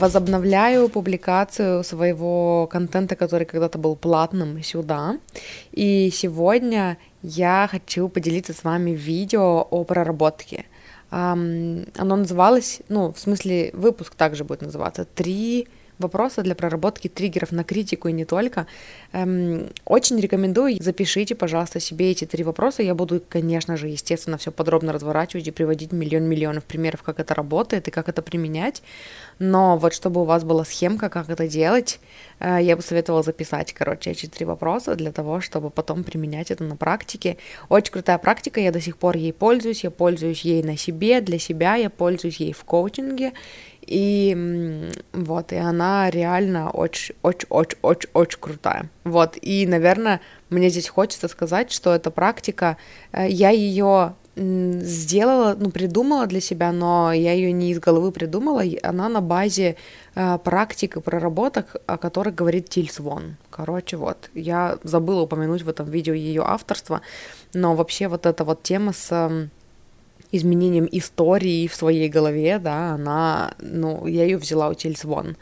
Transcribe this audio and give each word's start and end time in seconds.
Возобновляю 0.00 0.88
публикацию 0.88 1.84
своего 1.84 2.66
контента, 2.66 3.14
который 3.14 3.46
когда-то 3.46 3.78
был 3.78 3.96
платным, 3.96 4.62
сюда. 4.62 5.18
И 5.72 6.10
сегодня 6.12 6.96
я 7.22 7.68
хочу 7.70 8.08
поделиться 8.08 8.52
с 8.52 8.64
вами 8.64 8.90
видео 8.90 9.66
о 9.70 9.84
проработке. 9.84 10.64
Оно 11.10 12.16
называлось, 12.16 12.80
ну, 12.88 13.12
в 13.12 13.18
смысле, 13.18 13.70
выпуск 13.74 14.14
также 14.14 14.44
будет 14.44 14.62
называться 14.62 15.04
«Три 15.04 15.68
вопроса 16.00 16.42
для 16.42 16.54
проработки 16.54 17.08
триггеров 17.08 17.52
на 17.52 17.64
критику 17.64 18.08
и 18.08 18.12
не 18.12 18.24
только. 18.24 18.66
Эм, 19.12 19.68
очень 19.84 20.18
рекомендую, 20.20 20.76
запишите, 20.80 21.34
пожалуйста, 21.34 21.80
себе 21.80 22.10
эти 22.10 22.24
три 22.24 22.44
вопроса. 22.44 22.82
Я 22.82 22.94
буду, 22.94 23.22
конечно 23.28 23.76
же, 23.76 23.88
естественно, 23.88 24.38
все 24.38 24.50
подробно 24.50 24.92
разворачивать 24.92 25.48
и 25.48 25.50
приводить 25.50 25.92
миллион-миллионов 25.92 26.64
примеров, 26.64 27.02
как 27.02 27.20
это 27.20 27.34
работает 27.34 27.88
и 27.88 27.90
как 27.90 28.08
это 28.08 28.22
применять. 28.22 28.82
Но 29.38 29.76
вот 29.78 29.94
чтобы 29.94 30.20
у 30.22 30.24
вас 30.24 30.44
была 30.44 30.64
схемка, 30.64 31.08
как 31.08 31.30
это 31.30 31.48
делать, 31.48 32.00
э, 32.40 32.58
я 32.60 32.76
бы 32.76 32.82
советовала 32.82 33.22
записать, 33.22 33.72
короче, 33.72 34.10
эти 34.10 34.26
три 34.26 34.44
вопроса 34.44 34.94
для 34.94 35.12
того, 35.12 35.40
чтобы 35.40 35.70
потом 35.70 36.04
применять 36.04 36.50
это 36.50 36.64
на 36.64 36.76
практике. 36.76 37.36
Очень 37.68 37.92
крутая 37.92 38.18
практика, 38.18 38.60
я 38.60 38.72
до 38.72 38.80
сих 38.80 38.96
пор 38.96 39.16
ей 39.16 39.32
пользуюсь, 39.32 39.84
я 39.84 39.90
пользуюсь 39.90 40.42
ей 40.42 40.62
на 40.62 40.76
себе, 40.76 41.20
для 41.20 41.38
себя, 41.38 41.76
я 41.76 41.90
пользуюсь 41.90 42.40
ей 42.40 42.52
в 42.52 42.64
коучинге, 42.64 43.32
и 43.90 44.90
вот, 45.12 45.52
и 45.52 45.56
она 45.56 46.08
реально 46.10 46.70
очень-очень-очень-очень 46.70 48.38
крутая. 48.40 48.88
Вот, 49.04 49.36
и, 49.40 49.66
наверное, 49.66 50.20
мне 50.48 50.70
здесь 50.70 50.88
хочется 50.88 51.26
сказать, 51.28 51.72
что 51.72 51.92
эта 51.92 52.10
практика, 52.10 52.76
э, 53.12 53.28
я 53.28 53.50
ее 53.50 54.14
сделала, 54.36 55.56
ну, 55.58 55.70
придумала 55.70 56.26
для 56.26 56.40
себя, 56.40 56.72
но 56.72 57.12
я 57.12 57.32
ее 57.32 57.52
не 57.52 57.72
из 57.72 57.80
головы 57.80 58.12
придумала, 58.12 58.62
она 58.82 59.08
на 59.08 59.20
базе 59.20 59.76
э, 60.14 60.38
практик 60.42 60.96
и 60.96 61.00
проработок, 61.00 61.76
о 61.86 61.98
которых 61.98 62.36
говорит 62.36 62.68
Тильс 62.68 63.00
Вон. 63.00 63.36
Короче, 63.50 63.96
вот, 63.96 64.30
я 64.34 64.78
забыла 64.84 65.22
упомянуть 65.22 65.62
в 65.62 65.68
этом 65.68 65.90
видео 65.90 66.14
ее 66.14 66.42
авторство, 66.46 67.00
но 67.52 67.74
вообще 67.74 68.06
вот 68.08 68.24
эта 68.24 68.44
вот 68.44 68.62
тема 68.62 68.92
с 68.92 69.50
изменением 70.32 70.88
истории 70.90 71.66
в 71.66 71.74
своей 71.74 72.08
голове, 72.08 72.58
да, 72.58 72.92
она, 72.92 73.54
ну, 73.58 74.06
я 74.06 74.24
ее 74.24 74.38
взяла 74.38 74.68
у 74.68 74.74
Тильсвон. 74.74 75.36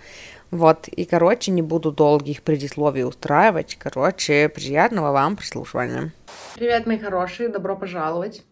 Вот, 0.51 0.89
и, 0.89 1.05
короче, 1.05 1.51
не 1.51 1.61
буду 1.61 1.93
долгих 1.93 2.43
предисловий 2.43 3.05
устраивать. 3.05 3.77
Короче, 3.79 4.49
приятного 4.49 5.13
вам 5.13 5.37
прослушивания. 5.37 6.13
Привет, 6.55 6.87
мои 6.87 6.99
хорошие, 6.99 7.51
добро 7.51 7.77
пожаловать. 7.77 8.45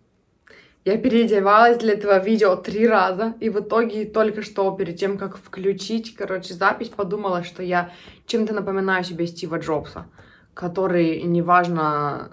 Я 0.85 0.99
переодевалась 0.99 1.79
для 1.79 1.95
этого 1.95 2.23
видео 2.23 2.55
три 2.55 2.87
раза, 2.87 3.35
и 3.41 3.49
в 3.49 3.59
итоге 3.59 4.05
только 4.05 4.43
что, 4.43 4.71
перед 4.71 4.97
тем, 4.97 5.19
как 5.19 5.37
включить, 5.37 6.15
короче, 6.15 6.55
запись, 6.55 6.91
подумала, 6.91 7.43
что 7.43 7.63
я 7.63 7.91
чем-то 8.27 8.55
напоминаю 8.55 9.03
себе 9.03 9.27
Стива 9.27 9.59
Джобса, 9.59 10.07
который, 10.55 11.23
неважно, 11.23 12.31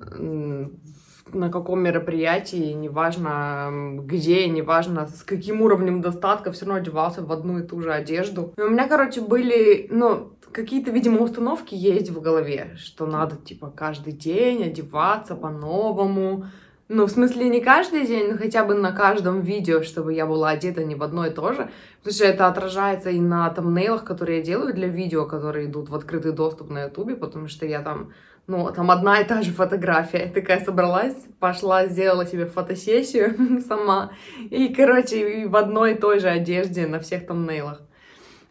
на 1.34 1.50
каком 1.50 1.82
мероприятии, 1.82 2.74
неважно 2.74 4.00
где, 4.04 4.48
неважно 4.48 5.08
с 5.08 5.24
каким 5.24 5.62
уровнем 5.62 6.02
достатка, 6.02 6.52
все 6.52 6.66
равно 6.66 6.82
одевался 6.82 7.24
в 7.24 7.32
одну 7.32 7.60
и 7.60 7.64
ту 7.64 7.82
же 7.82 7.92
одежду. 7.92 8.54
И 8.58 8.62
у 8.62 8.70
меня, 8.70 8.88
короче, 8.88 9.22
были, 9.22 9.88
ну, 9.90 10.34
какие-то, 10.52 10.92
видимо, 10.92 11.22
установки 11.22 11.76
есть 11.76 12.10
в 12.12 12.22
голове, 12.22 12.76
что 12.78 13.06
надо, 13.06 13.36
типа, 13.36 13.74
каждый 13.76 14.14
день 14.14 14.64
одеваться 14.64 15.36
по-новому. 15.36 16.46
Ну, 16.90 17.06
в 17.06 17.12
смысле, 17.12 17.50
не 17.50 17.62
каждый 17.62 18.06
день, 18.06 18.32
но 18.32 18.38
хотя 18.38 18.64
бы 18.64 18.76
на 18.76 18.92
каждом 18.92 19.42
видео, 19.42 19.82
чтобы 19.82 20.14
я 20.14 20.26
была 20.26 20.50
одета 20.50 20.84
не 20.84 20.96
в 20.96 21.02
одно 21.02 21.26
и 21.26 21.32
то 21.32 21.54
же. 21.54 21.70
Потому 22.00 22.14
что 22.14 22.26
это 22.26 22.48
отражается 22.48 23.10
и 23.10 23.20
на 23.20 23.50
тамнейлах, 23.50 24.04
которые 24.04 24.40
я 24.40 24.44
делаю 24.44 24.74
для 24.74 24.88
видео, 24.88 25.26
которые 25.26 25.68
идут 25.68 25.90
в 25.90 25.96
открытый 25.96 26.34
доступ 26.34 26.70
на 26.70 26.84
ютубе, 26.84 27.16
потому 27.16 27.48
что 27.48 27.66
я 27.66 27.82
там 27.82 28.12
ну, 28.48 28.72
там 28.72 28.92
одна 28.92 29.22
и 29.22 29.24
та 29.24 29.42
же 29.42 29.52
фотография. 29.52 30.26
Я 30.26 30.30
такая 30.30 30.64
собралась, 30.64 31.16
пошла, 31.40 31.88
сделала 31.88 32.26
себе 32.26 32.46
фотосессию 32.46 33.62
сама. 33.68 34.12
И, 34.50 34.74
короче, 34.74 35.48
в 35.48 35.56
одной 35.56 35.94
и 35.94 35.98
той 35.98 36.20
же 36.20 36.28
одежде 36.28 36.88
на 36.88 37.00
всех 37.00 37.26
там 37.26 37.46
нейлах. 37.48 37.82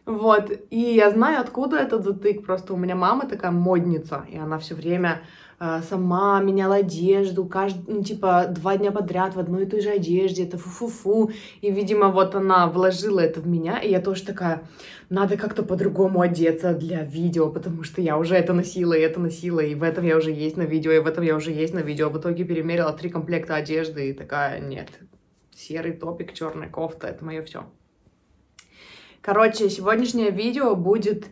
Вот, 0.05 0.51
и 0.71 0.81
я 0.81 1.11
знаю, 1.11 1.41
откуда 1.41 1.77
этот 1.77 2.05
затык. 2.05 2.45
Просто 2.45 2.75
у 2.75 2.77
меня 2.77 2.97
мама 2.97 3.27
такая 3.29 3.53
модница, 3.53 4.25
и 4.29 4.37
она 4.37 4.59
все 4.59 4.75
время 4.75 5.23
сама 5.89 6.41
меняла 6.41 6.77
одежду, 6.77 7.45
каждый, 7.45 7.95
ну, 7.95 8.03
типа, 8.03 8.47
два 8.49 8.77
дня 8.77 8.91
подряд 8.91 9.37
в 9.37 9.39
одной 9.39 9.63
и 9.63 9.67
той 9.67 9.81
же 9.81 9.91
одежде, 9.91 10.45
это 10.45 10.59
фу-фу-фу. 10.59 11.31
И, 11.61 11.71
видимо, 11.71 12.09
вот 12.09 12.35
она 12.35 12.67
вложила 12.67 13.21
это 13.21 13.41
в 13.41 13.47
меня, 13.47 13.79
и 13.79 13.91
я 13.91 14.01
тоже 14.01 14.25
такая, 14.25 14.63
надо 15.09 15.37
как-то 15.37 15.63
по-другому 15.63 16.21
одеться 16.21 16.75
для 16.75 17.05
видео, 17.05 17.49
потому 17.49 17.85
что 17.85 18.03
я 18.03 18.19
уже 18.19 18.35
это 18.35 18.53
носила, 18.53 18.95
и 18.95 19.01
это 19.01 19.21
носила, 19.21 19.61
и 19.61 19.77
в 19.77 19.85
этом 19.85 20.05
я 20.05 20.17
уже 20.17 20.33
есть 20.33 20.57
на 20.57 20.63
видео, 20.63 20.91
и 20.91 20.99
в 20.99 21.07
этом 21.07 21.23
я 21.23 21.37
уже 21.37 21.53
есть 21.53 21.75
на 21.75 21.81
видео. 21.81 22.11
В 22.11 22.19
итоге 22.19 22.45
перемерила 22.45 22.93
три 22.93 23.09
комплекта 23.09 23.55
одежды, 23.55 24.11
и 24.11 24.13
такая, 24.13 24.59
нет, 24.59 24.89
серый 25.55 25.93
топик, 25.93 26.33
черная 26.33 26.69
кофта, 26.69 27.07
это 27.07 27.25
мое 27.25 27.41
все. 27.43 27.65
Короче, 29.21 29.71
сегодняшнее 29.71 30.31
видео 30.31 30.75
будет... 30.75 31.27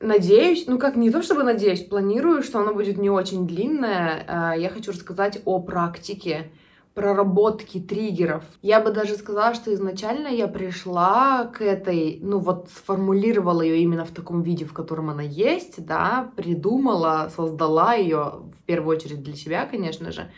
Надеюсь, 0.00 0.66
ну 0.66 0.78
как 0.78 0.96
не 0.96 1.10
то 1.10 1.22
чтобы 1.22 1.42
надеюсь, 1.42 1.82
планирую, 1.82 2.42
что 2.42 2.60
оно 2.60 2.74
будет 2.74 2.98
не 2.98 3.08
очень 3.08 3.46
длинное. 3.46 4.24
А, 4.28 4.54
я 4.54 4.68
хочу 4.68 4.92
рассказать 4.92 5.40
о 5.44 5.60
практике 5.60 6.50
проработки 6.96 7.78
триггеров. 7.78 8.42
Я 8.62 8.80
бы 8.80 8.90
даже 8.90 9.16
сказала, 9.16 9.54
что 9.54 9.72
изначально 9.74 10.28
я 10.28 10.48
пришла 10.48 11.44
к 11.44 11.60
этой, 11.60 12.18
ну 12.22 12.38
вот 12.38 12.70
сформулировала 12.74 13.60
ее 13.60 13.80
именно 13.80 14.06
в 14.06 14.12
таком 14.12 14.42
виде, 14.42 14.64
в 14.64 14.72
котором 14.72 15.10
она 15.10 15.22
есть, 15.22 15.84
да, 15.84 16.32
придумала, 16.36 17.30
создала 17.34 17.94
ее 17.94 18.44
в 18.58 18.64
первую 18.64 18.96
очередь 18.96 19.22
для 19.22 19.34
себя, 19.34 19.66
конечно 19.66 20.10
же 20.10 20.30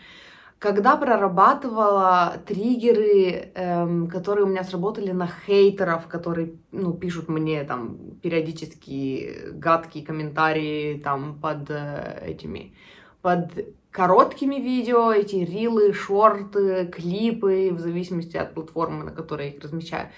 когда 0.59 0.97
прорабатывала 0.97 2.41
триггеры, 2.45 3.51
эм, 3.55 4.07
которые 4.09 4.45
у 4.45 4.49
меня 4.49 4.65
сработали 4.65 5.11
на 5.11 5.27
хейтеров, 5.27 6.07
которые, 6.07 6.55
ну, 6.73 6.93
пишут 6.93 7.29
мне 7.29 7.63
там 7.63 7.97
периодически 8.21 9.51
гадкие 9.53 10.05
комментарии 10.05 10.99
там 11.01 11.39
под 11.39 11.69
э, 11.69 12.23
этими, 12.27 12.73
под 13.21 13.51
короткими 13.89 14.55
видео, 14.55 15.13
эти 15.13 15.37
рилы, 15.37 15.93
шорты, 15.93 16.87
клипы, 16.87 17.69
в 17.71 17.79
зависимости 17.79 18.35
от 18.35 18.53
платформы, 18.53 19.05
на 19.05 19.11
которой 19.11 19.47
я 19.47 19.53
их 19.53 19.63
размещаю. 19.63 20.09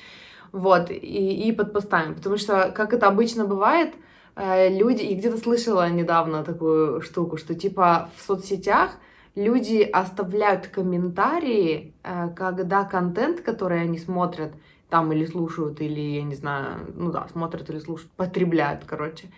Вот, 0.52 0.90
и, 0.90 1.48
и 1.48 1.52
под 1.52 1.72
постами. 1.72 2.16
Потому 2.16 2.38
что, 2.38 2.72
как 2.76 2.94
это 2.94 3.08
обычно 3.08 3.46
бывает, 3.46 3.94
э, 4.36 4.76
люди, 4.76 5.04
и 5.04 5.14
где-то 5.14 5.38
слышала 5.38 5.88
недавно 5.88 6.44
такую 6.44 7.02
штуку, 7.02 7.38
что 7.38 7.54
типа 7.54 8.10
в 8.18 8.24
соцсетях 8.24 8.98
люди 9.36 9.82
оставляют 9.82 10.68
комментарии, 10.68 11.94
э, 12.04 12.30
когда 12.36 12.84
контент, 12.84 13.42
который 13.42 13.82
они 13.82 13.98
смотрят, 13.98 14.52
там 14.90 15.12
или 15.14 15.26
слушают, 15.26 15.82
или, 15.82 16.00
я 16.00 16.24
не 16.24 16.36
знаю, 16.36 16.92
ну 16.96 17.12
да, 17.12 17.28
смотрят 17.32 17.70
или 17.70 17.80
слушают, 17.80 18.12
потребляют, 18.12 18.84
короче, 18.86 19.30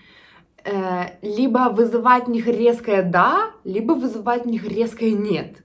э, 0.65 1.17
либо 1.21 1.69
вызывать 1.69 2.25
в 2.27 2.31
них 2.31 2.47
резкое 2.47 3.03
«да», 3.03 3.51
либо 3.63 3.93
вызывать 3.93 4.45
в 4.45 4.47
них 4.47 4.67
резкое 4.67 5.11
«нет». 5.11 5.57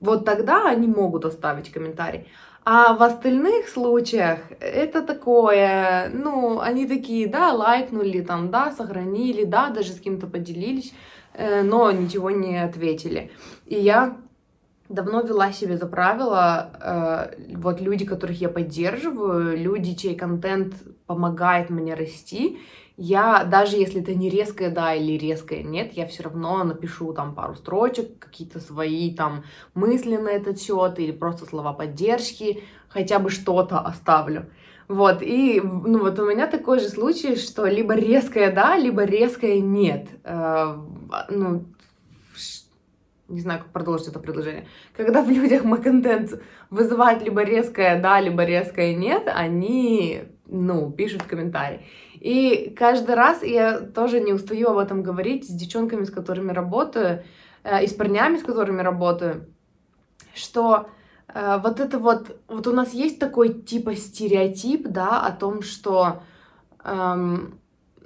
Вот 0.00 0.24
тогда 0.24 0.66
они 0.66 0.86
могут 0.86 1.26
оставить 1.26 1.70
комментарий. 1.70 2.26
А 2.64 2.94
в 2.94 3.02
остальных 3.02 3.68
случаях 3.68 4.40
это 4.60 5.02
такое, 5.02 6.10
ну, 6.12 6.60
они 6.60 6.86
такие, 6.86 7.26
да, 7.26 7.52
лайкнули, 7.52 8.20
там, 8.20 8.50
да, 8.50 8.70
сохранили, 8.72 9.44
да, 9.44 9.70
даже 9.70 9.92
с 9.92 10.00
кем-то 10.00 10.26
поделились, 10.26 10.92
но 11.62 11.90
ничего 11.90 12.30
не 12.30 12.62
ответили. 12.62 13.30
И 13.66 13.76
я 13.76 14.16
давно 14.90 15.22
вела 15.22 15.52
себе 15.52 15.76
за 15.76 15.86
правило, 15.86 16.70
э, 16.80 17.54
вот 17.56 17.80
люди, 17.80 18.04
которых 18.04 18.40
я 18.40 18.48
поддерживаю, 18.48 19.56
люди, 19.56 19.94
чей 19.94 20.16
контент 20.16 20.74
помогает 21.06 21.70
мне 21.70 21.94
расти, 21.94 22.58
я, 22.96 23.44
даже 23.44 23.76
если 23.76 24.02
это 24.02 24.14
не 24.14 24.28
резкое 24.28 24.68
да 24.68 24.94
или 24.94 25.16
резкое 25.16 25.62
нет, 25.62 25.94
я 25.94 26.06
все 26.06 26.24
равно 26.24 26.62
напишу 26.64 27.14
там 27.14 27.34
пару 27.34 27.54
строчек, 27.54 28.18
какие-то 28.18 28.60
свои 28.60 29.14
там 29.14 29.44
мысли 29.72 30.16
на 30.16 30.28
этот 30.28 30.60
счет 30.60 30.98
или 30.98 31.12
просто 31.12 31.46
слова 31.46 31.72
поддержки, 31.72 32.62
хотя 32.88 33.18
бы 33.18 33.30
что-то 33.30 33.78
оставлю. 33.78 34.50
Вот, 34.90 35.22
и 35.22 35.60
ну, 35.60 36.00
вот 36.00 36.18
у 36.18 36.28
меня 36.28 36.48
такой 36.48 36.80
же 36.80 36.88
случай, 36.88 37.36
что 37.36 37.66
либо 37.66 37.94
резкое 37.94 38.50
да, 38.50 38.76
либо 38.76 39.04
резкое 39.04 39.60
нет. 39.60 40.08
Э, 40.24 40.78
ну, 41.28 41.64
не 43.28 43.40
знаю, 43.40 43.60
как 43.60 43.68
продолжить 43.68 44.08
это 44.08 44.18
предложение, 44.18 44.66
когда 44.96 45.22
в 45.22 45.30
людях 45.30 45.62
мой 45.62 45.80
контент 45.80 46.42
вызывает 46.70 47.22
либо 47.22 47.44
резкое 47.44 48.00
да, 48.00 48.18
либо 48.18 48.42
резкое 48.42 48.96
нет, 48.96 49.30
они, 49.32 50.24
ну, 50.46 50.90
пишут 50.90 51.22
комментарии. 51.22 51.86
И 52.14 52.74
каждый 52.76 53.14
раз 53.14 53.44
я 53.44 53.78
тоже 53.78 54.18
не 54.18 54.32
устаю 54.32 54.70
об 54.70 54.78
этом 54.78 55.04
говорить 55.04 55.44
с 55.44 55.52
девчонками, 55.52 56.02
с 56.02 56.10
которыми 56.10 56.50
работаю, 56.50 57.22
э, 57.62 57.84
и 57.84 57.86
с 57.86 57.92
парнями, 57.92 58.38
с 58.38 58.42
которыми 58.42 58.82
работаю, 58.82 59.46
что 60.34 60.88
вот 61.34 61.80
это 61.80 61.98
вот, 61.98 62.36
вот 62.48 62.66
у 62.66 62.72
нас 62.72 62.92
есть 62.92 63.18
такой 63.18 63.54
типа 63.54 63.94
стереотип, 63.94 64.88
да, 64.88 65.20
о 65.24 65.32
том, 65.32 65.62
что 65.62 66.22
эм, 66.84 67.60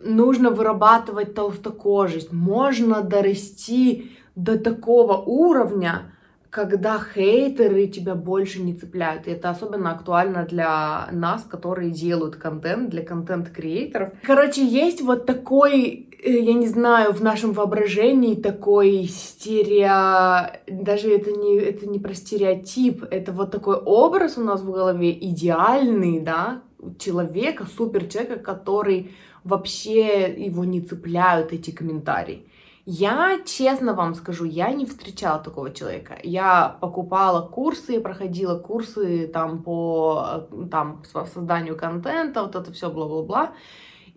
нужно 0.04 0.50
вырабатывать 0.50 1.34
толстокожесть, 1.34 2.32
можно 2.32 3.02
дорасти 3.02 4.12
до 4.36 4.58
такого 4.58 5.16
уровня, 5.16 6.10
когда 6.50 7.00
хейтеры 7.00 7.88
тебя 7.88 8.14
больше 8.14 8.62
не 8.62 8.74
цепляют. 8.74 9.26
И 9.26 9.32
это 9.32 9.50
особенно 9.50 9.90
актуально 9.90 10.44
для 10.44 11.08
нас, 11.10 11.42
которые 11.42 11.90
делают 11.90 12.36
контент, 12.36 12.90
для 12.90 13.02
контент-креаторов. 13.02 14.12
Короче, 14.22 14.64
есть 14.64 15.00
вот 15.00 15.26
такой, 15.26 16.08
э, 16.12 16.13
я 16.24 16.54
не 16.54 16.66
знаю, 16.66 17.12
в 17.12 17.22
нашем 17.22 17.52
воображении 17.52 18.34
такой 18.34 19.04
стерео... 19.04 20.50
Даже 20.66 21.14
это 21.14 21.30
не, 21.32 21.56
это 21.58 21.86
не 21.86 21.98
про 21.98 22.14
стереотип, 22.14 23.04
это 23.10 23.32
вот 23.32 23.50
такой 23.50 23.76
образ 23.76 24.38
у 24.38 24.42
нас 24.42 24.62
в 24.62 24.70
голове 24.70 25.12
идеальный, 25.12 26.20
да, 26.20 26.62
человека, 26.98 27.66
супер 27.66 28.06
человека, 28.06 28.36
который 28.36 29.12
вообще 29.44 30.32
его 30.32 30.64
не 30.64 30.80
цепляют 30.80 31.52
эти 31.52 31.70
комментарии. 31.70 32.46
Я, 32.86 33.40
честно 33.46 33.94
вам 33.94 34.14
скажу, 34.14 34.44
я 34.44 34.70
не 34.72 34.84
встречала 34.84 35.38
такого 35.38 35.72
человека. 35.72 36.18
Я 36.22 36.76
покупала 36.80 37.46
курсы, 37.46 38.00
проходила 38.00 38.58
курсы 38.58 39.26
там 39.26 39.62
по 39.62 40.46
там, 40.70 41.02
созданию 41.12 41.76
контента, 41.76 42.42
вот 42.42 42.54
это 42.56 42.72
все 42.72 42.90
бла-бла-бла. 42.90 43.52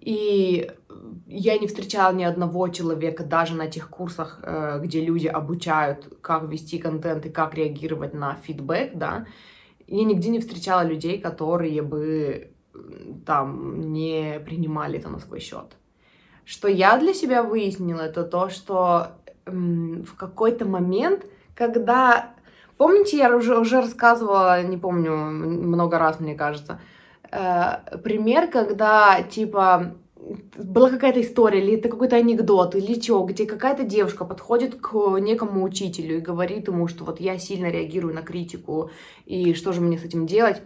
И 0.08 0.72
я 1.28 1.58
не 1.58 1.68
встречала 1.68 2.14
ни 2.14 2.24
одного 2.24 2.70
человека 2.70 3.26
даже 3.26 3.56
на 3.56 3.68
тех 3.68 3.90
курсах, 3.90 4.40
э, 4.42 4.80
где 4.82 5.02
люди 5.02 5.28
обучают, 5.28 6.18
как 6.22 6.50
вести 6.50 6.78
контент 6.78 7.26
и 7.26 7.30
как 7.30 7.56
реагировать 7.56 8.14
на 8.14 8.36
фидбэк, 8.36 8.96
да. 8.96 9.26
Я 9.86 10.06
нигде 10.06 10.30
не 10.30 10.40
встречала 10.40 10.86
людей, 10.86 11.20
которые 11.20 11.82
бы 11.82 12.52
там 13.26 13.92
не 13.92 14.40
принимали 14.46 14.98
это 14.98 15.10
на 15.10 15.20
свой 15.20 15.42
счет. 15.42 15.76
Что 16.46 16.70
я 16.70 16.98
для 16.98 17.14
себя 17.14 17.44
выяснила, 17.44 18.00
это 18.00 18.24
то, 18.24 18.48
что 18.48 19.08
в 19.46 20.16
какой-то 20.16 20.64
момент, 20.64 21.26
когда... 21.54 22.32
Помните, 22.78 23.18
я 23.18 23.36
уже, 23.36 23.60
уже 23.60 23.82
рассказывала, 23.82 24.64
не 24.64 24.78
помню, 24.78 25.12
много 25.12 26.00
раз, 26.00 26.22
мне 26.22 26.36
кажется, 26.36 26.80
э, 27.32 27.98
пример, 28.04 28.50
когда, 28.50 29.22
типа, 29.24 29.96
была 30.58 30.90
какая-то 30.90 31.22
история, 31.22 31.62
или 31.62 31.78
это 31.78 31.90
какой-то 31.90 32.16
анекдот, 32.16 32.76
или 32.76 33.00
что, 33.00 33.24
где 33.24 33.46
какая-то 33.46 33.84
девушка 33.84 34.26
подходит 34.26 34.76
к 34.76 34.94
некому 35.20 35.64
учителю 35.64 36.18
и 36.18 36.22
говорит 36.22 36.68
ему, 36.68 36.88
что 36.88 37.06
вот 37.06 37.20
я 37.20 37.38
сильно 37.38 37.68
реагирую 37.68 38.14
на 38.14 38.22
критику, 38.22 38.92
и 39.26 39.54
что 39.54 39.72
же 39.74 39.82
мне 39.82 39.98
с 39.98 40.04
этим 40.04 40.26
делать? 40.26 40.62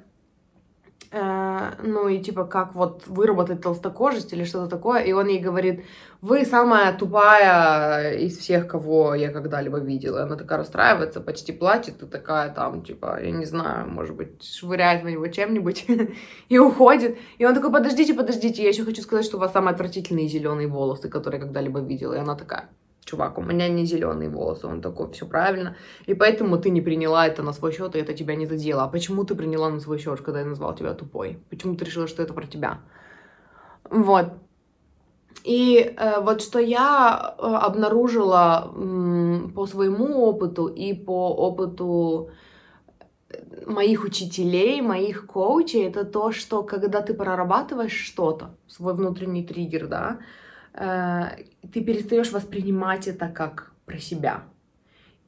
Э, 1.13 1.73
ну 1.83 2.07
и 2.07 2.19
типа 2.19 2.45
как 2.45 2.73
вот 2.73 3.03
выработать 3.05 3.61
толстокожесть 3.61 4.31
или 4.31 4.45
что-то 4.45 4.69
такое, 4.69 5.03
и 5.03 5.11
он 5.11 5.27
ей 5.27 5.39
говорит, 5.39 5.83
вы 6.21 6.45
самая 6.45 6.97
тупая 6.97 8.13
из 8.13 8.37
всех, 8.37 8.67
кого 8.67 9.13
я 9.13 9.29
когда-либо 9.29 9.79
видела. 9.79 10.23
Она 10.23 10.37
такая 10.37 10.59
расстраивается, 10.59 11.19
почти 11.19 11.51
плачет, 11.51 12.01
и 12.01 12.05
такая 12.05 12.53
там, 12.53 12.83
типа, 12.83 13.19
я 13.21 13.31
не 13.31 13.45
знаю, 13.45 13.89
может 13.89 14.15
быть, 14.15 14.41
швыряет 14.41 15.03
в 15.03 15.09
него 15.09 15.27
чем-нибудь 15.27 15.85
и 16.49 16.59
уходит. 16.59 17.17
И 17.39 17.45
он 17.45 17.55
такой, 17.55 17.73
подождите, 17.73 18.13
подождите, 18.13 18.63
я 18.63 18.69
еще 18.69 18.85
хочу 18.85 19.01
сказать, 19.01 19.25
что 19.25 19.35
у 19.37 19.39
вас 19.41 19.51
самые 19.51 19.73
отвратительные 19.73 20.29
зеленые 20.29 20.69
волосы, 20.69 21.09
которые 21.09 21.39
я 21.41 21.45
когда-либо 21.45 21.81
видела. 21.81 22.13
И 22.13 22.19
она 22.19 22.35
такая, 22.35 22.69
чувак, 23.05 23.37
у 23.37 23.41
меня 23.41 23.67
не 23.69 23.85
зеленые 23.85 24.29
волосы, 24.29 24.67
он 24.67 24.81
такой, 24.81 25.11
все 25.11 25.25
правильно, 25.25 25.75
и 26.05 26.13
поэтому 26.13 26.57
ты 26.57 26.69
не 26.69 26.81
приняла 26.81 27.27
это 27.27 27.43
на 27.43 27.53
свой 27.53 27.71
счет, 27.71 27.95
и 27.95 27.99
это 27.99 28.13
тебя 28.13 28.35
не 28.35 28.45
задело. 28.45 28.83
А 28.83 28.87
почему 28.87 29.23
ты 29.23 29.35
приняла 29.35 29.69
на 29.69 29.79
свой 29.79 29.99
счет, 29.99 30.21
когда 30.21 30.39
я 30.39 30.45
назвал 30.45 30.75
тебя 30.75 30.93
тупой? 30.93 31.39
Почему 31.49 31.75
ты 31.75 31.85
решила, 31.85 32.07
что 32.07 32.23
это 32.23 32.33
про 32.33 32.47
тебя? 32.47 32.79
Вот. 33.89 34.25
И 35.43 35.95
э, 35.97 36.21
вот 36.21 36.41
что 36.41 36.59
я 36.59 37.35
э, 37.37 37.41
обнаружила 37.41 38.71
э, 38.75 39.49
по 39.55 39.65
своему 39.65 40.23
опыту 40.25 40.67
и 40.67 40.93
по 40.93 41.29
опыту 41.29 42.29
моих 43.65 44.03
учителей, 44.03 44.81
моих 44.81 45.25
коучей, 45.25 45.87
это 45.87 46.03
то, 46.03 46.31
что 46.31 46.63
когда 46.63 47.01
ты 47.01 47.13
прорабатываешь 47.13 48.05
что-то, 48.05 48.55
свой 48.67 48.93
внутренний 48.93 49.43
триггер, 49.43 49.87
да, 49.87 50.19
Э, 50.19 50.40
ты 50.73 51.81
перестаешь 51.81 52.31
воспринимать 52.31 53.07
это 53.07 53.27
как 53.27 53.73
про 53.85 53.97
себя. 53.97 54.43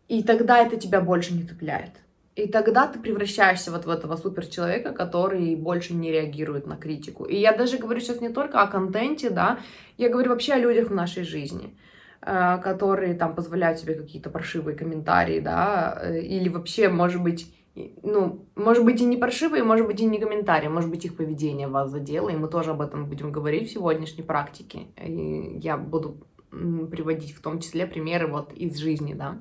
И 0.07 0.23
тогда 0.23 0.59
это 0.59 0.77
тебя 0.77 1.01
больше 1.01 1.33
не 1.33 1.43
цепляет. 1.43 1.91
И 2.35 2.47
тогда 2.47 2.87
ты 2.87 2.99
превращаешься 2.99 3.71
вот 3.71 3.85
в 3.85 3.89
этого 3.89 4.15
суперчеловека, 4.15 4.91
который 4.91 5.55
больше 5.55 5.93
не 5.93 6.11
реагирует 6.11 6.65
на 6.65 6.77
критику. 6.77 7.25
И 7.25 7.35
я 7.35 7.55
даже 7.55 7.77
говорю 7.77 7.99
сейчас 7.99 8.21
не 8.21 8.29
только 8.29 8.61
о 8.61 8.67
контенте, 8.67 9.29
да, 9.29 9.59
я 9.97 10.09
говорю 10.09 10.29
вообще 10.31 10.53
о 10.53 10.57
людях 10.57 10.89
в 10.89 10.93
нашей 10.93 11.23
жизни, 11.23 11.77
э, 12.21 12.57
которые 12.63 13.13
там 13.13 13.35
позволяют 13.35 13.77
себе 13.79 13.93
какие-то 13.93 14.31
паршивые 14.31 14.75
комментарии, 14.75 15.39
да, 15.39 15.99
э, 16.01 16.21
или 16.21 16.49
вообще, 16.49 16.89
может 16.89 17.21
быть, 17.21 17.53
ну, 17.75 18.45
может 18.55 18.85
быть, 18.85 19.01
и 19.01 19.05
не 19.05 19.17
паршивые, 19.17 19.63
может 19.63 19.87
быть, 19.87 19.99
и 19.99 20.05
не 20.05 20.19
комментарии, 20.19 20.67
может 20.67 20.89
быть, 20.89 21.05
их 21.05 21.15
поведение 21.15 21.67
вас 21.67 21.89
задело, 21.89 22.29
и 22.29 22.35
мы 22.35 22.47
тоже 22.47 22.71
об 22.71 22.81
этом 22.81 23.07
будем 23.07 23.31
говорить 23.31 23.69
в 23.69 23.73
сегодняшней 23.73 24.23
практике. 24.23 24.87
И 25.03 25.57
я 25.59 25.77
буду 25.77 26.27
приводить 26.51 27.33
в 27.33 27.41
том 27.41 27.59
числе 27.59 27.87
примеры 27.87 28.27
вот 28.27 28.53
из 28.53 28.77
жизни, 28.77 29.13
да. 29.13 29.39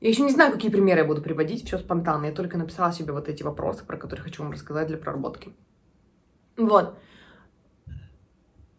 Я 0.00 0.08
еще 0.08 0.22
не 0.22 0.30
знаю, 0.30 0.52
какие 0.52 0.70
примеры 0.70 1.00
я 1.00 1.04
буду 1.04 1.22
приводить, 1.22 1.64
все 1.64 1.78
спонтанно. 1.78 2.26
Я 2.26 2.32
только 2.32 2.58
написала 2.58 2.92
себе 2.92 3.12
вот 3.12 3.28
эти 3.28 3.42
вопросы, 3.42 3.84
про 3.84 3.96
которые 3.96 4.24
хочу 4.24 4.42
вам 4.42 4.52
рассказать 4.52 4.88
для 4.88 4.96
проработки. 4.96 5.52
Вот. 6.56 6.96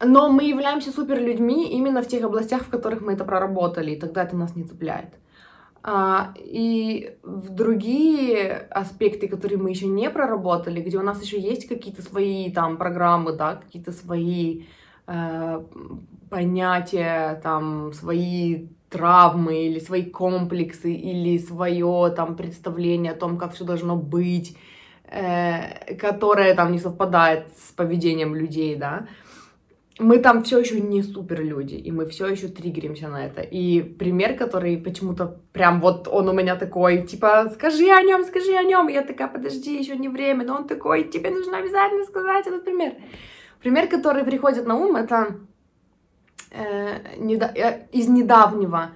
Но 0.06 0.30
мы 0.30 0.44
являемся 0.44 0.92
супер 0.92 1.22
людьми 1.22 1.72
именно 1.72 2.02
в 2.02 2.08
тех 2.08 2.24
областях, 2.24 2.64
в 2.64 2.70
которых 2.70 3.02
мы 3.02 3.14
это 3.14 3.24
проработали, 3.24 3.92
и 3.92 4.00
тогда 4.00 4.24
это 4.24 4.36
нас 4.36 4.56
не 4.56 4.64
цепляет. 4.64 5.10
А, 5.86 6.34
и 6.38 7.18
в 7.24 7.50
другие 7.50 8.54
аспекты, 8.70 9.28
которые 9.28 9.58
мы 9.58 9.70
еще 9.70 9.86
не 9.86 10.10
проработали, 10.10 10.82
где 10.82 10.98
у 10.98 11.02
нас 11.02 11.22
еще 11.22 11.38
есть 11.38 11.68
какие-то 11.68 12.02
свои 12.02 12.50
там 12.52 12.78
программы, 12.78 13.34
да, 13.34 13.56
какие-то 13.56 13.92
свои 13.92 14.64
э, 15.08 15.64
понятия, 16.30 17.42
там, 17.44 17.92
свои 17.92 18.68
травмы 18.90 19.66
или 19.66 19.80
свои 19.80 20.04
комплексы 20.04 20.94
или 20.94 21.38
свое 21.38 22.14
там 22.16 22.38
представление 22.38 23.12
о 23.12 23.16
том, 23.16 23.38
как 23.38 23.54
все 23.54 23.66
должно 23.66 23.98
быть, 23.98 24.56
э, 25.08 25.96
которое 25.96 26.56
там 26.56 26.72
не 26.72 26.80
совпадает 26.80 27.48
с 27.58 27.74
поведением 27.74 28.36
людей, 28.36 28.78
да, 28.78 29.08
мы 30.00 30.18
там 30.18 30.44
все 30.44 30.60
еще 30.60 30.82
не 30.82 31.04
супер 31.04 31.44
люди, 31.44 31.76
и 31.76 31.92
мы 31.92 32.08
все 32.08 32.28
еще 32.28 32.48
триггеримся 32.48 33.10
на 33.10 33.26
это. 33.26 33.42
И 33.42 33.82
пример, 33.82 34.36
который 34.36 34.78
почему-то 34.78 35.40
прям 35.52 35.82
вот 35.82 36.08
он 36.08 36.30
у 36.30 36.34
меня 36.34 36.56
такой, 36.56 37.04
типа, 37.04 37.52
скажи 37.54 37.90
о 37.92 38.02
нем, 38.02 38.24
скажи 38.24 38.56
о 38.56 38.64
нем. 38.64 38.88
Я 38.88 39.04
такая, 39.04 39.28
подожди, 39.28 39.78
еще 39.78 39.96
не 39.96 40.10
время. 40.10 40.46
Но 40.46 40.56
он 40.56 40.68
такой, 40.68 41.04
тебе 41.04 41.30
нужно 41.30 41.60
обязательно 41.60 42.06
сказать 42.06 42.48
этот 42.48 42.66
пример. 42.66 42.94
Пример, 43.62 43.88
который 43.88 44.24
приходит 44.24 44.66
на 44.66 44.76
ум, 44.76 44.96
это 44.96 45.38
э, 46.52 47.18
недо... 47.20 47.52
э, 47.56 47.86
из 47.92 48.08
недавнего. 48.08 48.92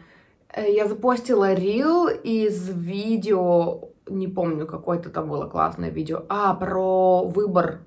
Э, 0.51 0.69
я 0.69 0.87
запостила 0.87 1.53
рил 1.53 2.07
из 2.07 2.69
видео, 2.69 3.89
не 4.09 4.27
помню, 4.27 4.65
какое-то 4.65 5.11
там 5.11 5.29
было 5.29 5.45
классное 5.45 5.89
видео, 5.89 6.23
а, 6.27 6.55
про 6.55 7.23
выбор, 7.23 7.81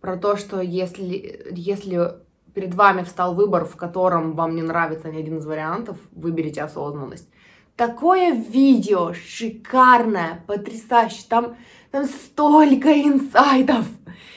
про 0.00 0.16
то, 0.16 0.36
что 0.36 0.60
если, 0.60 1.44
если 1.50 2.21
перед 2.54 2.74
вами 2.74 3.02
встал 3.02 3.34
выбор, 3.34 3.64
в 3.64 3.76
котором 3.76 4.34
вам 4.34 4.54
не 4.54 4.62
нравится 4.62 5.10
ни 5.10 5.18
один 5.18 5.38
из 5.38 5.46
вариантов, 5.46 5.96
выберите 6.12 6.62
осознанность. 6.62 7.28
Такое 7.76 8.32
видео 8.32 9.14
шикарное, 9.14 10.44
потрясающее, 10.46 11.24
там, 11.28 11.56
там 11.90 12.04
столько 12.04 12.92
инсайдов. 12.92 13.86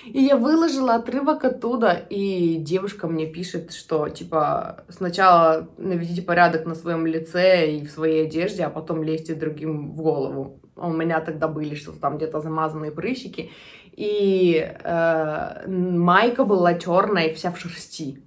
И 0.05 0.21
я 0.21 0.37
выложила 0.37 0.95
отрывок 0.95 1.43
оттуда, 1.43 1.91
и 2.09 2.55
девушка 2.55 3.07
мне 3.07 3.25
пишет, 3.25 3.73
что, 3.73 4.07
типа, 4.07 4.85
сначала 4.87 5.67
наведите 5.77 6.21
порядок 6.21 6.65
на 6.65 6.75
своем 6.75 7.05
лице 7.05 7.75
и 7.75 7.85
в 7.85 7.91
своей 7.91 8.25
одежде, 8.25 8.63
а 8.63 8.69
потом 8.69 9.03
лезьте 9.03 9.35
другим 9.35 9.91
в 9.91 10.01
голову. 10.01 10.61
У 10.77 10.89
меня 10.91 11.19
тогда 11.21 11.47
были 11.47 11.75
что-то 11.75 11.99
там 11.99 12.17
где-то 12.17 12.41
замазанные 12.41 12.91
прыщики 12.91 13.51
и 13.95 14.75
э, 14.83 15.67
майка 15.67 16.43
была 16.43 16.73
черная, 16.73 17.33
вся 17.33 17.51
в 17.51 17.57
шерсти. 17.57 18.21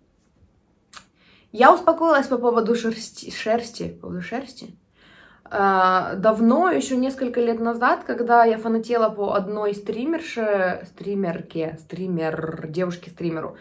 Я 1.53 1.75
успокоилась 1.75 2.27
по 2.27 2.39
поводу 2.39 2.75
шерсти, 2.75 3.31
шерсти, 3.31 3.89
по 3.89 4.09
поводу 4.09 4.23
шерсти. 4.23 4.75
А, 5.51 6.15
давно, 6.15 6.71
еще 6.71 6.97
несколько 6.97 7.41
лет 7.41 7.61
назад, 7.61 8.05
когда 8.05 8.45
я 8.45 8.59
фанатела 8.59 9.09
по 9.09 9.35
одной 9.35 9.75
стримерше, 9.75 10.87
стримерке, 10.87 11.79
стример, 11.81 12.67
девушке-стримеру, 12.69 13.57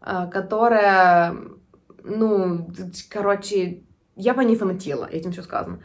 а, 0.00 0.26
которая, 0.26 1.36
ну, 2.04 2.70
короче, 3.10 3.82
я 4.14 4.32
по 4.32 4.40
ней 4.40 4.56
фанатела, 4.56 5.06
этим 5.06 5.32
все 5.32 5.42
сказано. 5.42 5.80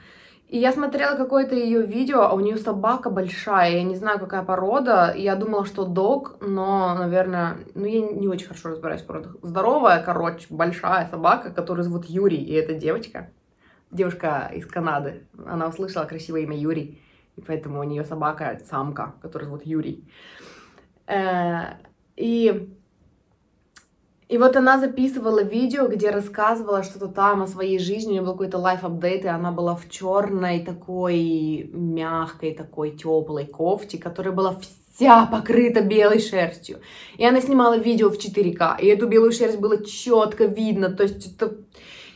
И 0.52 0.60
я 0.60 0.72
смотрела 0.72 1.16
какое-то 1.16 1.56
ее 1.56 1.82
видео, 1.82 2.22
а 2.22 2.34
у 2.34 2.40
нее 2.40 2.58
собака 2.58 3.10
большая, 3.10 3.72
я 3.72 3.84
не 3.84 3.96
знаю, 3.96 4.20
какая 4.20 4.44
порода, 4.44 5.10
и 5.10 5.24
я 5.24 5.36
думала, 5.36 5.66
что 5.66 5.86
дог, 5.86 6.36
но, 6.42 6.94
наверное, 6.94 7.58
ну, 7.74 7.86
я 7.86 8.02
не 8.02 8.28
очень 8.28 8.48
хорошо 8.48 8.70
разбираюсь 8.70 9.02
в 9.02 9.06
породах. 9.06 9.38
Здоровая, 9.42 10.04
короче, 10.04 10.46
большая 10.50 11.08
собака, 11.10 11.52
которую 11.52 11.86
зовут 11.86 12.06
Юрий, 12.06 12.44
и 12.44 12.54
это 12.54 12.74
девочка 12.74 13.30
девушка 13.92 14.50
из 14.54 14.66
Канады, 14.66 15.28
она 15.46 15.68
услышала 15.68 16.06
красивое 16.06 16.42
имя 16.42 16.58
Юрий, 16.58 17.02
и 17.36 17.42
поэтому 17.42 17.80
у 17.80 17.84
нее 17.84 18.04
собака 18.04 18.60
самка, 18.70 19.14
которая 19.22 19.48
зовут 19.48 19.66
Юрий. 19.66 20.08
Э, 21.08 21.76
и 22.16 22.74
и 24.32 24.38
вот 24.38 24.56
она 24.56 24.80
записывала 24.80 25.44
видео, 25.44 25.90
где 25.90 26.10
рассказывала 26.10 26.84
что-то 26.84 27.10
там 27.10 27.42
о 27.42 27.48
своей 27.48 27.80
жизни, 27.80 28.12
у 28.12 28.12
нее 28.14 28.22
был 28.22 28.32
какой-то 28.32 28.60
лайф-апдейт, 28.60 29.26
и 29.26 29.28
она 29.28 29.52
была 29.52 29.76
в 29.76 29.90
черной 29.90 30.64
такой 30.64 31.70
мягкой, 31.74 32.54
такой 32.54 32.92
теплой 32.92 33.46
кофте, 33.46 33.98
которая 33.98 34.34
была 34.34 34.58
вся 34.94 35.26
покрыта 35.26 35.82
белой 35.82 36.22
шерстью. 36.22 36.80
И 37.18 37.26
она 37.26 37.42
снимала 37.42 37.78
видео 37.78 38.10
в 38.10 38.18
4К, 38.18 38.80
и 38.80 38.88
эту 38.88 39.08
белую 39.08 39.34
шерсть 39.34 39.60
было 39.60 39.84
четко 39.84 40.46
видно, 40.46 40.90
то 40.92 41.04
есть 41.04 41.36
это 41.36 41.58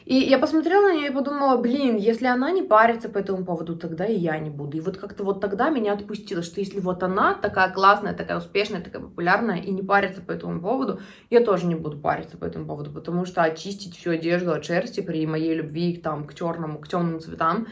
и 0.06 0.16
я 0.18 0.38
посмотрела 0.38 0.90
на 0.90 0.94
нее 0.94 1.10
и 1.10 1.14
подумала, 1.14 1.58
блин, 1.58 1.98
если 1.98 2.28
она 2.28 2.52
не 2.52 2.62
парится 2.62 3.10
по 3.10 3.18
этому 3.18 3.44
поводу, 3.44 3.76
тогда 3.76 4.06
и 4.06 4.16
я 4.16 4.38
не 4.38 4.52
буду. 4.52 4.78
И 4.78 4.80
вот 4.80 4.98
как-то 4.98 5.24
вот 5.24 5.42
тогда 5.42 5.70
меня 5.70 5.94
отпустило, 5.94 6.44
что 6.44 6.60
если 6.60 6.80
вот 6.80 7.02
она 7.02 7.34
такая 7.34 7.74
классная, 7.74 8.14
такая 8.14 8.38
успешная, 8.38 8.82
такая 8.82 9.02
популярная 9.02 9.58
и 9.58 9.72
не 9.72 9.82
парится 9.82 10.22
по 10.22 10.32
этому 10.32 10.62
поводу, 10.62 11.00
я 11.32 11.44
тоже 11.44 11.66
не 11.66 11.74
буду 11.74 11.98
париться 11.98 12.38
по 12.38 12.46
этому 12.46 12.68
поводу, 12.68 12.92
потому 12.92 13.26
что 13.26 13.42
очистить 13.42 13.98
всю 13.98 14.12
одежду 14.12 14.52
от 14.52 14.64
шерсти 14.64 15.02
при 15.02 15.26
моей 15.26 15.56
любви 15.56 15.98
там, 15.98 16.28
к 16.28 16.36
черному, 16.36 16.78
к 16.78 16.88
темным 16.88 17.20
цветам 17.20 17.68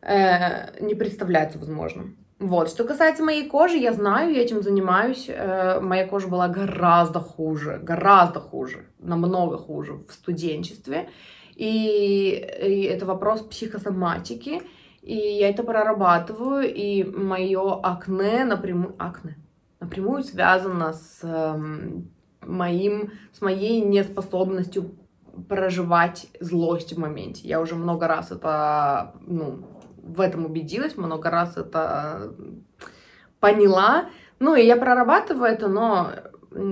э, 0.00 0.80
не 0.80 0.94
представляется 0.94 1.58
возможным. 1.58 2.16
Вот, 2.38 2.68
что 2.68 2.84
касается 2.84 3.24
моей 3.24 3.48
кожи, 3.48 3.78
я 3.78 3.92
знаю, 3.92 4.32
я 4.32 4.42
этим 4.42 4.62
занимаюсь. 4.62 5.26
Э, 5.28 5.80
моя 5.80 6.06
кожа 6.06 6.28
была 6.28 6.46
гораздо 6.46 7.18
хуже, 7.18 7.80
гораздо 7.82 8.38
хуже, 8.38 8.86
намного 9.00 9.56
хуже 9.56 9.94
в 10.08 10.12
студенчестве. 10.12 11.08
И, 11.56 12.30
и 12.30 12.82
это 12.82 13.06
вопрос 13.06 13.42
психосоматики, 13.42 14.62
и 15.02 15.16
я 15.16 15.50
это 15.50 15.62
прорабатываю, 15.62 16.72
и 16.72 17.04
мое 17.04 17.80
акне 17.82 18.44
напрямую, 18.44 18.96
акне, 18.98 19.36
напрямую 19.78 20.24
связано 20.24 20.92
с 20.92 21.20
эм, 21.22 22.10
моим, 22.40 23.12
с 23.32 23.40
моей 23.40 23.80
неспособностью 23.80 24.96
проживать 25.48 26.26
злость 26.40 26.94
в 26.94 26.98
моменте. 26.98 27.46
Я 27.46 27.60
уже 27.60 27.74
много 27.74 28.08
раз 28.08 28.30
это, 28.30 29.14
ну, 29.20 29.66
в 29.98 30.20
этом 30.20 30.46
убедилась, 30.46 30.96
много 30.96 31.30
раз 31.30 31.56
это 31.56 32.34
поняла. 33.40 34.06
Ну, 34.38 34.54
и 34.54 34.64
я 34.64 34.76
прорабатываю 34.76 35.50
это, 35.50 35.68
но 35.68 36.10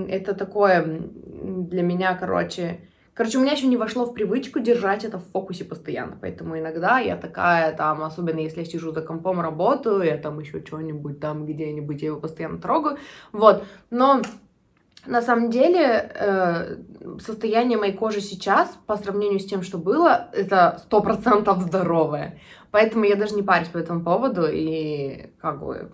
это 0.07 0.33
такое 0.33 0.83
для 0.83 1.81
меня, 1.81 2.15
короче, 2.15 2.87
Короче, 3.13 3.37
у 3.37 3.41
меня 3.41 3.51
еще 3.51 3.67
не 3.67 3.77
вошло 3.77 4.05
в 4.05 4.13
привычку 4.13 4.59
держать 4.59 5.05
это 5.05 5.19
в 5.19 5.25
фокусе 5.31 5.65
постоянно, 5.65 6.17
поэтому 6.19 6.57
иногда 6.57 6.97
я 6.97 7.15
такая 7.15 7.75
там, 7.75 8.01
особенно 8.01 8.39
если 8.39 8.61
я 8.61 8.65
сижу 8.65 8.91
за 8.91 9.01
компом, 9.01 9.39
работаю, 9.39 10.01
я 10.01 10.17
там 10.17 10.39
еще 10.39 10.65
что-нибудь 10.65 11.19
там 11.19 11.45
где-нибудь, 11.45 12.01
я 12.01 12.07
его 12.07 12.19
постоянно 12.19 12.57
трогаю, 12.57 12.97
вот, 13.31 13.65
но 13.91 14.23
на 15.05 15.21
самом 15.21 15.51
деле 15.51 16.11
э, 16.15 16.77
состояние 17.19 17.77
моей 17.77 17.93
кожи 17.93 18.19
сейчас 18.19 18.75
по 18.87 18.97
сравнению 18.97 19.39
с 19.39 19.45
тем, 19.45 19.61
что 19.61 19.77
было, 19.77 20.29
это 20.33 20.79
сто 20.83 20.99
процентов 21.01 21.61
здоровое, 21.61 22.39
поэтому 22.71 23.03
я 23.03 23.15
даже 23.15 23.35
не 23.35 23.43
парюсь 23.43 23.67
по 23.67 23.77
этому 23.77 24.03
поводу 24.03 24.47
и 24.49 25.29
как 25.39 25.63
бы 25.63 25.91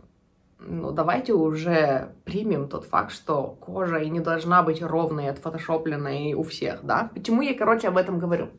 ну, 0.59 0.91
давайте 0.91 1.33
уже 1.33 2.13
примем 2.25 2.67
тот 2.67 2.85
факт, 2.85 3.11
что 3.11 3.57
кожа 3.61 3.97
и 3.97 4.09
не 4.09 4.19
должна 4.19 4.61
быть 4.61 4.81
ровной, 4.81 5.29
отфотошопленной 5.29 6.33
у 6.33 6.43
всех, 6.43 6.83
да? 6.83 7.09
Почему 7.13 7.41
я, 7.41 7.53
короче, 7.53 7.87
об 7.87 7.97
этом 7.97 8.19
говорю? 8.19 8.49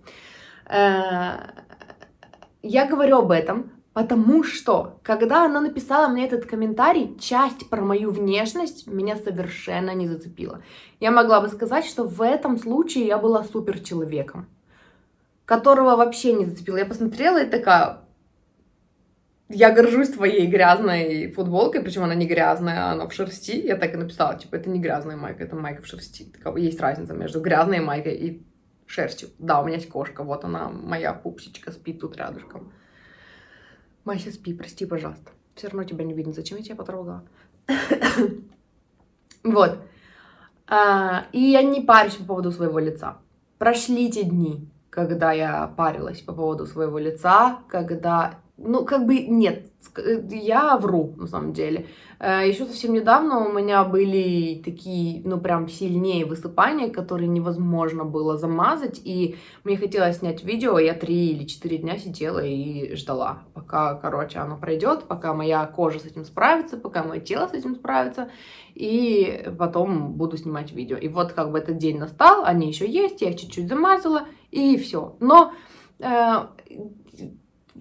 Э, 0.67 1.51
я 2.63 2.87
говорю 2.87 3.19
об 3.19 3.31
этом, 3.31 3.73
потому 3.93 4.43
что, 4.45 4.99
когда 5.03 5.45
она 5.45 5.61
написала 5.61 6.09
мне 6.09 6.27
этот 6.27 6.47
комментарий, 6.47 7.19
часть 7.19 7.69
про 7.69 7.83
мою 7.83 8.11
внешность 8.11 8.87
меня 8.87 9.17
совершенно 9.17 9.95
не 9.95 10.09
зацепила. 10.09 10.63
Я 11.01 11.11
могла 11.11 11.41
бы 11.41 11.49
сказать, 11.49 11.85
что 11.85 12.05
в 12.05 12.23
этом 12.23 12.59
случае 12.59 13.07
я 13.07 13.19
была 13.19 13.45
супер 13.45 13.79
человеком, 13.81 14.49
которого 15.45 15.97
вообще 15.97 16.33
не 16.33 16.47
зацепила. 16.47 16.79
Я 16.79 16.87
посмотрела 16.87 17.43
и 17.43 17.51
такая, 17.51 18.01
я 19.53 19.73
горжусь 19.73 20.11
твоей 20.11 20.47
грязной 20.47 21.33
футболкой, 21.33 21.83
причем 21.83 22.05
она 22.05 22.15
не 22.15 22.27
грязная, 22.27 22.93
она 22.93 23.09
в 23.09 23.13
шерсти. 23.13 23.61
Я 23.61 23.77
так 23.77 23.93
и 23.95 23.97
написала, 23.97 24.39
типа, 24.39 24.55
это 24.55 24.71
не 24.71 24.79
грязная 24.79 25.17
майка, 25.17 25.43
это 25.43 25.57
майка 25.57 25.83
в 25.83 25.87
шерсти. 25.87 26.33
Есть 26.57 26.81
разница 26.81 27.15
между 27.15 27.41
грязной 27.41 27.81
майкой 27.81 28.15
и 28.15 28.47
шерстью. 28.87 29.31
Да, 29.39 29.61
у 29.61 29.67
меня 29.67 29.77
есть 29.77 29.89
кошка, 29.89 30.23
вот 30.23 30.45
она, 30.45 30.69
моя 30.69 31.13
пупсичка, 31.13 31.73
спит 31.73 32.01
тут 32.01 32.17
рядышком. 32.17 32.73
Мася, 34.05 34.31
спи, 34.31 34.55
прости, 34.55 34.87
пожалуйста. 34.87 35.33
Все 35.57 35.67
равно 35.67 35.83
тебя 35.83 36.05
не 36.05 36.15
видно, 36.15 36.33
зачем 36.33 36.57
я 36.59 36.65
тебя 36.65 36.77
потрогала? 36.77 37.25
вот. 39.43 39.79
А, 40.69 41.27
и 41.33 41.41
я 41.41 41.63
не 41.63 41.81
парюсь 41.81 42.15
по 42.15 42.25
поводу 42.25 42.53
своего 42.53 42.79
лица. 42.79 43.19
Прошли 43.59 44.11
те 44.13 44.23
дни, 44.23 44.69
когда 44.91 45.33
я 45.33 45.67
парилась 45.67 46.21
по 46.21 46.33
поводу 46.33 46.67
своего 46.67 46.99
лица, 46.99 47.59
когда 47.69 48.39
ну, 48.63 48.85
как 48.85 49.07
бы 49.07 49.19
нет, 49.19 49.67
э, 49.97 50.23
я 50.31 50.77
вру, 50.77 51.15
на 51.17 51.27
самом 51.27 51.53
деле. 51.53 51.87
Э, 52.19 52.47
Еще 52.47 52.67
совсем 52.67 52.93
недавно 52.93 53.47
у 53.47 53.53
меня 53.53 53.85
были 53.85 54.61
такие, 54.63 55.23
ну, 55.25 55.41
прям 55.41 55.69
сильнее 55.69 56.27
высыпания, 56.27 56.91
которые 56.91 57.29
невозможно 57.29 58.05
было 58.05 58.37
замазать, 58.37 59.01
и 59.03 59.37
мне 59.65 59.77
хотелось 59.77 60.19
снять 60.19 60.45
видео, 60.45 60.79
я 60.79 60.95
три 60.95 61.31
или 61.31 61.45
четыре 61.45 61.79
дня 61.79 61.97
сидела 61.99 62.45
и 62.45 62.95
ждала, 62.95 63.45
пока, 63.55 63.95
короче, 63.95 64.39
оно 64.39 64.57
пройдет, 64.59 65.05
пока 65.05 65.33
моя 65.33 65.67
кожа 65.67 65.99
с 65.99 66.05
этим 66.05 66.25
справится, 66.25 66.77
пока 66.77 67.03
мое 67.03 67.21
тело 67.21 67.49
с 67.49 67.55
этим 67.55 67.75
справится, 67.75 68.31
и 68.75 69.51
потом 69.59 70.13
буду 70.13 70.37
снимать 70.37 70.73
видео. 70.73 70.97
И 70.97 71.09
вот 71.09 71.33
как 71.33 71.51
бы 71.51 71.59
этот 71.59 71.79
день 71.79 71.99
настал, 71.99 72.45
они 72.45 72.69
еще 72.69 72.89
есть, 72.89 73.23
я 73.23 73.31
их 73.31 73.41
чуть-чуть 73.41 73.69
замазала, 73.69 74.27
и 74.51 74.77
все. 74.77 75.17
Но 75.21 75.53
э, 75.99 76.47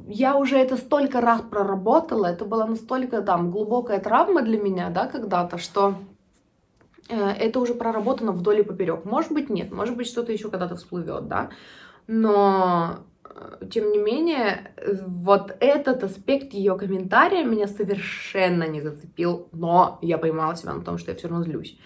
я 0.07 0.35
уже 0.37 0.57
это 0.57 0.77
столько 0.77 1.21
раз 1.21 1.41
проработала, 1.41 2.27
это 2.27 2.45
была 2.45 2.65
настолько 2.65 3.21
там 3.21 3.51
глубокая 3.51 3.99
травма 3.99 4.41
для 4.41 4.59
меня, 4.59 4.89
да, 4.89 5.07
когда-то, 5.07 5.57
что 5.57 5.95
э, 7.09 7.15
это 7.15 7.59
уже 7.59 7.73
проработано 7.73 8.31
вдоль 8.31 8.59
и 8.59 8.63
поперек. 8.63 9.05
Может 9.05 9.31
быть, 9.31 9.49
нет, 9.49 9.71
может 9.71 9.97
быть, 9.97 10.07
что-то 10.07 10.31
еще 10.31 10.49
когда-то 10.49 10.75
всплывет, 10.75 11.27
да, 11.27 11.49
но 12.07 12.99
э, 13.23 13.65
тем 13.71 13.91
не 13.91 13.99
менее, 13.99 14.71
вот 15.05 15.55
этот 15.59 16.03
аспект 16.03 16.53
ее 16.53 16.77
комментария 16.77 17.43
меня 17.43 17.67
совершенно 17.67 18.67
не 18.67 18.81
зацепил, 18.81 19.47
но 19.51 19.99
я 20.01 20.17
поймала 20.17 20.55
себя 20.55 20.73
на 20.73 20.83
том, 20.83 20.97
что 20.97 21.11
я 21.11 21.17
все 21.17 21.27
равно 21.27 21.43
злюсь. 21.43 21.77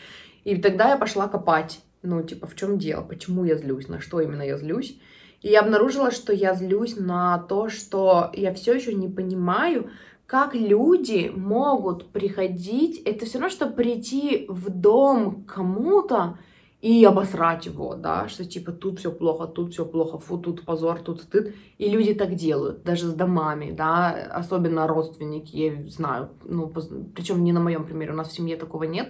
И 0.44 0.58
тогда 0.58 0.90
я 0.90 0.98
пошла 0.98 1.30
копать, 1.30 1.82
ну, 2.02 2.22
типа, 2.22 2.48
в 2.48 2.56
чем 2.56 2.78
дело, 2.78 3.02
почему 3.02 3.46
я 3.46 3.56
злюсь, 3.56 3.88
на 3.88 4.02
что 4.02 4.20
именно 4.20 4.42
я 4.42 4.58
злюсь. 4.58 5.00
И 5.44 5.50
я 5.50 5.62
обнаружила, 5.62 6.10
что 6.10 6.34
я 6.34 6.56
злюсь 6.56 6.96
на 6.98 7.38
то, 7.38 7.70
что 7.70 8.32
я 8.34 8.54
все 8.54 8.74
еще 8.74 8.94
не 8.94 9.10
понимаю, 9.10 9.92
как 10.26 10.56
люди 10.56 11.32
могут 11.36 12.08
приходить. 12.12 13.02
Это 13.06 13.26
все 13.26 13.38
равно, 13.38 13.50
что 13.50 13.68
прийти 13.68 14.46
в 14.48 14.70
дом 14.70 15.44
кому-то 15.44 16.38
и 16.82 17.06
обосрать 17.06 17.66
его, 17.66 17.96
да, 17.96 18.28
что 18.28 18.44
типа 18.44 18.74
тут 18.74 19.00
все 19.00 19.10
плохо, 19.12 19.48
тут 19.48 19.72
все 19.72 19.86
плохо, 19.86 20.18
фу, 20.18 20.38
тут 20.38 20.64
позор, 20.64 21.00
тут 21.00 21.22
стыд. 21.22 21.56
И 21.78 21.88
люди 21.90 22.14
так 22.14 22.36
делают, 22.36 22.84
даже 22.84 23.08
с 23.08 23.14
домами, 23.14 23.72
да, 23.72 24.10
особенно 24.34 24.86
родственники, 24.86 25.56
я 25.56 25.90
знаю, 25.90 26.30
ну, 26.44 26.72
причем 27.16 27.44
не 27.44 27.54
на 27.54 27.62
моем 27.62 27.86
примере, 27.86 28.12
у 28.12 28.16
нас 28.16 28.30
в 28.30 28.34
семье 28.34 28.58
такого 28.58 28.84
нет, 28.84 29.10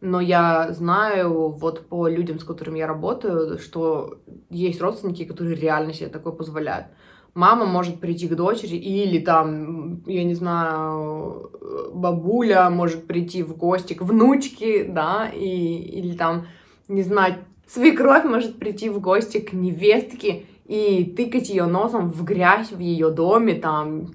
но 0.00 0.20
я 0.20 0.72
знаю 0.72 1.50
вот 1.50 1.88
по 1.88 2.08
людям, 2.08 2.38
с 2.38 2.44
которыми 2.44 2.78
я 2.78 2.86
работаю, 2.86 3.58
что 3.58 4.18
есть 4.50 4.80
родственники, 4.80 5.24
которые 5.24 5.56
реально 5.56 5.92
себе 5.92 6.08
такое 6.08 6.32
позволяют. 6.32 6.86
Мама 7.34 7.66
может 7.66 8.00
прийти 8.00 8.26
к 8.26 8.34
дочери, 8.34 8.76
или 8.76 9.20
там, 9.20 10.02
я 10.06 10.24
не 10.24 10.34
знаю, 10.34 11.50
бабуля 11.92 12.70
может 12.70 13.06
прийти 13.06 13.42
в 13.42 13.56
гости 13.56 13.94
к 13.94 14.02
внучке, 14.02 14.84
да, 14.84 15.28
и, 15.28 15.76
или 15.76 16.16
там, 16.16 16.46
не 16.88 17.02
знаю, 17.02 17.44
свекровь 17.66 18.24
может 18.24 18.58
прийти 18.58 18.88
в 18.88 19.00
гости 19.00 19.38
к 19.38 19.52
невестке 19.52 20.46
и 20.64 21.04
тыкать 21.04 21.48
ее 21.48 21.66
носом 21.66 22.10
в 22.10 22.24
грязь 22.24 22.72
в 22.72 22.78
ее 22.80 23.10
доме, 23.10 23.54
там, 23.54 24.14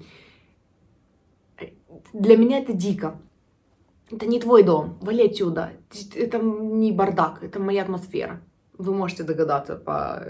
для 2.12 2.36
меня 2.36 2.58
это 2.58 2.72
дико. 2.72 3.18
Это 4.14 4.26
не 4.26 4.38
твой 4.38 4.62
дом, 4.62 4.96
вали 5.00 5.26
отсюда. 5.26 5.72
Это 6.14 6.38
не 6.38 6.92
бардак, 6.92 7.42
это 7.42 7.58
моя 7.58 7.82
атмосфера. 7.82 8.40
Вы 8.78 8.94
можете 8.94 9.24
догадаться 9.24 9.74
по 9.74 10.24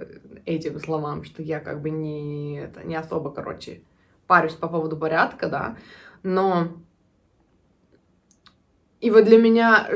этим 0.46 0.80
словам, 0.80 1.24
что 1.24 1.42
я 1.42 1.60
как 1.60 1.82
бы 1.82 1.90
не, 1.90 2.60
это, 2.60 2.82
не 2.82 2.96
особо, 2.96 3.30
короче, 3.30 3.82
парюсь 4.26 4.54
по 4.54 4.68
поводу 4.68 4.96
порядка, 4.96 5.48
да, 5.48 5.76
но 6.22 6.68
и 9.00 9.10
вот 9.10 9.24
для 9.24 9.36
меня 9.36 9.86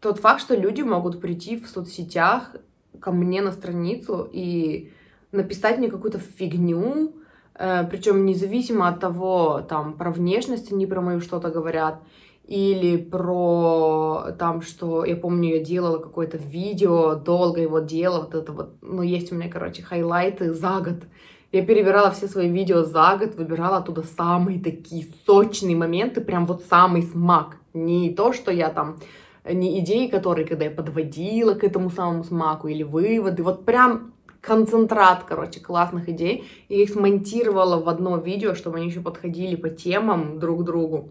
тот 0.00 0.20
факт, 0.20 0.40
что 0.40 0.54
люди 0.54 0.82
могут 0.82 1.20
прийти 1.20 1.58
в 1.58 1.68
соцсетях 1.68 2.54
ко 3.00 3.10
мне 3.10 3.42
на 3.42 3.50
страницу 3.50 4.28
и 4.32 4.92
написать 5.32 5.78
мне 5.78 5.90
какую-то 5.90 6.20
фигню, 6.20 7.16
э, 7.54 7.84
причем 7.90 8.24
независимо 8.24 8.86
от 8.86 9.00
того, 9.00 9.60
там, 9.68 9.94
про 9.94 10.12
внешность 10.12 10.70
они 10.72 10.86
про 10.86 11.00
мою 11.00 11.20
что-то 11.20 11.50
говорят, 11.50 12.00
или 12.48 12.96
про 12.96 14.32
там, 14.38 14.62
что 14.62 15.04
я 15.04 15.16
помню, 15.16 15.56
я 15.56 15.62
делала 15.62 15.98
какое-то 15.98 16.38
видео, 16.38 17.14
долго 17.14 17.60
его 17.60 17.80
делала, 17.80 18.22
вот 18.22 18.34
это 18.34 18.52
вот, 18.52 18.76
ну, 18.80 19.02
есть 19.02 19.30
у 19.30 19.34
меня, 19.34 19.50
короче, 19.50 19.82
хайлайты 19.82 20.54
за 20.54 20.80
год. 20.80 21.04
Я 21.52 21.64
перебирала 21.64 22.10
все 22.10 22.26
свои 22.26 22.48
видео 22.48 22.84
за 22.84 23.18
год, 23.18 23.34
выбирала 23.34 23.78
оттуда 23.78 24.02
самые 24.02 24.60
такие 24.60 25.06
сочные 25.26 25.76
моменты, 25.76 26.22
прям 26.22 26.46
вот 26.46 26.62
самый 26.62 27.02
смак. 27.02 27.58
Не 27.74 28.14
то, 28.14 28.32
что 28.32 28.50
я 28.50 28.70
там, 28.70 28.98
не 29.44 29.78
идеи, 29.80 30.06
которые, 30.06 30.46
когда 30.46 30.64
я 30.64 30.70
подводила 30.70 31.52
к 31.52 31.64
этому 31.64 31.90
самому 31.90 32.24
смаку, 32.24 32.68
или 32.68 32.82
выводы, 32.82 33.42
вот 33.42 33.66
прям 33.66 34.14
концентрат, 34.40 35.24
короче, 35.24 35.60
классных 35.60 36.08
идей. 36.08 36.44
И 36.68 36.82
их 36.82 36.90
смонтировала 36.90 37.82
в 37.82 37.88
одно 37.90 38.16
видео, 38.16 38.54
чтобы 38.54 38.78
они 38.78 38.88
еще 38.88 39.00
подходили 39.00 39.56
по 39.56 39.68
темам 39.68 40.38
друг 40.38 40.60
к 40.60 40.64
другу 40.64 41.10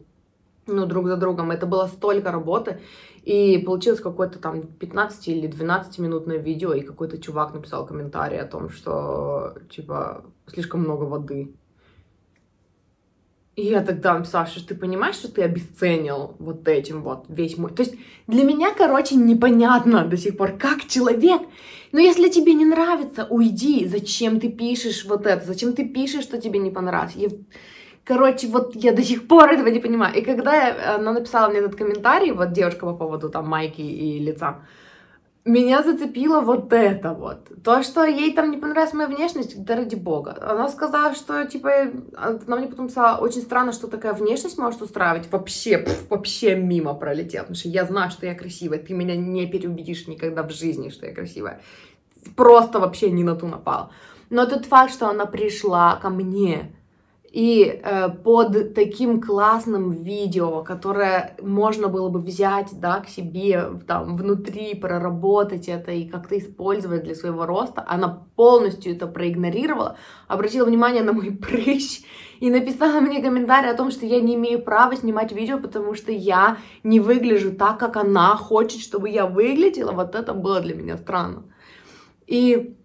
ну, 0.67 0.85
друг 0.85 1.07
за 1.07 1.17
другом. 1.17 1.51
Это 1.51 1.65
было 1.65 1.87
столько 1.87 2.31
работы. 2.31 2.79
И 3.23 3.57
получилось 3.57 3.99
какое-то 3.99 4.39
там 4.39 4.63
15 4.63 5.27
или 5.27 5.47
12 5.47 5.99
минутное 5.99 6.37
видео, 6.37 6.73
и 6.73 6.81
какой-то 6.81 7.17
чувак 7.17 7.53
написал 7.53 7.85
комментарий 7.85 8.39
о 8.39 8.45
том, 8.45 8.69
что, 8.69 9.55
типа, 9.69 10.23
слишком 10.47 10.81
много 10.81 11.03
воды. 11.03 11.53
И 13.57 13.65
я 13.65 13.81
тогда 13.81 14.13
написала, 14.13 14.45
что 14.45 14.65
ты 14.65 14.75
понимаешь, 14.75 15.15
что 15.15 15.31
ты 15.31 15.41
обесценил 15.41 16.35
вот 16.37 16.67
этим 16.67 17.01
вот 17.01 17.25
весь 17.27 17.57
мой... 17.57 17.71
То 17.71 17.81
есть 17.81 17.95
для 18.27 18.43
меня, 18.43 18.71
короче, 18.71 19.15
непонятно 19.15 20.05
до 20.05 20.15
сих 20.15 20.37
пор, 20.37 20.59
как 20.59 20.85
человек. 20.85 21.41
Но 21.91 21.99
если 21.99 22.29
тебе 22.29 22.53
не 22.53 22.65
нравится, 22.65 23.25
уйди. 23.27 23.87
Зачем 23.87 24.39
ты 24.39 24.49
пишешь 24.49 25.05
вот 25.05 25.25
это? 25.25 25.43
Зачем 25.43 25.73
ты 25.73 25.89
пишешь, 25.89 26.23
что 26.23 26.39
тебе 26.39 26.59
не 26.59 26.69
понравилось? 26.69 27.15
Я... 27.15 27.29
Короче, 28.07 28.47
вот 28.47 28.73
я 28.75 28.93
до 28.93 29.03
сих 29.03 29.27
пор 29.27 29.51
этого 29.51 29.67
не 29.67 29.79
понимаю. 29.79 30.15
И 30.15 30.21
когда 30.21 30.95
она 30.95 31.11
написала 31.11 31.49
мне 31.49 31.59
этот 31.59 31.75
комментарий, 31.75 32.31
вот 32.31 32.53
девушка 32.53 32.85
по 32.85 32.93
поводу 32.93 33.29
там 33.29 33.49
майки 33.49 33.81
и 33.81 34.19
лица, 34.19 34.61
меня 35.43 35.83
зацепило 35.83 36.39
вот 36.39 36.71
это 36.71 37.13
вот. 37.13 37.51
То, 37.63 37.83
что 37.83 38.05
ей 38.05 38.33
там 38.33 38.51
не 38.51 38.57
понравилась 38.57 38.93
моя 38.93 39.09
внешность, 39.09 39.61
да 39.63 39.75
ради 39.75 39.95
бога. 39.95 40.37
Она 40.41 40.69
сказала, 40.69 41.15
что, 41.15 41.45
типа, 41.45 41.69
она 42.15 42.55
мне 42.55 42.67
потом 42.67 42.89
сказала, 42.89 43.17
очень 43.17 43.41
странно, 43.41 43.73
что 43.73 43.87
такая 43.87 44.13
внешность 44.13 44.57
может 44.57 44.81
устраивать. 44.81 45.29
Вообще, 45.29 45.79
пф, 45.79 46.09
вообще 46.09 46.55
мимо 46.55 46.93
пролетел. 46.93 47.43
Потому 47.43 47.55
что 47.55 47.67
я 47.67 47.83
знаю, 47.83 48.09
что 48.09 48.25
я 48.25 48.35
красивая. 48.35 48.79
Ты 48.79 48.93
меня 48.93 49.17
не 49.17 49.47
переубедишь 49.47 50.07
никогда 50.07 50.43
в 50.43 50.51
жизни, 50.51 50.89
что 50.89 51.05
я 51.05 51.13
красивая. 51.13 51.61
Просто 52.37 52.79
вообще 52.79 53.11
не 53.11 53.25
на 53.25 53.35
ту 53.35 53.47
напал. 53.47 53.91
Но 54.29 54.45
тот 54.45 54.65
факт, 54.65 54.93
что 54.93 55.09
она 55.09 55.25
пришла 55.25 55.97
ко 55.97 56.09
мне 56.09 56.73
и 57.37 57.81
э, 57.83 58.09
под 58.09 58.73
таким 58.73 59.21
классным 59.21 59.91
видео, 59.91 60.63
которое 60.63 61.35
можно 61.39 61.87
было 61.87 62.09
бы 62.09 62.19
взять, 62.19 62.69
да, 62.79 62.99
к 63.01 63.09
себе, 63.09 63.79
там, 63.85 64.17
внутри, 64.17 64.73
проработать 64.73 65.67
это 65.67 65.91
и 65.91 66.07
как-то 66.07 66.35
использовать 66.39 67.03
для 67.03 67.13
своего 67.13 67.45
роста, 67.45 67.85
она 67.87 68.25
полностью 68.35 68.95
это 68.95 69.05
проигнорировала, 69.05 69.97
обратила 70.27 70.65
внимание 70.65 71.03
на 71.03 71.13
мой 71.13 71.29
прыщ 71.43 72.01
и 72.39 72.49
написала 72.49 73.01
мне 73.01 73.21
комментарий 73.21 73.69
о 73.69 73.77
том, 73.77 73.91
что 73.91 74.07
я 74.07 74.19
не 74.19 74.33
имею 74.33 74.59
права 74.63 74.95
снимать 74.95 75.31
видео, 75.31 75.59
потому 75.59 75.93
что 75.93 76.11
я 76.11 76.57
не 76.81 76.99
выгляжу 76.99 77.51
так, 77.51 77.77
как 77.77 77.97
она 77.97 78.35
хочет, 78.35 78.81
чтобы 78.81 79.09
я 79.09 79.27
выглядела. 79.27 79.91
Вот 79.91 80.15
это 80.15 80.33
было 80.33 80.59
для 80.59 80.73
меня 80.73 80.97
странно. 80.97 81.43
И 82.25 82.75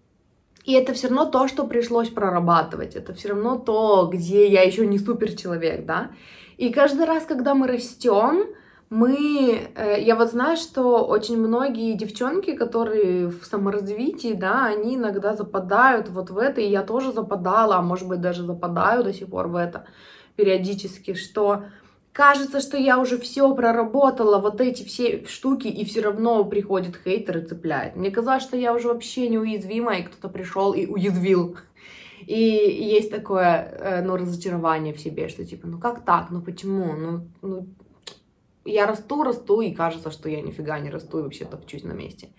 и 0.63 0.73
это 0.73 0.93
все 0.93 1.07
равно 1.07 1.25
то, 1.25 1.47
что 1.47 1.65
пришлось 1.65 2.09
прорабатывать. 2.09 2.95
Это 2.95 3.13
все 3.13 3.29
равно 3.29 3.57
то, 3.57 4.09
где 4.11 4.47
я 4.47 4.61
еще 4.63 4.85
не 4.85 4.97
супер 4.97 5.33
человек, 5.33 5.85
да. 5.85 6.11
И 6.57 6.71
каждый 6.71 7.05
раз, 7.05 7.25
когда 7.25 7.53
мы 7.53 7.67
растем, 7.67 8.45
мы, 8.89 9.71
э, 9.75 10.01
я 10.01 10.15
вот 10.15 10.29
знаю, 10.29 10.55
что 10.55 11.03
очень 11.03 11.37
многие 11.37 11.93
девчонки, 11.93 12.55
которые 12.55 13.27
в 13.27 13.43
саморазвитии, 13.43 14.33
да, 14.33 14.65
они 14.65 14.95
иногда 14.95 15.35
западают 15.35 16.09
вот 16.09 16.29
в 16.29 16.37
это, 16.37 16.61
и 16.61 16.69
я 16.69 16.83
тоже 16.83 17.11
западала, 17.11 17.77
а 17.77 17.81
может 17.81 18.07
быть 18.07 18.21
даже 18.21 18.43
западаю 18.43 19.03
до 19.03 19.11
сих 19.11 19.29
пор 19.29 19.47
в 19.47 19.55
это 19.55 19.85
периодически, 20.35 21.15
что 21.15 21.63
кажется, 22.13 22.61
что 22.61 22.77
я 22.77 22.99
уже 22.99 23.17
все 23.17 23.53
проработала, 23.53 24.39
вот 24.39 24.61
эти 24.61 24.83
все 24.83 25.25
штуки, 25.25 25.67
и 25.67 25.83
все 25.83 26.01
равно 26.01 26.45
приходит 26.45 26.95
хейтер 27.03 27.39
и 27.39 27.45
цепляет. 27.45 27.95
Мне 27.95 28.11
казалось, 28.11 28.43
что 28.43 28.55
я 28.55 28.73
уже 28.73 28.87
вообще 28.87 29.27
неуязвима, 29.27 29.97
и 29.97 30.03
кто-то 30.03 30.29
пришел 30.29 30.73
и 30.73 30.85
уязвил. 30.85 31.57
И 32.25 32.39
есть 32.39 33.11
такое, 33.11 33.67
э, 33.79 34.01
ну, 34.01 34.15
разочарование 34.15 34.93
в 34.93 34.99
себе, 34.99 35.27
что 35.27 35.43
типа, 35.43 35.67
ну 35.67 35.77
как 35.77 36.05
так, 36.05 36.29
ну 36.29 36.41
почему, 36.41 36.93
ну, 36.93 37.27
ну 37.41 37.67
я 38.63 38.87
расту, 38.87 39.23
расту, 39.23 39.59
и 39.59 39.73
кажется, 39.73 40.09
что 40.09 40.29
я 40.29 40.41
нифига 40.41 40.79
не 40.79 40.89
расту, 40.89 41.19
и 41.19 41.21
вообще 41.23 41.43
топчусь 41.43 41.83
на 41.83 41.91
месте. 41.91 42.29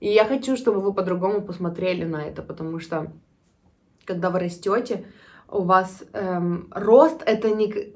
И 0.00 0.08
я 0.08 0.26
хочу, 0.26 0.56
чтобы 0.56 0.80
вы 0.80 0.92
по-другому 0.92 1.40
посмотрели 1.40 2.04
на 2.04 2.24
это, 2.24 2.42
потому 2.42 2.78
что 2.78 3.12
когда 4.04 4.30
вы 4.30 4.40
растете, 4.40 5.06
у 5.52 5.62
вас 5.62 6.02
эм, 6.14 6.68
рост 6.70 7.22
это 7.26 7.50
не 7.50 7.92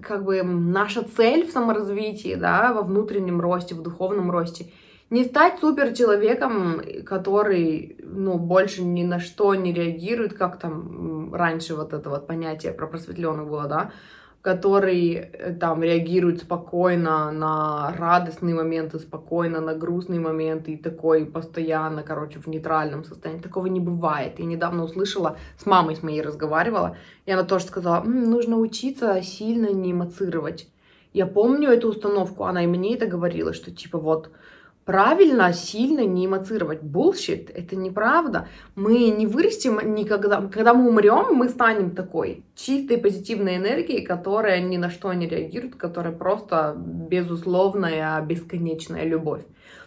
как 0.00 0.24
бы 0.24 0.42
наша 0.42 1.02
цель 1.02 1.46
в 1.46 1.50
саморазвитии, 1.50 2.36
да, 2.36 2.72
во 2.72 2.82
внутреннем 2.82 3.40
росте, 3.40 3.74
в 3.74 3.82
духовном 3.82 4.30
росте. 4.30 4.66
Не 5.10 5.24
стать 5.24 5.58
супер 5.58 5.92
человеком, 5.92 6.80
который, 7.04 7.96
ну, 8.00 8.38
больше 8.38 8.84
ни 8.84 9.02
на 9.02 9.18
что 9.18 9.56
не 9.56 9.72
реагирует, 9.72 10.34
как 10.34 10.60
там 10.60 11.34
раньше 11.34 11.74
вот 11.74 11.92
это 11.92 12.08
вот 12.10 12.28
понятие 12.28 12.72
про 12.72 12.86
просветленных 12.86 13.48
было, 13.48 13.66
да, 13.66 13.90
который 14.42 15.14
э, 15.14 15.52
там 15.52 15.82
реагирует 15.82 16.40
спокойно 16.40 17.30
на 17.30 17.94
радостные 17.98 18.54
моменты, 18.54 18.98
спокойно 18.98 19.60
на 19.60 19.74
грустные 19.74 20.18
моменты 20.18 20.72
и 20.72 20.76
такой 20.76 21.26
постоянно, 21.26 22.02
короче, 22.02 22.38
в 22.38 22.46
нейтральном 22.46 23.04
состоянии. 23.04 23.42
Такого 23.42 23.66
не 23.66 23.80
бывает. 23.80 24.38
Я 24.38 24.46
недавно 24.46 24.84
услышала, 24.84 25.36
с 25.58 25.66
мамой 25.66 25.96
с 25.96 26.02
моей 26.02 26.22
разговаривала, 26.22 26.96
и 27.26 27.32
она 27.32 27.44
тоже 27.44 27.66
сказала, 27.66 28.02
М, 28.02 28.30
нужно 28.30 28.56
учиться 28.56 29.20
сильно 29.22 29.70
не 29.70 29.92
эмоцировать. 29.92 30.68
Я 31.12 31.26
помню 31.26 31.70
эту 31.70 31.88
установку, 31.88 32.44
она 32.44 32.64
и 32.64 32.66
мне 32.66 32.94
это 32.94 33.06
говорила, 33.06 33.52
что 33.52 33.70
типа 33.70 33.98
вот 33.98 34.30
правильно 34.90 35.52
сильно 35.52 36.04
не 36.04 36.26
эмоцировать. 36.26 36.82
Bullshit, 36.82 37.52
это 37.54 37.76
неправда. 37.76 38.48
Мы 38.74 39.10
не 39.10 39.24
вырастем 39.24 39.94
никогда. 39.94 40.40
Когда 40.52 40.74
мы 40.74 40.88
умрем, 40.88 41.32
мы 41.32 41.48
станем 41.48 41.92
такой 41.92 42.42
чистой 42.56 42.98
позитивной 42.98 43.58
энергией, 43.58 44.04
которая 44.04 44.60
ни 44.60 44.78
на 44.78 44.90
что 44.90 45.12
не 45.12 45.28
реагирует, 45.28 45.76
которая 45.76 46.12
просто 46.12 46.74
безусловная, 46.76 48.20
бесконечная 48.22 49.04
любовь. 49.04 49.42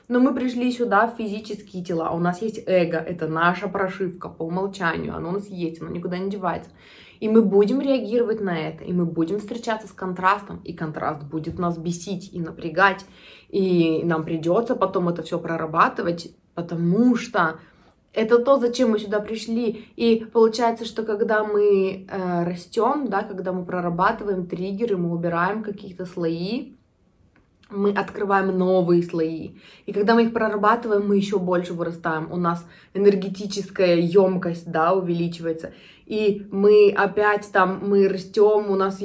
Но 0.07 0.19
мы 0.19 0.33
пришли 0.33 0.71
сюда 0.71 1.07
в 1.07 1.15
физические 1.17 1.83
тела. 1.83 2.11
У 2.11 2.19
нас 2.19 2.41
есть 2.41 2.61
эго, 2.65 2.97
это 2.97 3.27
наша 3.27 3.67
прошивка 3.67 4.29
по 4.29 4.43
умолчанию. 4.43 5.15
Оно 5.15 5.29
у 5.29 5.31
нас 5.33 5.47
есть, 5.47 5.81
оно 5.81 5.91
никуда 5.91 6.17
не 6.17 6.29
девается. 6.29 6.69
И 7.19 7.29
мы 7.29 7.41
будем 7.41 7.79
реагировать 7.79 8.41
на 8.41 8.57
это, 8.57 8.83
и 8.83 8.91
мы 8.91 9.05
будем 9.05 9.39
встречаться 9.39 9.87
с 9.87 9.93
контрастом, 9.93 10.59
и 10.65 10.73
контраст 10.73 11.23
будет 11.23 11.57
нас 11.57 11.77
бесить 11.77 12.33
и 12.33 12.41
напрягать, 12.41 13.05
и 13.47 14.01
нам 14.03 14.25
придется 14.25 14.75
потом 14.75 15.07
это 15.07 15.23
все 15.23 15.39
прорабатывать, 15.39 16.35
потому 16.53 17.15
что 17.15 17.59
это 18.11 18.39
то, 18.39 18.59
зачем 18.59 18.91
мы 18.91 18.99
сюда 18.99 19.21
пришли. 19.21 19.85
И 19.95 20.25
получается, 20.33 20.85
что 20.85 21.03
когда 21.03 21.43
мы 21.43 22.05
э, 22.09 22.43
растем, 22.43 23.07
да, 23.07 23.23
когда 23.23 23.53
мы 23.53 23.65
прорабатываем 23.65 24.45
триггеры, 24.45 24.97
мы 24.97 25.13
убираем 25.13 25.63
какие-то 25.63 26.05
слои, 26.05 26.73
мы 27.73 27.91
открываем 27.91 28.57
новые 28.57 29.03
слои. 29.03 29.51
И 29.85 29.93
когда 29.93 30.15
мы 30.15 30.23
их 30.23 30.33
прорабатываем, 30.33 31.07
мы 31.07 31.17
еще 31.17 31.39
больше 31.39 31.73
вырастаем. 31.73 32.31
У 32.31 32.37
нас 32.37 32.65
энергетическая 32.93 33.95
емкость, 33.95 34.71
да, 34.71 34.93
увеличивается. 34.93 35.73
И 36.05 36.45
мы 36.51 36.93
опять 36.95 37.49
там, 37.51 37.79
мы 37.87 38.07
растем, 38.09 38.69
у 38.69 38.75
нас 38.75 39.01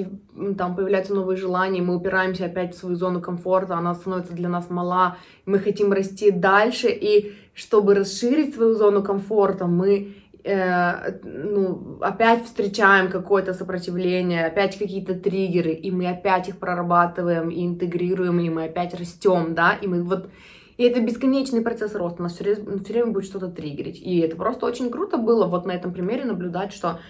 там 0.57 0.74
появляются 0.74 1.14
новые 1.14 1.37
желания, 1.37 1.81
мы 1.81 1.96
упираемся 1.96 2.46
опять 2.46 2.74
в 2.74 2.78
свою 2.78 2.96
зону 2.96 3.20
комфорта, 3.20 3.76
она 3.76 3.94
становится 3.94 4.33
для 4.33 4.48
нас 4.48 4.68
мала, 4.68 5.16
мы 5.46 5.61
хотим 5.61 5.92
расти 5.92 6.33
дальше, 6.33 6.88
и 6.90 7.35
чтобы 7.54 7.94
расширить 7.94 8.54
свою 8.54 8.74
зону 8.74 9.02
комфорта, 9.02 9.66
мы 9.66 10.16
э, 10.44 11.18
ну, 11.22 11.98
опять 12.01 12.44
встречаем 12.44 13.11
какое-то 13.11 13.55
сопротивление, 13.55 14.46
опять 14.46 14.79
какие-то 14.79 15.14
триггеры, 15.14 15.72
и 15.72 15.90
мы 15.90 16.09
опять 16.09 16.48
их 16.48 16.59
прорабатываем 16.59 17.51
и 17.51 17.64
интегрируем, 17.64 18.40
и 18.40 18.51
мы 18.51 18.64
опять 18.64 18.94
растем, 18.94 19.55
да, 19.55 19.72
и 19.72 19.87
мы 19.87 20.03
вот 20.03 20.31
и 20.79 20.85
это 20.85 21.01
бесконечный 21.01 21.61
процесс 21.61 21.94
роста, 21.96 22.22
нас 22.22 22.35
все 22.35 22.44
время, 22.44 22.85
все 22.85 22.92
время 22.92 23.11
будет 23.11 23.24
что-то 23.24 23.48
триггерить. 23.48 24.01
И 24.01 24.20
это 24.20 24.37
просто 24.37 24.64
очень 24.64 24.90
круто 24.90 25.18
было 25.18 25.46
вот 25.46 25.66
на 25.66 25.72
этом 25.72 25.92
примере 25.92 26.24
наблюдать, 26.24 26.72
что 26.72 27.01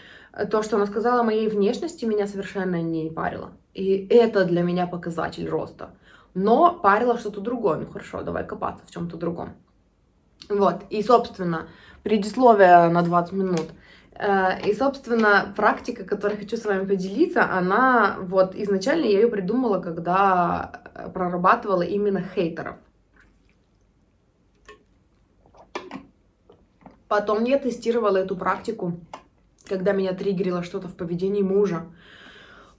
то, 0.51 0.63
что 0.63 0.77
она 0.77 0.87
сказала 0.87 1.21
о 1.21 1.25
моей 1.25 1.49
внешности, 1.49 2.07
меня 2.07 2.27
совершенно 2.27 2.81
не 2.81 3.11
парило. 3.11 3.53
И 3.75 4.07
это 4.09 4.47
для 4.47 4.63
меня 4.63 4.87
показатель 4.87 5.47
роста. 5.47 5.91
Но 6.33 6.73
парило 6.73 7.19
что-то 7.19 7.41
другое. 7.41 7.79
Ну 7.79 7.87
хорошо, 7.87 8.23
давай 8.23 8.47
копаться 8.47 8.85
в 8.87 8.91
чем-то 8.91 9.17
другом. 9.17 9.55
Вот, 10.49 10.85
и, 10.89 11.03
собственно, 11.03 11.69
предисловие 12.03 12.89
на 12.89 13.03
20 13.03 13.33
минут. 13.33 13.67
Э, 14.13 14.61
и, 14.67 14.75
собственно, 14.75 15.53
практика, 15.57 16.05
которой 16.05 16.37
хочу 16.37 16.57
с 16.57 16.65
вами 16.65 16.87
поделиться, 16.87 17.51
она 17.51 18.17
вот 18.21 18.55
изначально 18.55 19.05
я 19.05 19.21
ее 19.21 19.29
придумала, 19.29 19.81
когда 19.81 20.83
прорабатывала 21.15 21.83
именно 21.83 22.23
хейтеров. 22.35 22.77
Потом 27.09 27.45
я 27.45 27.59
тестировала 27.59 28.19
эту 28.19 28.37
практику, 28.37 29.01
когда 29.67 29.93
меня 29.93 30.13
триггерило 30.13 30.63
что-то 30.63 30.89
в 30.89 30.95
поведении 30.95 31.43
мужа. 31.43 31.87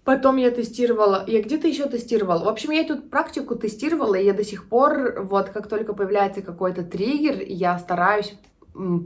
Потом 0.03 0.38
я 0.38 0.51
тестировала, 0.51 1.23
я 1.27 1.41
где-то 1.41 1.67
еще 1.67 1.88
тестировала. 1.88 2.45
В 2.45 2.47
общем, 2.47 2.71
я 2.71 2.82
эту 2.82 3.01
практику 3.01 3.55
тестировала, 3.55 4.15
и 4.15 4.25
я 4.25 4.34
до 4.34 4.43
сих 4.43 4.69
пор, 4.69 5.21
вот 5.23 5.49
как 5.49 5.67
только 5.67 5.93
появляется 5.93 6.41
какой-то 6.41 6.84
триггер, 6.84 7.41
я 7.41 7.77
стараюсь 7.79 8.36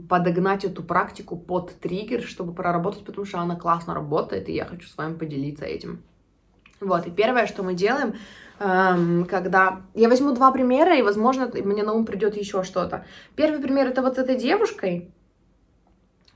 подогнать 0.08 0.64
эту 0.64 0.82
практику 0.82 1.36
под 1.36 1.78
триггер, 1.80 2.22
чтобы 2.22 2.52
проработать, 2.52 3.04
потому 3.04 3.26
что 3.26 3.38
она 3.38 3.56
классно 3.56 3.94
работает, 3.94 4.48
и 4.48 4.52
я 4.52 4.64
хочу 4.64 4.88
с 4.88 4.96
вами 4.96 5.14
поделиться 5.14 5.64
этим. 5.64 6.02
Вот, 6.80 7.06
и 7.06 7.10
первое, 7.10 7.46
что 7.46 7.62
мы 7.62 7.74
делаем, 7.74 8.14
эм, 8.58 9.24
когда... 9.24 9.82
Я 9.94 10.08
возьму 10.08 10.34
два 10.34 10.52
примера, 10.52 10.96
и, 10.96 11.02
возможно, 11.02 11.50
мне 11.52 11.82
на 11.82 11.92
ум 11.92 12.04
придет 12.04 12.36
еще 12.36 12.62
что-то. 12.62 13.06
Первый 13.36 13.60
пример— 13.60 13.86
это 13.88 14.02
вот 14.02 14.16
с 14.16 14.18
этой 14.18 14.36
девушкой. 14.36 15.10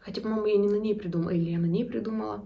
Хотя, 0.00 0.20
по-моему, 0.22 0.46
я 0.46 0.56
не 0.56 0.68
на 0.68 0.76
ней 0.76 0.94
придумала, 0.94 1.30
или 1.30 1.50
я 1.50 1.58
на 1.58 1.66
ней 1.66 1.84
придумала 1.84 2.44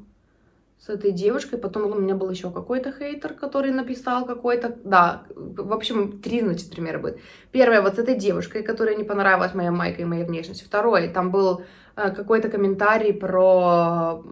с 0.85 0.88
этой 0.88 1.12
девушкой. 1.12 1.59
Потом 1.59 1.90
у 1.90 1.95
меня 1.95 2.16
был 2.16 2.29
еще 2.31 2.51
какой-то 2.51 2.92
хейтер, 2.92 3.35
который 3.35 3.71
написал 3.71 4.27
какой-то... 4.27 4.77
Да, 4.85 5.23
в 5.37 5.73
общем, 5.73 6.21
три, 6.21 6.40
значит, 6.40 6.71
примера 6.71 6.99
будет. 6.99 7.21
Первое, 7.53 7.83
вот 7.83 7.95
с 7.95 7.99
этой 7.99 8.16
девушкой, 8.16 8.62
которая 8.64 8.97
не 8.97 9.05
понравилась 9.05 9.55
моя 9.55 9.71
майка 9.71 10.03
и 10.03 10.05
моя 10.05 10.25
внешность. 10.25 10.64
Второй, 10.64 11.09
там 11.09 11.31
был 11.31 11.62
э, 11.95 12.11
какой-то 12.11 12.49
комментарий 12.49 13.14
про... 13.14 14.23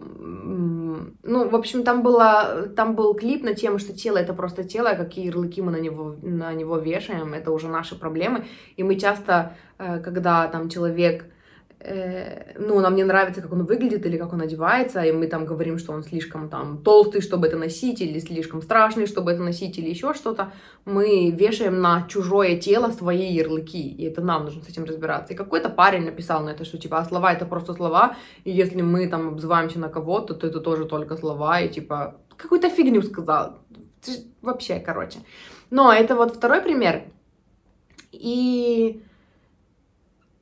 Ну, 1.23 1.49
в 1.49 1.55
общем, 1.55 1.83
там, 1.83 2.03
было, 2.03 2.67
там 2.75 2.95
был 2.95 3.13
клип 3.13 3.43
на 3.43 3.53
тему, 3.53 3.79
что 3.79 3.93
тело— 3.93 4.17
это 4.19 4.33
просто 4.33 4.65
тело, 4.65 4.89
а 4.89 4.95
какие 4.95 5.27
ярлыки 5.27 5.61
мы 5.61 5.71
на 5.71 5.79
него, 5.79 6.15
на 6.21 6.53
него 6.53 6.77
вешаем, 6.77 7.33
это 7.33 7.51
уже 7.51 7.69
наши 7.69 7.97
проблемы. 7.97 8.45
И 8.75 8.83
мы 8.83 8.95
часто, 8.95 9.55
э, 9.77 9.99
когда 9.99 10.47
там 10.47 10.67
человек 10.67 11.30
ну, 12.57 12.79
нам 12.79 12.95
не 12.95 13.03
нравится, 13.03 13.41
как 13.41 13.51
он 13.53 13.65
выглядит 13.65 14.05
или 14.05 14.17
как 14.17 14.33
он 14.33 14.41
одевается, 14.41 15.01
и 15.01 15.11
мы 15.11 15.27
там 15.27 15.45
говорим, 15.45 15.79
что 15.79 15.93
он 15.93 16.03
слишком 16.03 16.49
там 16.49 16.77
толстый, 16.83 17.21
чтобы 17.21 17.47
это 17.47 17.57
носить, 17.57 18.01
или 18.01 18.19
слишком 18.19 18.61
страшный, 18.61 19.07
чтобы 19.07 19.31
это 19.31 19.41
носить, 19.41 19.77
или 19.79 19.89
еще 19.89 20.13
что-то, 20.13 20.51
мы 20.85 21.31
вешаем 21.31 21.81
на 21.81 22.07
чужое 22.07 22.57
тело 22.57 22.91
свои 22.91 23.33
ярлыки, 23.33 23.81
и 23.81 24.03
это 24.03 24.21
нам 24.21 24.45
нужно 24.45 24.61
с 24.61 24.69
этим 24.69 24.83
разбираться. 24.83 25.33
И 25.33 25.35
какой-то 25.35 25.69
парень 25.69 26.05
написал 26.05 26.43
на 26.43 26.49
это, 26.49 26.65
что 26.65 26.77
типа, 26.77 26.99
а 26.99 27.05
слова 27.05 27.33
это 27.33 27.45
просто 27.45 27.73
слова, 27.73 28.15
и 28.43 28.51
если 28.51 28.81
мы 28.81 29.07
там 29.07 29.29
обзываемся 29.29 29.79
на 29.79 29.89
кого-то, 29.89 30.35
то 30.35 30.47
это 30.47 30.59
тоже 30.59 30.85
только 30.85 31.17
слова, 31.17 31.61
и 31.61 31.69
типа, 31.69 32.15
какую-то 32.37 32.69
фигню 32.69 33.01
сказал. 33.01 33.57
Вообще, 34.41 34.79
короче. 34.79 35.19
Но 35.69 35.93
это 35.93 36.15
вот 36.15 36.35
второй 36.35 36.61
пример. 36.61 37.03
И 38.11 39.01
Э, 39.01 39.10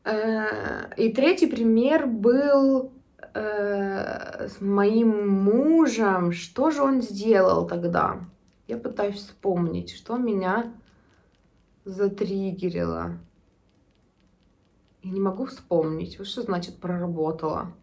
и 0.05 1.13
третий 1.13 1.47
пример 1.47 2.07
был 2.07 2.91
э, 3.33 4.47
с 4.47 4.61
моим 4.61 5.29
мужем. 5.29 6.31
Что 6.31 6.71
же 6.71 6.81
он 6.81 7.01
сделал 7.01 7.67
тогда? 7.67 8.19
Я 8.67 8.77
пытаюсь 8.77 9.17
вспомнить, 9.17 9.91
что 9.91 10.17
меня 10.17 10.73
затриггерило. 11.85 13.17
Я 15.01 15.11
не 15.11 15.19
могу 15.19 15.45
вспомнить. 15.45 16.15
Что 16.25 16.41
значит 16.41 16.77
проработала? 16.77 17.73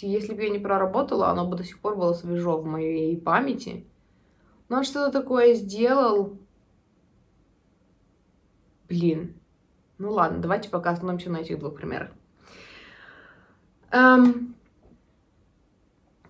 Если 0.00 0.34
бы 0.34 0.42
я 0.42 0.50
не 0.50 0.58
проработала, 0.58 1.28
оно 1.28 1.46
бы 1.46 1.56
до 1.56 1.64
сих 1.64 1.80
пор 1.80 1.96
было 1.96 2.14
свежо 2.14 2.58
в 2.58 2.64
моей 2.64 3.16
памяти. 3.20 3.86
Но 4.68 4.78
он 4.78 4.84
что-то 4.84 5.20
такое 5.20 5.54
сделал. 5.54 6.38
Блин, 8.88 9.39
ну 10.00 10.12
ладно, 10.12 10.38
давайте 10.38 10.70
пока 10.70 10.90
остановимся 10.90 11.30
на 11.30 11.38
этих 11.38 11.58
двух 11.58 11.74
примерах. 11.74 12.08
Эм, 13.92 14.54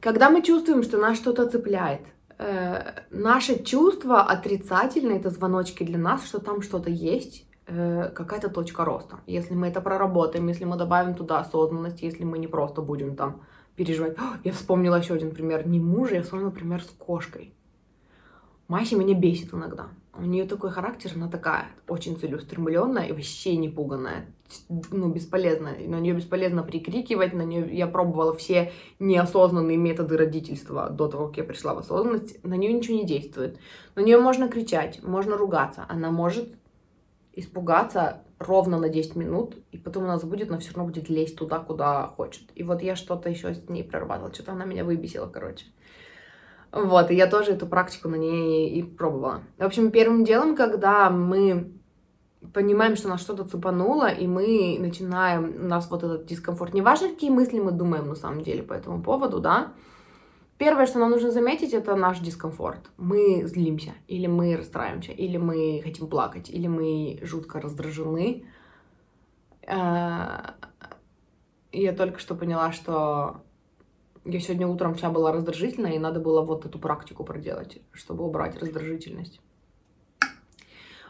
когда 0.00 0.28
мы 0.28 0.42
чувствуем, 0.42 0.82
что 0.82 0.98
нас 0.98 1.16
что-то 1.16 1.48
цепляет, 1.48 2.00
э, 2.38 3.04
наше 3.10 3.62
чувство 3.62 4.22
отрицательное, 4.22 5.18
это 5.18 5.30
звоночки 5.30 5.84
для 5.84 5.98
нас, 5.98 6.26
что 6.26 6.40
там 6.40 6.62
что-то 6.62 6.90
есть, 6.90 7.46
э, 7.66 8.08
какая-то 8.12 8.48
точка 8.48 8.84
роста. 8.84 9.20
Если 9.26 9.54
мы 9.54 9.68
это 9.68 9.80
проработаем, 9.80 10.48
если 10.48 10.64
мы 10.64 10.76
добавим 10.76 11.14
туда 11.14 11.38
осознанность, 11.38 12.02
если 12.02 12.24
мы 12.24 12.38
не 12.38 12.48
просто 12.48 12.82
будем 12.82 13.14
там 13.14 13.42
переживать. 13.76 14.16
Я 14.42 14.52
вспомнила 14.52 14.96
еще 14.96 15.14
один 15.14 15.30
пример. 15.30 15.66
Не 15.68 15.78
мужа, 15.78 16.16
я 16.16 16.22
вспомнила 16.22 16.50
пример 16.50 16.82
с 16.82 16.88
кошкой. 16.88 17.54
Мася 18.66 18.96
меня 18.96 19.14
бесит 19.14 19.54
иногда. 19.54 19.88
У 20.12 20.22
нее 20.22 20.44
такой 20.44 20.70
характер, 20.70 21.12
она 21.14 21.28
такая 21.28 21.68
очень 21.86 22.18
целеустремленная 22.18 23.06
и 23.06 23.12
вообще 23.12 23.56
не 23.56 23.68
пуганная. 23.68 24.26
Ну, 24.68 25.08
бесполезно. 25.08 25.70
На 25.86 26.00
нее 26.00 26.14
бесполезно 26.14 26.64
прикрикивать, 26.64 27.32
на 27.32 27.42
нее 27.42 27.68
я 27.76 27.86
пробовала 27.86 28.34
все 28.34 28.72
неосознанные 28.98 29.76
методы 29.76 30.16
родительства 30.16 30.90
до 30.90 31.06
того, 31.06 31.28
как 31.28 31.36
я 31.36 31.44
пришла 31.44 31.74
в 31.74 31.78
осознанность. 31.78 32.42
На 32.42 32.54
нее 32.54 32.72
ничего 32.72 32.96
не 32.96 33.06
действует. 33.06 33.58
На 33.94 34.00
нее 34.00 34.18
можно 34.18 34.48
кричать, 34.48 35.00
можно 35.04 35.36
ругаться. 35.36 35.86
Она 35.88 36.10
может 36.10 36.48
испугаться 37.32 38.22
ровно 38.40 38.78
на 38.78 38.88
10 38.88 39.14
минут, 39.16 39.54
и 39.70 39.78
потом 39.78 40.04
она 40.04 40.18
забудет, 40.18 40.50
но 40.50 40.58
все 40.58 40.72
равно 40.72 40.86
будет 40.86 41.08
лезть 41.08 41.36
туда, 41.36 41.60
куда 41.60 42.08
хочет. 42.08 42.50
И 42.54 42.64
вот 42.64 42.82
я 42.82 42.96
что-то 42.96 43.28
еще 43.28 43.54
с 43.54 43.68
ней 43.68 43.84
прорабатывала, 43.84 44.34
что-то 44.34 44.52
она 44.52 44.64
меня 44.64 44.84
выбесила, 44.84 45.26
короче. 45.26 45.66
Вот, 46.72 47.10
и 47.10 47.14
я 47.14 47.26
тоже 47.26 47.52
эту 47.52 47.66
практику 47.66 48.08
на 48.08 48.14
ней 48.14 48.70
и 48.70 48.82
пробовала. 48.82 49.42
В 49.58 49.64
общем, 49.64 49.90
первым 49.90 50.24
делом, 50.24 50.54
когда 50.54 51.10
мы 51.10 51.72
понимаем, 52.52 52.96
что 52.96 53.08
нас 53.08 53.20
что-то 53.20 53.44
цепануло, 53.44 54.08
и 54.08 54.26
мы 54.26 54.76
начинаем, 54.78 55.54
у 55.64 55.68
нас 55.68 55.90
вот 55.90 56.04
этот 56.04 56.26
дискомфорт, 56.26 56.72
неважно, 56.72 57.08
какие 57.08 57.30
мысли 57.30 57.58
мы 57.58 57.72
думаем 57.72 58.08
на 58.08 58.14
самом 58.14 58.42
деле 58.42 58.62
по 58.62 58.72
этому 58.72 59.02
поводу, 59.02 59.40
да, 59.40 59.72
Первое, 60.60 60.84
что 60.84 60.98
нам 60.98 61.08
нужно 61.08 61.30
заметить, 61.30 61.72
это 61.72 61.96
наш 61.96 62.18
дискомфорт. 62.18 62.90
Мы 62.98 63.46
злимся, 63.46 63.94
или 64.08 64.26
мы 64.26 64.58
расстраиваемся, 64.58 65.10
или 65.10 65.38
мы 65.38 65.80
хотим 65.82 66.06
плакать, 66.06 66.50
или 66.50 66.66
мы 66.66 67.18
жутко 67.22 67.62
раздражены. 67.62 68.44
Э, 69.62 70.50
я 71.72 71.92
только 71.94 72.18
что 72.18 72.34
поняла, 72.34 72.72
что 72.72 73.40
я 74.24 74.40
сегодня 74.40 74.66
утром 74.66 74.94
вся 74.94 75.10
была 75.10 75.32
раздражительная, 75.32 75.92
и 75.92 75.98
надо 75.98 76.20
было 76.20 76.42
вот 76.42 76.66
эту 76.66 76.78
практику 76.78 77.24
проделать, 77.24 77.78
чтобы 77.92 78.24
убрать 78.24 78.60
раздражительность. 78.60 79.40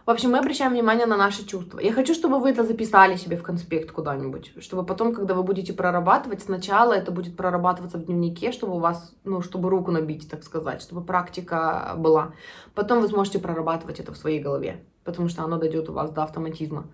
В 0.07 0.11
общем, 0.11 0.31
мы 0.31 0.39
обращаем 0.39 0.73
внимание 0.73 1.07
на 1.07 1.17
наши 1.17 1.45
чувства. 1.47 1.79
Я 1.79 1.93
хочу, 1.93 2.15
чтобы 2.15 2.41
вы 2.41 2.51
это 2.51 2.65
записали 2.65 3.17
себе 3.17 3.37
в 3.37 3.43
конспект 3.43 3.93
куда-нибудь, 3.93 4.55
чтобы 4.59 4.85
потом, 4.85 5.15
когда 5.15 5.35
вы 5.35 5.43
будете 5.43 5.73
прорабатывать, 5.73 6.43
сначала 6.43 6.95
это 6.95 7.13
будет 7.13 7.37
прорабатываться 7.37 7.99
в 7.99 8.07
дневнике, 8.07 8.51
чтобы 8.51 8.77
у 8.77 8.79
вас, 8.79 9.15
ну, 9.25 9.43
чтобы 9.43 9.69
руку 9.69 9.91
набить, 9.91 10.29
так 10.29 10.43
сказать, 10.43 10.81
чтобы 10.81 11.05
практика 11.05 11.95
была. 11.97 12.33
Потом 12.75 13.01
вы 13.03 13.09
сможете 13.09 13.39
прорабатывать 13.39 14.01
это 14.01 14.13
в 14.13 14.17
своей 14.17 14.41
голове, 14.41 14.83
потому 15.05 15.29
что 15.29 15.45
оно 15.45 15.59
дойдет 15.59 15.89
у 15.91 15.93
вас 15.93 16.11
до 16.11 16.23
автоматизма. 16.23 16.87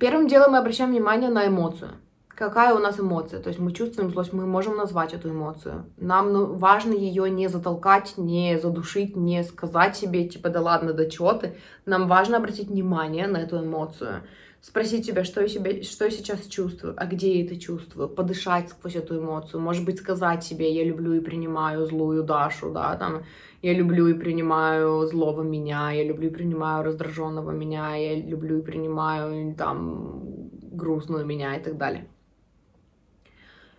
Первым 0.00 0.28
делом 0.28 0.52
мы 0.52 0.58
обращаем 0.58 0.90
внимание 0.90 1.28
на 1.28 1.46
эмоцию 1.46 1.90
какая 2.38 2.72
у 2.72 2.78
нас 2.78 3.00
эмоция. 3.00 3.40
То 3.40 3.48
есть 3.48 3.58
мы 3.58 3.72
чувствуем 3.72 4.10
злость, 4.10 4.32
мы 4.32 4.46
можем 4.46 4.76
назвать 4.76 5.12
эту 5.12 5.30
эмоцию. 5.30 5.86
Нам 5.96 6.32
ну, 6.32 6.54
важно 6.54 6.92
ее 6.92 7.28
не 7.28 7.48
затолкать, 7.48 8.14
не 8.16 8.58
задушить, 8.58 9.16
не 9.16 9.42
сказать 9.42 9.96
себе, 9.96 10.28
типа, 10.28 10.48
да 10.48 10.60
ладно, 10.60 10.92
да 10.92 11.10
чего 11.10 11.32
ты. 11.32 11.56
Нам 11.84 12.06
важно 12.06 12.36
обратить 12.36 12.68
внимание 12.68 13.26
на 13.26 13.38
эту 13.38 13.58
эмоцию. 13.58 14.22
Спросить 14.60 15.06
себя, 15.06 15.24
что 15.24 15.40
я, 15.40 15.48
себе, 15.48 15.82
что 15.82 16.04
я 16.04 16.10
сейчас 16.10 16.46
чувствую, 16.46 16.94
а 16.96 17.06
где 17.06 17.38
я 17.38 17.44
это 17.44 17.58
чувствую, 17.58 18.08
подышать 18.08 18.68
сквозь 18.68 18.96
эту 18.96 19.18
эмоцию, 19.18 19.60
может 19.60 19.84
быть, 19.84 19.98
сказать 19.98 20.44
себе, 20.44 20.72
я 20.72 20.84
люблю 20.84 21.14
и 21.14 21.20
принимаю 21.20 21.86
злую 21.86 22.24
Дашу, 22.24 22.72
да, 22.72 22.96
там, 22.96 23.22
я 23.62 23.72
люблю 23.72 24.08
и 24.08 24.14
принимаю 24.14 25.06
злого 25.06 25.42
меня, 25.42 25.92
я 25.92 26.04
люблю 26.04 26.28
и 26.28 26.32
принимаю 26.32 26.84
раздраженного 26.84 27.52
меня, 27.52 27.94
я 27.94 28.16
люблю 28.16 28.58
и 28.58 28.62
принимаю, 28.62 29.54
там, 29.54 30.50
грустную 30.72 31.24
меня 31.24 31.56
и 31.56 31.62
так 31.62 31.76
далее. 31.76 32.08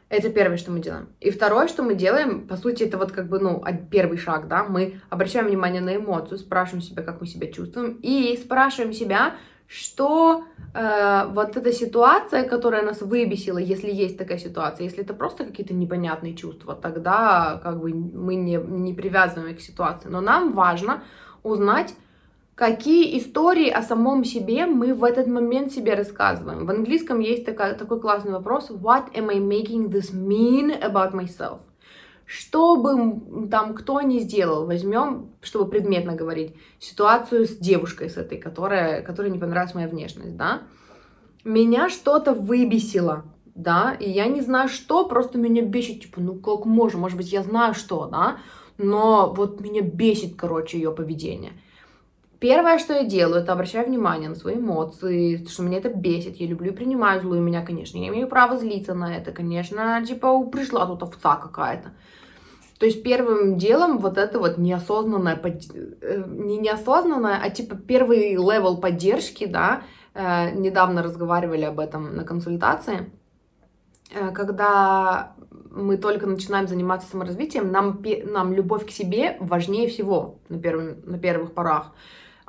Это 0.10 0.32
первое, 0.32 0.58
что 0.58 0.72
мы 0.72 0.80
делаем. 0.80 1.10
И 1.20 1.30
второе, 1.30 1.68
что 1.68 1.84
мы 1.84 1.94
делаем, 1.94 2.48
по 2.48 2.58
сути, 2.58 2.84
это 2.84 2.98
вот 2.98 3.12
как 3.12 3.30
бы, 3.30 3.40
ну, 3.40 3.64
первый 3.92 4.18
шаг, 4.18 4.48
да, 4.48 4.64
мы 4.64 5.00
обращаем 5.10 5.48
внимание 5.48 5.82
на 5.82 5.96
эмоцию, 5.96 6.40
спрашиваем 6.40 6.82
себя, 6.82 7.04
как 7.04 7.22
мы 7.22 7.28
себя 7.28 7.52
чувствуем, 7.52 8.00
и 8.02 8.36
спрашиваем 8.38 8.92
себя, 8.92 9.36
что 9.68 10.46
э, 10.74 11.28
вот 11.30 11.56
эта 11.56 11.72
ситуация, 11.72 12.44
которая 12.44 12.82
нас 12.82 13.02
выбесила, 13.02 13.60
если 13.60 13.92
есть 13.92 14.18
такая 14.18 14.40
ситуация, 14.40 14.86
если 14.86 15.04
это 15.04 15.14
просто 15.14 15.46
какие-то 15.46 15.76
непонятные 15.76 16.34
чувства, 16.34 16.74
тогда 16.74 17.62
как 17.64 17.80
бы 17.80 17.94
мы 17.94 18.34
не, 18.34 18.56
не 18.56 18.96
привязываем 18.96 19.52
их 19.52 19.60
к 19.60 19.62
ситуации. 19.62 20.10
Но 20.10 20.22
нам 20.22 20.54
важно 20.54 21.04
узнать, 21.44 21.94
какие 22.60 23.18
истории 23.18 23.70
о 23.70 23.82
самом 23.82 24.26
себе 24.26 24.66
мы 24.66 24.94
в 24.94 25.06
этот 25.06 25.28
момент 25.28 25.72
себе 25.72 25.94
рассказываем. 25.94 26.66
В 26.66 26.70
английском 26.70 27.22
есть 27.22 27.46
такая, 27.46 27.74
такой 27.74 28.02
классный 28.02 28.34
вопрос 28.34 28.70
«What 28.70 29.14
am 29.14 29.30
I 29.32 29.40
making 29.40 29.88
this 29.90 30.14
mean 30.14 30.78
about 30.78 31.14
myself?» 31.14 31.60
Что 32.26 32.76
бы 32.76 33.48
там 33.50 33.74
кто 33.74 34.02
ни 34.02 34.20
сделал, 34.20 34.66
возьмем, 34.66 35.30
чтобы 35.42 35.72
предметно 35.72 36.16
говорить, 36.16 36.54
ситуацию 36.80 37.48
с 37.48 37.56
девушкой 37.56 38.10
с 38.10 38.18
этой, 38.18 38.38
которая, 38.38 39.04
которой 39.04 39.32
не 39.32 39.40
понравилась 39.40 39.74
моя 39.74 39.88
внешность, 39.88 40.36
да? 40.36 40.64
Меня 41.46 41.88
что-то 41.88 42.34
выбесило, 42.34 43.24
да, 43.56 43.96
и 43.98 44.10
я 44.10 44.28
не 44.28 44.42
знаю 44.42 44.68
что, 44.68 45.08
просто 45.08 45.38
меня 45.38 45.62
бесит, 45.62 46.02
типа, 46.02 46.20
ну 46.20 46.36
как 46.36 46.66
можно, 46.66 47.00
может 47.00 47.16
быть, 47.16 47.32
я 47.32 47.42
знаю 47.42 47.74
что, 47.74 48.08
да, 48.08 48.40
но 48.78 49.34
вот 49.34 49.62
меня 49.62 49.82
бесит, 49.82 50.36
короче, 50.36 50.78
ее 50.78 50.92
поведение. 50.92 51.54
Первое, 52.40 52.80
что 52.80 52.94
я 52.94 53.04
делаю, 53.04 53.42
это 53.42 53.52
обращаю 53.52 53.86
внимание 53.86 54.30
на 54.30 54.36
свои 54.36 54.56
эмоции, 54.56 55.46
что 55.46 55.62
меня 55.62 55.80
это 55.80 55.90
бесит, 55.90 56.38
я 56.38 56.48
люблю 56.48 56.72
и 56.72 56.76
принимаю 56.76 57.22
злую 57.22 57.42
меня, 57.42 57.66
конечно, 57.66 57.98
я 57.98 58.08
имею 58.08 58.30
право 58.30 58.58
злиться 58.58 58.94
на 58.94 59.18
это, 59.18 59.34
конечно, 59.34 60.02
типа, 60.06 60.46
пришла 60.46 60.86
тут 60.86 61.04
овца 61.04 61.36
какая-то. 61.36 61.92
То 62.80 62.86
есть 62.86 63.04
первым 63.04 63.58
делом 63.58 63.98
вот 63.98 64.18
это 64.18 64.40
вот 64.40 64.58
неосознанное, 64.58 65.38
э, 65.44 66.24
не 66.28 66.58
неосознанное, 66.58 67.42
а 67.44 67.50
типа 67.50 67.76
первый 67.76 68.36
level 68.36 68.78
поддержки, 68.78 69.46
да, 69.46 69.82
э, 70.14 70.52
недавно 70.52 71.04
разговаривали 71.04 71.66
об 71.66 71.82
этом 71.82 72.16
на 72.16 72.24
консультации, 72.24 73.12
э, 74.16 74.32
когда 74.32 75.34
мы 75.72 75.98
только 75.98 76.26
начинаем 76.26 76.70
заниматься 76.70 77.10
саморазвитием, 77.10 77.70
нам, 77.70 78.02
нам 78.24 78.54
любовь 78.54 78.88
к 78.88 78.92
себе 78.92 79.36
важнее 79.42 79.90
всего 79.90 80.40
на, 80.48 80.58
первым, 80.58 81.02
на 81.04 81.20
первых 81.20 81.54
порах 81.54 81.92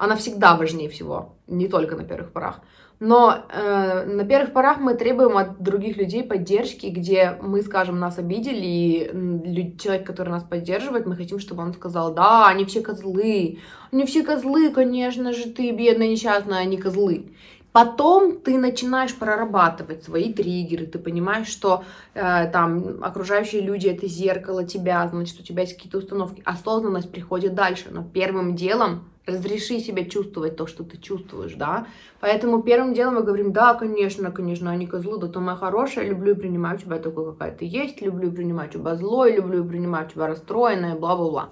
она 0.01 0.17
всегда 0.17 0.57
важнее 0.57 0.89
всего, 0.89 1.35
не 1.47 1.69
только 1.69 1.95
на 1.95 2.05
первых 2.05 2.33
порах. 2.33 2.61
Но 3.01 3.37
э, 3.51 4.05
на 4.07 4.25
первых 4.25 4.55
порах 4.55 4.79
мы 4.79 4.95
требуем 4.95 5.37
от 5.37 5.61
других 5.63 5.99
людей 5.99 6.23
поддержки, 6.23 6.87
где 6.87 7.37
мы, 7.43 7.61
скажем, 7.61 7.99
нас 7.99 8.19
обидели, 8.19 8.65
и 8.65 9.77
человек, 9.79 10.07
который 10.07 10.31
нас 10.31 10.43
поддерживает, 10.43 11.05
мы 11.05 11.17
хотим, 11.17 11.39
чтобы 11.39 11.63
он 11.63 11.75
сказал, 11.75 12.15
да, 12.15 12.49
они 12.49 12.65
все 12.65 12.81
козлы, 12.81 13.59
они 13.93 14.07
все 14.07 14.23
козлы, 14.23 14.71
конечно 14.71 15.35
же, 15.35 15.51
ты 15.51 15.71
бедная, 15.73 16.09
несчастная, 16.09 16.61
они 16.61 16.79
козлы. 16.79 17.33
Потом 17.73 18.41
ты 18.41 18.57
начинаешь 18.57 19.15
прорабатывать 19.15 20.03
свои 20.03 20.33
триггеры, 20.33 20.87
ты 20.87 20.99
понимаешь, 20.99 21.47
что 21.47 21.85
э, 22.15 22.51
там 22.51 23.05
окружающие 23.05 23.61
люди 23.61 23.87
это 23.87 24.07
зеркало 24.07 24.65
тебя, 24.65 25.07
значит, 25.09 25.39
у 25.41 25.43
тебя 25.43 25.63
есть 25.63 25.75
какие-то 25.75 25.99
установки. 25.99 26.43
Осознанность 26.47 27.13
приходит 27.13 27.55
дальше, 27.55 27.89
но 27.91 28.03
первым 28.03 28.57
делом 28.57 29.11
разреши 29.31 29.81
себе 29.81 30.05
чувствовать 30.09 30.57
то, 30.57 30.67
что 30.67 30.85
ты 30.85 30.99
чувствуешь, 30.99 31.55
да. 31.55 31.87
Поэтому 32.21 32.63
первым 32.63 32.95
делом 32.95 33.15
мы 33.15 33.23
говорим, 33.23 33.53
да, 33.53 33.75
конечно, 33.75 34.31
конечно, 34.31 34.71
они 34.71 34.87
козлы, 34.87 35.19
да 35.19 35.29
ты 35.29 35.41
моя 35.41 35.57
хорошая, 35.57 36.09
люблю 36.09 36.33
и 36.33 36.39
принимаю 36.39 36.79
тебя 36.79 36.99
такой, 36.99 37.33
какая 37.33 37.55
ты 37.55 37.65
есть, 37.65 38.03
люблю 38.03 38.31
и 38.31 38.35
принимаю 38.35 38.69
тебя 38.69 38.95
злой, 38.97 39.37
люблю 39.37 39.65
и 39.65 39.69
принимаю 39.69 40.09
тебя 40.09 40.27
расстроенная, 40.27 40.97
бла-бла-бла. 40.97 41.51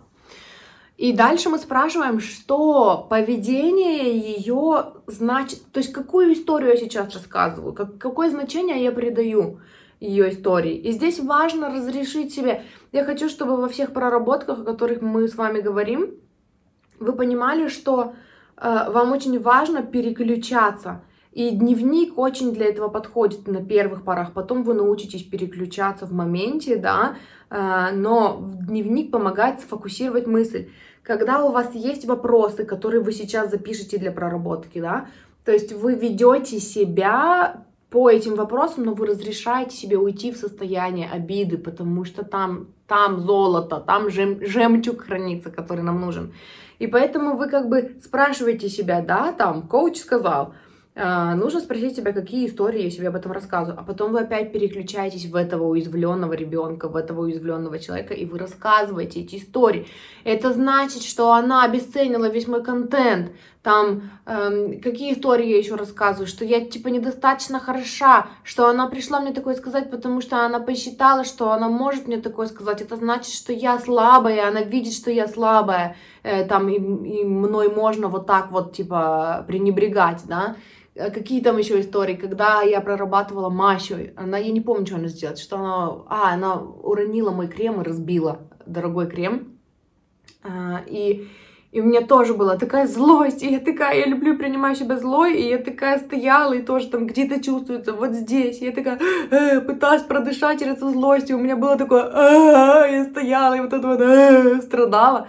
И 0.98 1.12
дальше 1.12 1.48
мы 1.48 1.58
спрашиваем, 1.58 2.18
что 2.18 3.06
поведение 3.08 4.18
ее 4.18 4.94
значит, 5.06 5.60
то 5.72 5.78
есть 5.78 5.92
какую 5.92 6.32
историю 6.32 6.70
я 6.72 6.76
сейчас 6.76 7.14
рассказываю, 7.14 7.72
как, 7.72 7.98
какое 7.98 8.30
значение 8.30 8.82
я 8.82 8.90
придаю 8.90 9.60
ее 10.00 10.30
истории. 10.30 10.76
И 10.76 10.90
здесь 10.90 11.20
важно 11.20 11.70
разрешить 11.70 12.34
себе. 12.34 12.64
Я 12.90 13.04
хочу, 13.04 13.28
чтобы 13.28 13.56
во 13.56 13.68
всех 13.68 13.92
проработках, 13.92 14.60
о 14.60 14.64
которых 14.64 15.00
мы 15.00 15.28
с 15.28 15.36
вами 15.36 15.60
говорим, 15.60 16.14
вы 17.00 17.12
понимали, 17.12 17.68
что 17.68 18.14
э, 18.56 18.90
вам 18.90 19.12
очень 19.12 19.40
важно 19.40 19.82
переключаться. 19.82 21.02
И 21.32 21.50
дневник 21.50 22.18
очень 22.18 22.52
для 22.52 22.66
этого 22.66 22.88
подходит 22.88 23.46
на 23.46 23.64
первых 23.64 24.02
порах. 24.02 24.32
Потом 24.32 24.64
вы 24.64 24.74
научитесь 24.74 25.22
переключаться 25.22 26.06
в 26.06 26.12
моменте, 26.12 26.76
да, 26.76 27.16
э, 27.50 27.90
но 27.92 28.40
дневник 28.66 29.10
помогает 29.10 29.60
сфокусировать 29.60 30.26
мысль. 30.26 30.68
Когда 31.02 31.44
у 31.44 31.52
вас 31.52 31.74
есть 31.74 32.06
вопросы, 32.06 32.64
которые 32.64 33.02
вы 33.02 33.12
сейчас 33.12 33.50
запишете 33.50 33.98
для 33.98 34.12
проработки, 34.12 34.80
да, 34.80 35.06
то 35.44 35.52
есть 35.52 35.72
вы 35.72 35.94
ведете 35.94 36.60
себя 36.60 37.64
по 37.90 38.10
этим 38.10 38.34
вопросам, 38.34 38.84
но 38.84 38.92
вы 38.92 39.06
разрешаете 39.06 39.74
себе 39.74 39.96
уйти 39.96 40.30
в 40.30 40.36
состояние 40.36 41.08
обиды, 41.08 41.56
потому 41.56 42.04
что 42.04 42.24
там, 42.24 42.68
там 42.86 43.20
золото, 43.20 43.80
там 43.80 44.10
жем, 44.10 44.44
жемчуг 44.44 45.04
хранится, 45.04 45.50
который 45.50 45.82
нам 45.82 46.00
нужен. 46.00 46.34
И 46.78 46.86
поэтому 46.86 47.36
вы 47.36 47.48
как 47.48 47.68
бы 47.68 47.96
спрашиваете 48.02 48.68
себя, 48.68 49.00
да, 49.00 49.32
там, 49.32 49.66
коуч 49.66 49.98
сказал, 49.98 50.54
Uh, 50.98 51.36
нужно 51.36 51.60
спросить 51.60 51.94
себя, 51.94 52.12
какие 52.12 52.48
истории 52.48 52.82
я 52.82 52.90
себе 52.90 53.06
об 53.06 53.14
этом 53.14 53.30
рассказываю. 53.30 53.78
А 53.78 53.84
потом 53.84 54.10
вы 54.10 54.18
опять 54.18 54.50
переключаетесь 54.50 55.26
в 55.26 55.36
этого 55.36 55.68
уязвленного 55.68 56.32
ребенка, 56.32 56.88
в 56.88 56.96
этого 56.96 57.20
уязвленного 57.20 57.78
человека, 57.78 58.14
и 58.14 58.24
вы 58.24 58.36
рассказываете 58.36 59.20
эти 59.20 59.36
истории. 59.36 59.86
Это 60.24 60.52
значит, 60.52 61.04
что 61.04 61.32
она 61.32 61.62
обесценила 61.62 62.28
весь 62.28 62.48
мой 62.48 62.64
контент. 62.64 63.30
Там, 63.62 64.10
эм, 64.26 64.80
какие 64.80 65.12
истории 65.12 65.46
я 65.46 65.58
еще 65.58 65.76
рассказываю, 65.76 66.26
что 66.26 66.44
я, 66.44 66.64
типа, 66.64 66.88
недостаточно 66.88 67.60
хороша, 67.60 68.26
что 68.42 68.66
она 68.66 68.88
пришла 68.88 69.20
мне 69.20 69.32
такое 69.32 69.54
сказать, 69.54 69.90
потому 69.90 70.20
что 70.20 70.44
она 70.44 70.58
посчитала, 70.58 71.22
что 71.22 71.52
она 71.52 71.68
может 71.68 72.08
мне 72.08 72.16
такое 72.16 72.48
сказать. 72.48 72.80
Это 72.80 72.96
значит, 72.96 73.32
что 73.32 73.52
я 73.52 73.78
слабая, 73.78 74.48
она 74.48 74.62
видит, 74.62 74.94
что 74.94 75.12
я 75.12 75.28
слабая, 75.28 75.96
э, 76.22 76.44
там, 76.44 76.68
и, 76.68 76.76
и 76.76 77.24
мной 77.24 77.68
можно 77.68 78.08
вот 78.08 78.26
так 78.26 78.50
вот, 78.50 78.72
типа, 78.72 79.44
пренебрегать, 79.46 80.22
да. 80.26 80.56
Э, 80.98 81.10
какие 81.10 81.40
там 81.40 81.58
еще 81.58 81.80
истории, 81.80 82.14
когда 82.14 82.62
я 82.62 82.80
прорабатывала 82.80 83.50
Машу, 83.50 83.96
она, 84.16 84.38
я 84.38 84.50
не 84.50 84.60
помню, 84.60 84.86
что 84.86 84.96
она 84.96 85.08
сделала, 85.08 85.36
что 85.36 85.56
она, 85.56 85.86
а, 86.08 86.34
она 86.34 86.60
уронила 86.60 87.30
мой 87.30 87.46
крем 87.46 87.80
и 87.80 87.84
разбила 87.84 88.40
дорогой 88.66 89.06
крем, 89.06 89.58
а, 90.42 90.80
и, 90.86 91.28
и 91.70 91.80
у 91.80 91.84
меня 91.84 92.00
тоже 92.00 92.34
была 92.34 92.56
такая 92.56 92.88
злость, 92.88 93.44
и 93.44 93.52
я 93.52 93.60
такая, 93.60 93.96
я 93.96 94.06
люблю 94.06 94.36
принимать 94.36 94.78
себя 94.78 94.98
злой, 94.98 95.36
и 95.36 95.48
я 95.48 95.58
такая 95.58 95.98
стояла, 95.98 96.54
и 96.54 96.62
тоже 96.62 96.88
там 96.88 97.06
где-то 97.06 97.40
чувствуется, 97.42 97.92
вот 97.92 98.12
здесь, 98.12 98.60
и 98.60 98.64
я 98.64 98.72
такая 98.72 98.98
э, 99.30 99.60
пыталась 99.60 100.02
продышать 100.02 100.58
через 100.58 100.78
эту 100.78 100.90
злость, 100.90 101.30
и 101.30 101.34
у 101.34 101.38
меня 101.38 101.54
было 101.54 101.76
такое, 101.76 102.04
э, 102.04 102.92
я 102.92 103.04
стояла, 103.04 103.54
и 103.54 103.60
вот 103.60 103.72
это 103.72 103.86
вот 103.86 104.00
э, 104.00 104.62
страдала, 104.62 105.28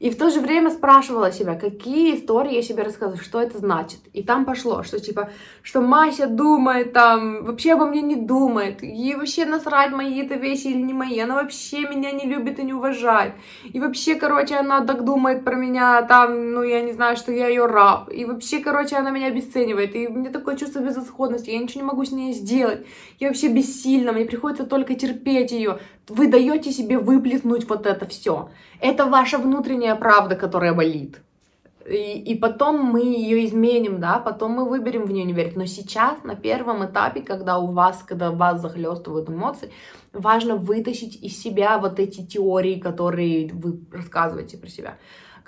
и 0.00 0.10
в 0.10 0.16
то 0.16 0.30
же 0.30 0.40
время 0.40 0.70
спрашивала 0.70 1.32
себя, 1.32 1.56
какие 1.56 2.16
истории 2.16 2.54
я 2.54 2.62
себе 2.62 2.84
рассказываю, 2.84 3.22
что 3.22 3.40
это 3.40 3.58
значит. 3.58 3.98
И 4.12 4.22
там 4.22 4.44
пошло, 4.44 4.82
что 4.84 5.00
типа, 5.00 5.30
что 5.62 5.80
Мася 5.80 6.28
думает 6.28 6.92
там, 6.92 7.44
вообще 7.44 7.72
обо 7.72 7.86
мне 7.86 8.00
не 8.02 8.16
думает, 8.16 8.82
ей 8.82 9.16
вообще 9.16 9.44
насрать, 9.44 9.90
мои 9.90 10.20
это 10.22 10.34
вещи 10.34 10.68
или 10.68 10.82
не 10.82 10.92
мои, 10.92 11.18
она 11.18 11.34
вообще 11.34 11.80
меня 11.80 12.12
не 12.12 12.26
любит 12.26 12.58
и 12.58 12.62
не 12.62 12.72
уважает. 12.72 13.34
И 13.64 13.80
вообще, 13.80 14.14
короче, 14.14 14.54
она 14.56 14.84
так 14.84 15.04
думает 15.04 15.44
про 15.44 15.56
меня, 15.56 16.02
там, 16.02 16.52
ну, 16.52 16.62
я 16.62 16.80
не 16.82 16.92
знаю, 16.92 17.16
что 17.16 17.32
я 17.32 17.48
ее 17.48 17.66
раб. 17.66 18.08
И 18.12 18.24
вообще, 18.24 18.60
короче, 18.60 18.96
она 18.96 19.10
меня 19.10 19.26
обесценивает. 19.26 19.96
И 19.96 20.06
у 20.06 20.12
меня 20.12 20.30
такое 20.30 20.56
чувство 20.56 20.80
безысходности, 20.80 21.50
я 21.50 21.58
ничего 21.58 21.80
не 21.80 21.86
могу 21.86 22.04
с 22.04 22.12
ней 22.12 22.32
сделать. 22.32 22.86
Я 23.18 23.28
вообще 23.28 23.48
бессильна, 23.48 24.12
мне 24.12 24.24
приходится 24.24 24.64
только 24.64 24.94
терпеть 24.94 25.50
ее 25.50 25.78
вы 26.08 26.28
даете 26.28 26.72
себе 26.72 26.98
выплеснуть 26.98 27.68
вот 27.68 27.86
это 27.86 28.06
все. 28.06 28.50
Это 28.80 29.06
ваша 29.06 29.38
внутренняя 29.38 29.94
правда, 29.94 30.36
которая 30.36 30.74
болит. 30.74 31.20
И, 31.88 32.20
и 32.20 32.34
потом 32.34 32.80
мы 32.82 33.00
ее 33.00 33.46
изменим, 33.46 33.98
да, 33.98 34.18
потом 34.18 34.52
мы 34.52 34.68
выберем 34.68 35.04
в 35.04 35.12
нее 35.12 35.24
не 35.24 35.32
верить. 35.32 35.56
Но 35.56 35.64
сейчас, 35.66 36.22
на 36.22 36.34
первом 36.34 36.84
этапе, 36.84 37.22
когда 37.22 37.58
у 37.58 37.72
вас, 37.72 38.02
когда 38.06 38.30
вас 38.30 38.60
захлестывают 38.60 39.30
эмоции, 39.30 39.70
важно 40.12 40.56
вытащить 40.56 41.16
из 41.22 41.40
себя 41.40 41.78
вот 41.78 41.98
эти 41.98 42.26
теории, 42.26 42.78
которые 42.78 43.50
вы 43.52 43.80
рассказываете 43.90 44.58
про 44.58 44.68
себя. 44.68 44.98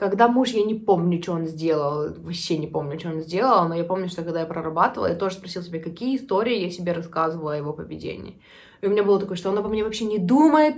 Когда 0.01 0.29
муж, 0.29 0.49
я 0.53 0.65
не 0.65 0.75
помню, 0.75 1.23
что 1.23 1.33
он 1.33 1.47
сделал, 1.47 2.15
вообще 2.21 2.57
не 2.57 2.67
помню, 2.67 2.99
что 2.99 3.11
он 3.11 3.21
сделал, 3.21 3.69
но 3.69 3.75
я 3.75 3.85
помню, 3.85 4.09
что 4.09 4.23
когда 4.23 4.41
я 4.41 4.47
прорабатывала, 4.47 5.09
я 5.09 5.15
тоже 5.15 5.35
спросила 5.35 5.63
себя, 5.63 5.79
какие 5.79 6.17
истории 6.17 6.59
я 6.59 6.71
себе 6.71 6.93
рассказывала 6.93 7.53
о 7.53 7.57
его 7.59 7.75
поведении. 7.75 8.41
И 8.81 8.87
у 8.87 8.91
меня 8.91 9.03
было 9.03 9.21
такое, 9.21 9.37
что 9.37 9.51
он 9.51 9.59
обо 9.59 9.69
мне 9.69 9.85
вообще 9.85 10.07
не 10.07 10.17
думает, 10.17 10.77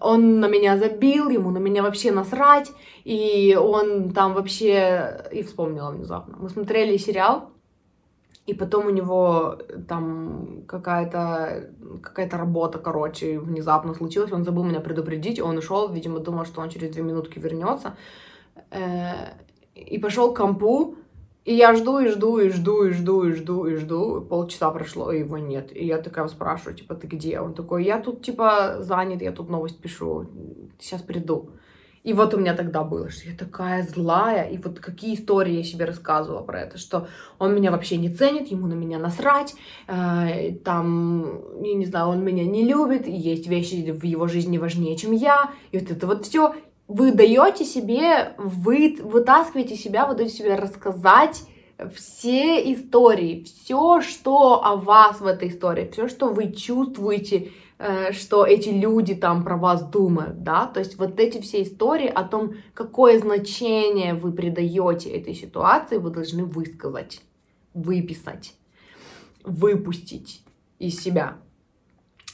он 0.00 0.40
на 0.40 0.48
меня 0.48 0.78
забил, 0.78 1.28
ему 1.28 1.50
на 1.50 1.58
меня 1.58 1.84
вообще 1.84 2.10
насрать, 2.10 2.72
и 3.04 3.56
он 3.56 4.10
там 4.10 4.34
вообще... 4.34 5.28
И 5.30 5.44
вспомнила 5.44 5.92
внезапно. 5.92 6.36
Мы 6.36 6.48
смотрели 6.48 6.96
сериал, 6.96 7.50
и 8.46 8.52
потом 8.52 8.86
у 8.86 8.90
него 8.90 9.58
там 9.86 10.64
какая-то 10.66 11.70
какая 12.02 12.28
работа, 12.30 12.80
короче, 12.80 13.38
внезапно 13.38 13.94
случилась, 13.94 14.32
он 14.32 14.42
забыл 14.42 14.64
меня 14.64 14.80
предупредить, 14.80 15.40
он 15.40 15.56
ушел, 15.56 15.88
видимо, 15.88 16.18
думал, 16.18 16.46
что 16.46 16.60
он 16.62 16.68
через 16.68 16.90
две 16.90 17.04
минутки 17.04 17.38
вернется, 17.38 17.94
и 19.74 19.98
пошел 19.98 20.32
к 20.32 20.36
компу, 20.36 20.96
и 21.46 21.54
я 21.54 21.76
жду, 21.76 22.00
и 22.00 22.08
жду, 22.08 22.38
и 22.38 22.48
жду, 22.48 22.84
и 22.84 22.92
жду, 22.92 23.24
и 23.24 23.32
жду, 23.32 23.66
и 23.66 23.76
жду. 23.76 24.20
Полчаса 24.20 24.70
прошло, 24.72 25.12
и 25.12 25.20
его 25.20 25.38
нет. 25.38 25.70
И 25.74 25.86
я 25.86 25.98
такая 25.98 26.26
спрашиваю, 26.26 26.74
типа, 26.74 26.96
ты 26.96 27.06
где? 27.06 27.38
Он 27.38 27.54
такой, 27.54 27.84
я 27.84 28.00
тут, 28.00 28.24
типа, 28.24 28.78
занят, 28.80 29.22
я 29.22 29.30
тут 29.30 29.48
новость 29.48 29.80
пишу, 29.80 30.26
сейчас 30.80 31.02
приду. 31.02 31.50
И 32.02 32.12
вот 32.12 32.34
у 32.34 32.38
меня 32.38 32.54
тогда 32.54 32.82
было, 32.82 33.10
что 33.10 33.28
я 33.28 33.36
такая 33.36 33.84
злая, 33.84 34.48
и 34.48 34.58
вот 34.58 34.80
какие 34.80 35.14
истории 35.14 35.54
я 35.54 35.64
себе 35.64 35.84
рассказывала 35.84 36.42
про 36.42 36.60
это, 36.60 36.78
что 36.78 37.08
он 37.40 37.52
меня 37.52 37.72
вообще 37.72 37.96
не 37.96 38.08
ценит, 38.08 38.46
ему 38.48 38.68
на 38.68 38.74
меня 38.74 39.00
насрать, 39.00 39.54
э, 39.88 40.52
там, 40.64 41.62
я 41.64 41.74
не 41.74 41.84
знаю, 41.84 42.08
он 42.08 42.24
меня 42.24 42.44
не 42.44 42.64
любит, 42.64 43.08
есть 43.08 43.48
вещи 43.48 43.90
в 43.90 44.04
его 44.04 44.28
жизни 44.28 44.56
важнее, 44.56 44.96
чем 44.96 45.10
я, 45.10 45.50
и 45.72 45.78
вот 45.78 45.90
это 45.90 46.06
вот 46.06 46.24
все 46.24 46.54
вы 46.88 47.12
даете 47.12 47.64
себе, 47.64 48.34
вы 48.38 48.96
вытаскиваете 49.02 49.76
себя, 49.76 50.06
вы 50.06 50.14
даете 50.14 50.34
себе 50.34 50.54
рассказать 50.54 51.42
все 51.94 52.72
истории, 52.72 53.44
все, 53.44 54.00
что 54.00 54.64
о 54.64 54.76
вас 54.76 55.20
в 55.20 55.26
этой 55.26 55.48
истории, 55.48 55.90
все, 55.92 56.08
что 56.08 56.28
вы 56.28 56.52
чувствуете, 56.52 57.50
э, 57.78 58.12
что 58.12 58.46
эти 58.46 58.70
люди 58.70 59.14
там 59.14 59.44
про 59.44 59.56
вас 59.56 59.84
думают, 59.84 60.42
да, 60.42 60.66
то 60.66 60.80
есть 60.80 60.96
вот 60.96 61.20
эти 61.20 61.40
все 61.40 61.62
истории 61.62 62.08
о 62.08 62.24
том, 62.24 62.54
какое 62.72 63.18
значение 63.18 64.14
вы 64.14 64.32
придаете 64.32 65.10
этой 65.10 65.34
ситуации, 65.34 65.98
вы 65.98 66.10
должны 66.10 66.44
высказать, 66.44 67.20
выписать, 67.74 68.54
выпустить 69.44 70.42
из 70.78 70.98
себя. 70.98 71.36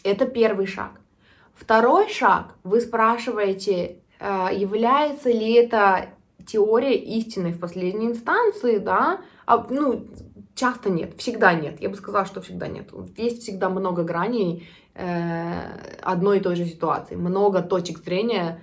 Это 0.04 0.26
первый 0.26 0.66
шаг. 0.66 1.00
Второй 1.54 2.08
шаг, 2.08 2.56
вы 2.64 2.80
спрашиваете, 2.80 4.01
является 4.22 5.30
ли 5.30 5.52
это 5.54 6.10
теория 6.46 6.96
истины 6.96 7.52
в 7.52 7.60
последней 7.60 8.06
инстанции, 8.06 8.78
да, 8.78 9.20
а, 9.46 9.66
ну, 9.68 10.06
часто 10.54 10.90
нет, 10.90 11.14
всегда 11.16 11.54
нет, 11.54 11.80
я 11.80 11.88
бы 11.88 11.96
сказала, 11.96 12.26
что 12.26 12.40
всегда 12.40 12.68
нет. 12.68 12.90
Есть 13.16 13.42
всегда 13.42 13.68
много 13.68 14.04
граней 14.04 14.68
э, 14.94 15.98
одной 16.02 16.38
и 16.38 16.40
той 16.40 16.56
же 16.56 16.64
ситуации, 16.64 17.16
много 17.16 17.62
точек 17.62 17.98
зрения, 17.98 18.60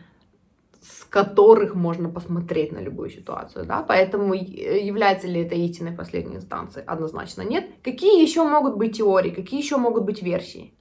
с 0.82 1.04
которых 1.04 1.76
можно 1.76 2.10
посмотреть 2.10 2.72
на 2.72 2.80
любую 2.80 3.10
ситуацию, 3.10 3.66
да, 3.66 3.84
поэтому 3.84 4.34
является 4.34 5.28
ли 5.28 5.42
это 5.42 5.56
истиной 5.56 5.92
последней 5.92 6.38
инстанции? 6.38 6.84
Однозначно 6.86 7.42
нет. 7.42 7.70
Какие 7.84 8.22
еще 8.22 8.44
могут 8.44 8.78
быть 8.78 8.98
теории, 8.98 9.32
какие 9.32 9.62
еще 9.62 9.78
могут 9.78 10.06
быть 10.06 10.22
версии? 10.22 10.74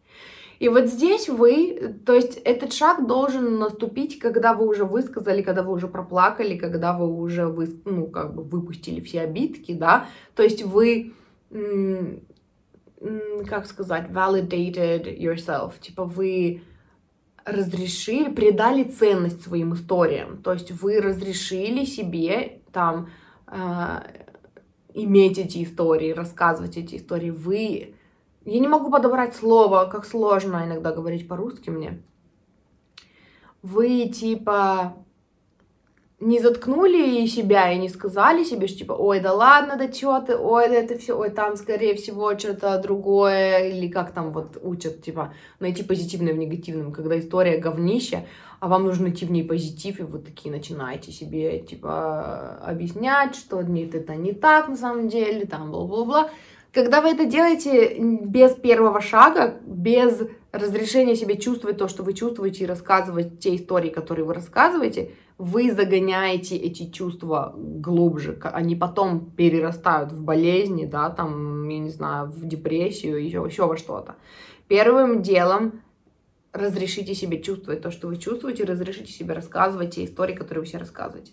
И 0.58 0.68
вот 0.68 0.86
здесь 0.86 1.28
вы, 1.28 1.94
то 2.04 2.14
есть 2.14 2.36
этот 2.44 2.72
шаг 2.72 3.06
должен 3.06 3.58
наступить, 3.58 4.18
когда 4.18 4.54
вы 4.54 4.66
уже 4.66 4.84
высказали, 4.84 5.42
когда 5.42 5.62
вы 5.62 5.72
уже 5.72 5.86
проплакали, 5.86 6.58
когда 6.58 6.96
вы 6.98 7.06
уже 7.06 7.46
вы, 7.46 7.80
ну, 7.84 8.08
как 8.08 8.34
бы 8.34 8.42
выпустили 8.42 9.00
все 9.00 9.20
обидки, 9.20 9.72
да, 9.72 10.06
то 10.34 10.42
есть 10.42 10.64
вы, 10.64 11.12
как 13.48 13.66
сказать, 13.66 14.10
validated 14.10 15.16
yourself, 15.16 15.74
типа 15.80 16.04
вы 16.04 16.62
разрешили, 17.44 18.28
придали 18.28 18.82
ценность 18.82 19.42
своим 19.42 19.74
историям, 19.74 20.42
то 20.42 20.52
есть 20.52 20.72
вы 20.72 21.00
разрешили 21.00 21.84
себе 21.84 22.60
там 22.72 23.10
э, 23.46 24.00
иметь 24.92 25.38
эти 25.38 25.62
истории, 25.62 26.10
рассказывать 26.10 26.76
эти 26.76 26.96
истории, 26.96 27.30
вы 27.30 27.94
я 28.44 28.60
не 28.60 28.68
могу 28.68 28.90
подобрать 28.90 29.36
слово, 29.36 29.88
как 29.90 30.04
сложно 30.06 30.64
иногда 30.64 30.92
говорить 30.92 31.28
по-русски 31.28 31.70
мне. 31.70 32.02
Вы, 33.62 34.08
типа, 34.08 34.94
не 36.20 36.40
заткнули 36.40 37.26
себя 37.26 37.70
и 37.72 37.78
не 37.78 37.88
сказали 37.88 38.42
себе, 38.42 38.66
что 38.66 38.78
типа, 38.78 38.92
ой, 38.92 39.20
да 39.20 39.32
ладно, 39.32 39.76
да 39.76 39.86
чё 39.86 40.20
ты, 40.20 40.36
ой, 40.36 40.68
да 40.68 40.74
это 40.74 40.98
все, 40.98 41.16
ой, 41.16 41.30
там, 41.30 41.56
скорее 41.56 41.94
всего, 41.94 42.36
что-то 42.36 42.80
другое, 42.82 43.68
или 43.68 43.88
как 43.88 44.12
там 44.12 44.32
вот 44.32 44.58
учат, 44.62 45.02
типа, 45.02 45.32
найти 45.60 45.84
позитивное 45.84 46.32
в 46.32 46.38
негативном, 46.38 46.92
когда 46.92 47.18
история 47.18 47.58
говнища, 47.58 48.26
а 48.58 48.66
вам 48.66 48.84
нужно 48.84 49.04
найти 49.04 49.26
в 49.26 49.30
ней 49.30 49.44
позитив, 49.44 50.00
и 50.00 50.02
вы 50.02 50.18
такие 50.18 50.50
начинаете 50.50 51.12
себе, 51.12 51.60
типа, 51.60 52.58
объяснять, 52.64 53.36
что 53.36 53.62
нет, 53.62 53.94
это 53.94 54.16
не 54.16 54.32
так 54.32 54.68
на 54.68 54.76
самом 54.76 55.08
деле, 55.08 55.46
там, 55.46 55.70
бла-бла-бла, 55.70 56.30
когда 56.72 57.00
вы 57.00 57.10
это 57.10 57.24
делаете 57.24 57.96
без 57.98 58.54
первого 58.54 59.00
шага, 59.00 59.56
без 59.66 60.22
разрешения 60.52 61.16
себе 61.16 61.36
чувствовать 61.36 61.78
то, 61.78 61.88
что 61.88 62.02
вы 62.02 62.14
чувствуете, 62.14 62.64
и 62.64 62.66
рассказывать 62.66 63.38
те 63.38 63.56
истории, 63.56 63.90
которые 63.90 64.24
вы 64.24 64.34
рассказываете, 64.34 65.12
вы 65.38 65.70
загоняете 65.72 66.56
эти 66.56 66.90
чувства 66.90 67.54
глубже, 67.56 68.38
они 68.42 68.74
потом 68.74 69.30
перерастают 69.30 70.12
в 70.12 70.22
болезни, 70.22 70.84
да, 70.84 71.10
там, 71.10 71.68
я 71.68 71.78
не 71.78 71.90
знаю, 71.90 72.28
в 72.28 72.46
депрессию, 72.46 73.22
еще, 73.24 73.44
еще 73.46 73.66
во 73.66 73.76
что-то. 73.76 74.16
Первым 74.66 75.22
делом 75.22 75.82
разрешите 76.52 77.14
себе 77.14 77.40
чувствовать 77.40 77.82
то, 77.82 77.90
что 77.90 78.08
вы 78.08 78.16
чувствуете, 78.16 78.64
разрешите 78.64 79.12
себе 79.12 79.34
рассказывать 79.34 79.94
те 79.94 80.04
истории, 80.04 80.34
которые 80.34 80.62
вы 80.62 80.66
себе 80.66 80.80
рассказываете. 80.80 81.32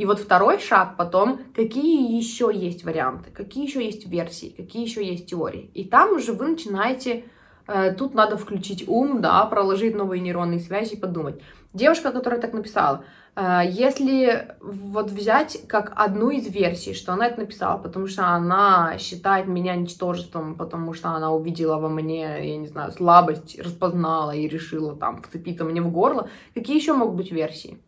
И 0.00 0.06
вот 0.06 0.18
второй 0.18 0.58
шаг 0.58 0.96
потом, 0.96 1.40
какие 1.54 2.16
еще 2.16 2.50
есть 2.54 2.84
варианты, 2.84 3.30
какие 3.30 3.66
еще 3.66 3.84
есть 3.84 4.06
версии, 4.06 4.54
какие 4.56 4.82
еще 4.82 5.04
есть 5.04 5.26
теории. 5.26 5.70
И 5.74 5.84
там 5.84 6.12
уже 6.12 6.32
вы 6.32 6.48
начинаете, 6.48 7.26
э, 7.66 7.92
тут 7.92 8.14
надо 8.14 8.38
включить 8.38 8.88
ум, 8.88 9.20
да, 9.20 9.44
проложить 9.44 9.94
новые 9.94 10.22
нейронные 10.22 10.58
связи 10.58 10.94
и 10.94 10.96
подумать. 10.98 11.42
Девушка, 11.74 12.12
которая 12.12 12.40
так 12.40 12.54
написала, 12.54 13.04
э, 13.36 13.60
если 13.68 14.54
вот 14.62 15.10
взять 15.10 15.58
как 15.68 15.92
одну 15.94 16.30
из 16.30 16.46
версий, 16.46 16.94
что 16.94 17.12
она 17.12 17.26
это 17.26 17.40
написала, 17.40 17.76
потому 17.76 18.06
что 18.06 18.26
она 18.28 18.96
считает 18.96 19.48
меня 19.48 19.76
ничтожеством, 19.76 20.54
потому 20.54 20.94
что 20.94 21.10
она 21.10 21.30
увидела 21.30 21.76
во 21.76 21.90
мне, 21.90 22.52
я 22.52 22.56
не 22.56 22.68
знаю, 22.68 22.90
слабость, 22.92 23.60
распознала 23.60 24.30
и 24.30 24.48
решила 24.48 24.96
там 24.96 25.20
вцепиться 25.20 25.64
мне 25.64 25.82
в 25.82 25.92
горло, 25.92 26.30
какие 26.54 26.76
еще 26.76 26.94
могут 26.94 27.16
быть 27.16 27.32
версии? 27.32 27.82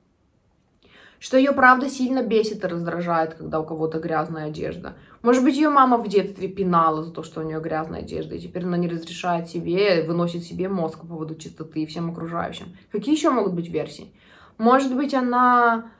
Что 1.23 1.37
ее 1.37 1.53
правда 1.53 1.89
сильно 1.89 2.21
бесит 2.21 2.65
и 2.65 2.67
раздражает, 2.67 3.35
когда 3.35 3.61
у 3.61 3.65
кого-то 3.65 4.01
грязная 4.01 4.47
одежда. 4.47 4.95
Может 5.23 5.45
быть, 5.45 5.55
ее 5.55 5.69
мама 5.69 5.99
в 5.99 6.09
детстве 6.09 6.49
пинала 6.49 7.05
за 7.05 7.13
то, 7.13 7.23
что 7.23 7.41
у 7.41 7.45
нее 7.45 7.61
грязная 7.61 8.01
одежда, 8.01 8.35
и 8.35 8.41
теперь 8.41 8.65
она 8.65 8.77
не 8.77 8.89
разрешает 8.89 9.49
себе, 9.49 10.03
выносит 10.03 10.43
себе 10.43 10.69
мозг 10.69 10.99
по 10.99 11.07
поводу 11.07 11.37
чистоты 11.37 11.83
и 11.83 11.87
всем 11.87 12.11
окружающим. 12.11 12.77
Какие 12.91 13.15
еще 13.15 13.31
могут 13.31 13.55
быть 13.55 13.69
версии? 13.69 14.13
Может 14.59 14.97
быть, 14.97 15.15
она 15.15 15.93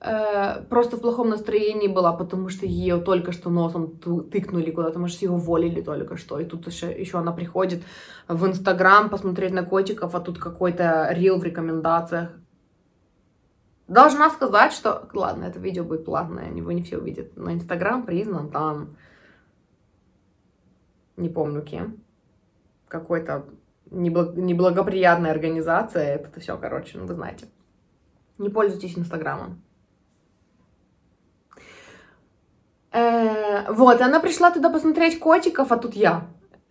э, 0.00 0.62
просто 0.70 0.96
в 0.96 1.00
плохом 1.00 1.30
настроении 1.30 1.88
была, 1.88 2.12
потому 2.12 2.48
что 2.48 2.64
ее 2.64 2.98
только 2.98 3.32
что 3.32 3.50
носом 3.50 3.98
тыкнули 4.30 4.70
куда-то, 4.70 5.00
может, 5.00 5.20
ее 5.22 5.32
уволили 5.32 5.80
только 5.80 6.16
что, 6.16 6.38
и 6.38 6.44
тут 6.44 6.68
еще, 6.68 6.86
еще 6.92 7.18
она 7.18 7.32
приходит 7.32 7.82
в 8.28 8.46
Инстаграм 8.46 9.10
посмотреть 9.10 9.52
на 9.52 9.64
котиков, 9.64 10.14
а 10.14 10.20
тут 10.20 10.38
какой-то 10.38 11.08
рил 11.10 11.36
в 11.38 11.42
рекомендациях, 11.42 12.30
Должна 13.88 14.28
сказать, 14.30 14.72
что... 14.72 15.08
Ладно, 15.14 15.44
это 15.44 15.58
видео 15.58 15.82
будет 15.82 16.04
платное, 16.04 16.52
его 16.52 16.70
не 16.72 16.82
все 16.82 16.98
увидят. 16.98 17.36
На 17.36 17.54
Инстаграм 17.54 18.04
признан 18.04 18.50
там... 18.50 18.96
Не 21.16 21.30
помню 21.30 21.62
кем. 21.62 22.02
Какой-то 22.86 23.46
неблаг... 23.90 24.36
неблагоприятная 24.36 25.30
организация. 25.30 26.16
Это 26.16 26.38
все, 26.38 26.58
короче, 26.58 26.98
ну 26.98 27.06
вы 27.06 27.14
знаете. 27.14 27.46
Не 28.36 28.50
пользуйтесь 28.50 28.96
Инстаграмом. 28.96 29.62
Э, 32.92 33.72
вот, 33.72 34.00
она 34.02 34.20
пришла 34.20 34.50
туда 34.50 34.68
посмотреть 34.68 35.18
котиков, 35.18 35.72
а 35.72 35.76
тут 35.78 35.94
я. 35.94 36.28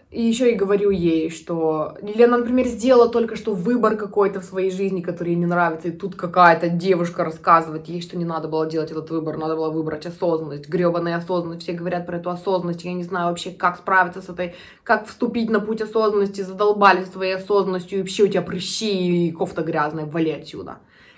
И 0.09 0.21
еще 0.21 0.53
и 0.53 0.55
говорю 0.55 0.89
ей, 0.89 1.29
что... 1.29 1.97
Или 2.01 2.23
она, 2.23 2.37
например, 2.37 2.65
сделала 2.67 3.09
только 3.09 3.35
что 3.35 3.53
выбор 3.53 3.97
какой-то 3.97 4.39
в 4.39 4.45
своей 4.45 4.71
жизни, 4.71 5.01
который 5.01 5.33
ей 5.33 5.35
не 5.35 5.45
нравится, 5.45 5.89
и 5.89 5.91
тут 5.91 6.15
какая-то 6.15 6.69
девушка 6.69 7.25
рассказывает 7.25 7.89
ей, 7.89 8.01
что 8.01 8.17
не 8.17 8.23
надо 8.23 8.47
было 8.47 8.65
делать 8.65 8.89
этот 8.89 9.09
выбор, 9.09 9.37
надо 9.37 9.57
было 9.57 9.69
выбрать 9.69 10.05
осознанность, 10.05 10.69
гребаная 10.69 11.17
осознанность. 11.17 11.63
Все 11.63 11.73
говорят 11.73 12.05
про 12.05 12.19
эту 12.19 12.29
осознанность, 12.29 12.85
я 12.85 12.93
не 12.93 13.03
знаю 13.03 13.27
вообще, 13.27 13.51
как 13.51 13.77
справиться 13.77 14.21
с 14.21 14.29
этой, 14.29 14.55
как 14.83 15.07
вступить 15.07 15.49
на 15.49 15.59
путь 15.59 15.81
осознанности, 15.81 16.39
задолбали 16.39 17.03
своей 17.03 17.35
осознанностью, 17.35 17.99
и 17.99 18.01
вообще 18.01 18.23
у 18.23 18.27
тебя 18.27 18.41
прыщи 18.41 19.27
и 19.27 19.31
кофта 19.33 19.61
грязная, 19.61 20.05
вали 20.05 20.31
отсюда. 20.31 20.77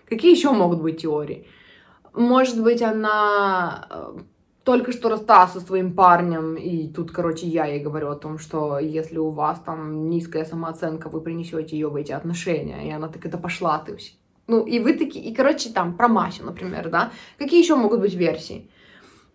Какие 0.09 0.35
еще 0.35 0.49
могут 0.49 0.81
быть 0.81 1.01
теории? 1.01 1.45
Может 2.15 2.63
быть, 2.63 2.81
она 2.81 3.87
э, 3.91 4.17
только 4.69 4.91
что 4.91 5.09
расстался 5.09 5.59
со 5.59 5.65
своим 5.65 5.95
парнем, 5.95 6.53
и 6.53 6.87
тут, 6.93 7.09
короче, 7.11 7.47
я 7.47 7.65
ей 7.65 7.83
говорю 7.83 8.09
о 8.09 8.15
том, 8.15 8.37
что 8.37 8.77
если 8.77 9.17
у 9.17 9.31
вас 9.31 9.59
там 9.65 10.11
низкая 10.11 10.45
самооценка, 10.45 11.09
вы 11.09 11.21
принесете 11.21 11.75
ее 11.75 11.87
в 11.87 11.95
эти 11.95 12.11
отношения, 12.11 12.87
и 12.87 12.91
она 12.91 13.07
так 13.07 13.25
это 13.25 13.39
пошла 13.39 13.79
ты 13.79 13.95
все. 13.95 14.11
Ну, 14.45 14.63
и 14.67 14.77
вы 14.77 14.93
такие, 14.93 15.25
и, 15.25 15.33
короче, 15.33 15.71
там, 15.71 15.97
про 15.97 16.07
Масю, 16.07 16.43
например, 16.45 16.89
да, 16.89 17.09
какие 17.39 17.63
еще 17.63 17.75
могут 17.75 18.01
быть 18.01 18.13
версии? 18.13 18.69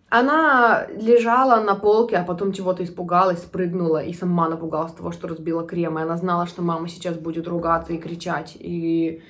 Она 0.09 0.87
лежала 0.87 1.61
на 1.61 1.75
полке, 1.75 2.15
а 2.15 2.23
потом 2.23 2.53
чего-то 2.53 2.85
испугалась, 2.85 3.39
спрыгнула 3.39 4.01
и 4.03 4.13
сама 4.13 4.47
напугалась 4.47 4.93
того, 4.93 5.11
что 5.11 5.27
разбила 5.27 5.67
крем. 5.67 5.99
И 5.99 6.03
она 6.03 6.15
знала, 6.15 6.47
что 6.47 6.61
мама 6.61 6.87
сейчас 6.87 7.17
будет 7.17 7.47
ругаться 7.47 7.91
и 7.91 7.97
кричать. 7.97 8.55
И, 8.57 9.21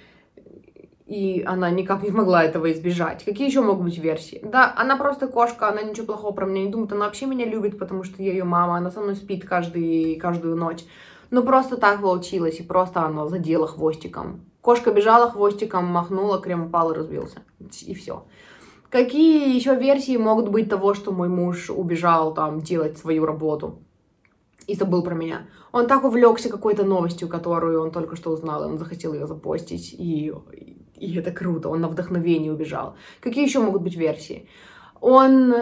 и 1.05 1.43
она 1.45 1.69
никак 1.69 2.01
не 2.01 2.09
могла 2.09 2.43
этого 2.43 2.71
избежать. 2.71 3.23
Какие 3.23 3.47
еще 3.47 3.61
могут 3.61 3.85
быть 3.85 3.97
версии? 3.99 4.41
Да, 4.43 4.73
она 4.75 4.97
просто 4.97 5.27
кошка, 5.27 5.69
она 5.69 5.83
ничего 5.83 6.07
плохого 6.07 6.33
про 6.33 6.45
меня 6.45 6.65
не 6.65 6.71
думает. 6.71 6.91
Она 6.91 7.05
вообще 7.05 7.27
меня 7.27 7.45
любит, 7.45 7.77
потому 7.77 8.03
что 8.03 8.23
я 8.23 8.31
ее 8.31 8.43
мама. 8.43 8.77
Она 8.77 8.89
со 8.89 9.01
мной 9.01 9.15
спит 9.15 9.45
каждый, 9.45 10.15
каждую 10.15 10.55
ночь. 10.55 10.83
Но 11.29 11.43
просто 11.43 11.77
так 11.77 12.01
получилось, 12.01 12.59
и 12.59 12.63
просто 12.63 13.01
она 13.01 13.27
задела 13.27 13.67
хвостиком. 13.67 14.45
Кошка 14.61 14.91
бежала 14.91 15.29
хвостиком, 15.29 15.85
махнула, 15.85 16.41
крем 16.41 16.67
упал 16.67 16.91
и 16.91 16.95
разбился. 16.95 17.39
И 17.81 17.93
все. 17.93 18.25
Какие 18.89 19.55
еще 19.55 19.75
версии 19.75 20.17
могут 20.17 20.49
быть 20.49 20.69
того, 20.69 20.93
что 20.95 21.11
мой 21.11 21.27
муж 21.27 21.69
убежал 21.69 22.33
там 22.33 22.61
делать 22.61 22.97
свою 22.97 23.25
работу 23.25 23.79
и 24.65 24.75
забыл 24.75 25.03
про 25.03 25.13
меня? 25.13 25.47
Он 25.71 25.87
так 25.87 26.03
увлекся 26.03 26.49
какой-то 26.49 26.83
новостью, 26.83 27.27
которую 27.27 27.81
он 27.81 27.91
только 27.91 28.15
что 28.15 28.31
узнал, 28.31 28.63
и 28.63 28.67
он 28.67 28.79
захотел 28.79 29.13
ее 29.13 29.27
запостить, 29.27 29.93
и, 29.93 30.33
и 30.97 31.17
это 31.17 31.31
круто, 31.31 31.69
он 31.69 31.81
на 31.81 31.87
вдохновение 31.87 32.51
убежал. 32.51 32.95
Какие 33.21 33.45
еще 33.45 33.59
могут 33.59 33.81
быть 33.81 33.95
версии? 33.95 34.47
Он 35.01 35.53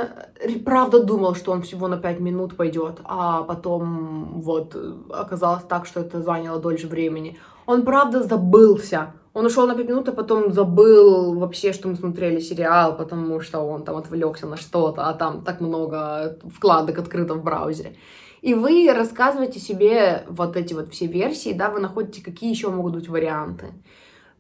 правда 0.64 1.04
думал, 1.04 1.36
что 1.36 1.52
он 1.52 1.62
всего 1.64 1.88
на 1.88 1.98
5 1.98 2.20
минут 2.20 2.56
пойдет, 2.56 3.02
а 3.04 3.44
потом 3.44 4.42
вот 4.42 4.76
оказалось 5.10 5.64
так, 5.64 5.86
что 5.86 6.00
это 6.00 6.22
заняло 6.22 6.60
дольше 6.60 6.88
времени. 6.88 7.38
Он 7.66 7.84
правда 7.84 8.24
забылся, 8.24 9.14
он 9.34 9.46
ушел 9.46 9.68
на 9.68 9.76
5 9.76 9.90
минут, 9.90 10.08
а 10.08 10.12
потом 10.12 10.54
забыл 10.54 11.34
вообще, 11.40 11.74
что 11.74 11.88
мы 11.88 11.96
смотрели 11.96 12.40
сериал, 12.40 12.96
потому 12.96 13.42
что 13.42 13.62
он 13.62 13.84
там 13.84 13.98
отвлекся 13.98 14.48
на 14.48 14.56
что-то, 14.56 15.10
а 15.10 15.14
там 15.14 15.44
так 15.44 15.60
много 15.60 16.38
вкладок 16.56 17.00
открыто 17.00 17.34
в 17.34 17.44
браузере. 17.44 17.96
И 18.42 18.54
вы 18.54 18.92
рассказываете 18.94 19.60
себе 19.60 20.26
вот 20.30 20.56
эти 20.56 20.74
вот 20.74 20.90
все 20.90 21.08
версии, 21.08 21.54
да, 21.54 21.70
вы 21.70 21.80
находите, 21.80 22.24
какие 22.24 22.52
еще 22.52 22.70
могут 22.70 22.94
быть 22.94 23.10
варианты. 23.10 23.74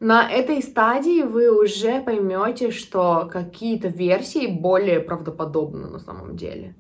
На 0.04 0.30
этой 0.30 0.62
стадии 0.62 1.22
вы 1.22 1.50
уже 1.50 2.02
поймете, 2.02 2.72
что 2.72 3.30
какие-то 3.32 3.88
версии 3.88 4.48
более 4.48 5.00
правдоподобны 5.00 5.88
на 5.88 5.98
самом 5.98 6.36
деле, 6.36 6.76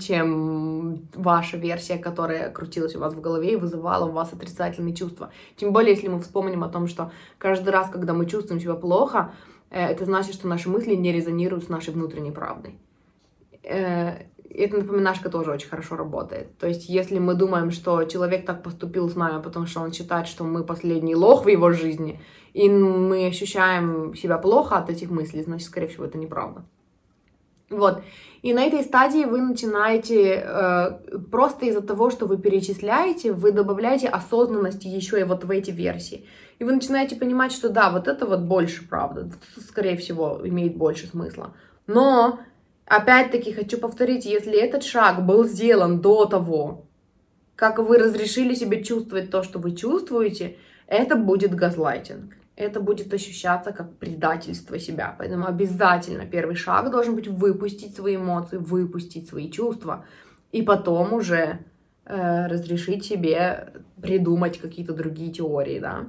чем 0.00 1.08
ваша 1.14 1.56
версия, 1.56 1.98
которая 1.98 2.50
крутилась 2.50 2.96
у 2.96 2.98
вас 2.98 3.14
в 3.14 3.20
голове 3.20 3.52
и 3.52 3.56
вызывала 3.56 4.06
у 4.06 4.10
вас 4.10 4.32
отрицательные 4.32 4.92
чувства. 4.92 5.30
Тем 5.54 5.72
более, 5.72 5.94
если 5.94 6.08
мы 6.08 6.18
вспомним 6.18 6.64
о 6.64 6.68
том, 6.68 6.88
что 6.88 7.12
каждый 7.38 7.68
раз, 7.68 7.90
когда 7.90 8.12
мы 8.12 8.26
чувствуем 8.26 8.60
себя 8.60 8.74
плохо, 8.74 9.32
э, 9.70 9.80
это 9.80 10.04
значит, 10.04 10.34
что 10.34 10.48
наши 10.48 10.68
мысли 10.68 10.96
не 10.96 11.12
резонируют 11.12 11.62
с 11.62 11.68
нашей 11.68 11.94
внутренней 11.94 12.32
правдой 12.32 12.76
э, 13.62 14.24
эта 14.50 14.78
напоминашка 14.78 15.30
тоже 15.30 15.50
очень 15.50 15.68
хорошо 15.68 15.96
работает. 15.96 16.56
То 16.58 16.66
есть, 16.66 16.88
если 16.88 17.18
мы 17.18 17.34
думаем, 17.34 17.70
что 17.70 18.04
человек 18.04 18.46
так 18.46 18.62
поступил 18.62 19.08
с 19.08 19.14
нами, 19.14 19.42
потому 19.42 19.66
что 19.66 19.80
он 19.80 19.92
считает, 19.92 20.26
что 20.26 20.44
мы 20.44 20.64
последний 20.64 21.14
лох 21.14 21.44
в 21.44 21.48
его 21.48 21.72
жизни, 21.72 22.20
и 22.54 22.68
мы 22.68 23.26
ощущаем 23.26 24.14
себя 24.14 24.38
плохо 24.38 24.76
от 24.76 24.90
этих 24.90 25.10
мыслей, 25.10 25.42
значит, 25.42 25.66
скорее 25.66 25.88
всего, 25.88 26.04
это 26.04 26.18
неправда. 26.18 26.64
Вот. 27.70 28.02
И 28.40 28.54
на 28.54 28.64
этой 28.64 28.82
стадии 28.82 29.24
вы 29.24 29.42
начинаете 29.42 30.42
э, 30.42 31.18
просто 31.30 31.66
из-за 31.66 31.82
того, 31.82 32.08
что 32.08 32.26
вы 32.26 32.38
перечисляете, 32.38 33.32
вы 33.32 33.52
добавляете 33.52 34.08
осознанности 34.08 34.86
еще 34.86 35.20
и 35.20 35.24
вот 35.24 35.44
в 35.44 35.50
эти 35.50 35.70
версии. 35.70 36.26
И 36.58 36.64
вы 36.64 36.72
начинаете 36.72 37.16
понимать, 37.16 37.52
что 37.52 37.68
да, 37.68 37.90
вот 37.90 38.08
это 38.08 38.26
вот 38.26 38.40
больше 38.40 38.88
правда, 38.88 39.30
скорее 39.60 39.96
всего, 39.96 40.40
имеет 40.42 40.76
больше 40.76 41.06
смысла. 41.06 41.54
Но 41.86 42.40
Опять-таки 42.88 43.52
хочу 43.52 43.78
повторить, 43.78 44.24
если 44.24 44.58
этот 44.58 44.82
шаг 44.82 45.26
был 45.26 45.44
сделан 45.44 46.00
до 46.00 46.24
того, 46.24 46.86
как 47.54 47.78
вы 47.78 47.98
разрешили 47.98 48.54
себе 48.54 48.82
чувствовать 48.82 49.30
то, 49.30 49.42
что 49.42 49.58
вы 49.58 49.76
чувствуете, 49.76 50.56
это 50.86 51.16
будет 51.16 51.54
газлайтинг. 51.54 52.34
Это 52.56 52.80
будет 52.80 53.12
ощущаться 53.12 53.72
как 53.72 53.94
предательство 53.98 54.78
себя. 54.78 55.14
Поэтому 55.18 55.46
обязательно 55.46 56.24
первый 56.24 56.56
шаг 56.56 56.90
должен 56.90 57.14
быть 57.14 57.28
выпустить 57.28 57.94
свои 57.94 58.16
эмоции, 58.16 58.56
выпустить 58.56 59.28
свои 59.28 59.50
чувства. 59.50 60.06
И 60.50 60.62
потом 60.62 61.12
уже 61.12 61.58
э, 62.06 62.46
разрешить 62.46 63.04
себе 63.04 63.74
придумать 64.00 64.58
какие-то 64.58 64.94
другие 64.94 65.30
теории, 65.30 65.78
да. 65.78 66.06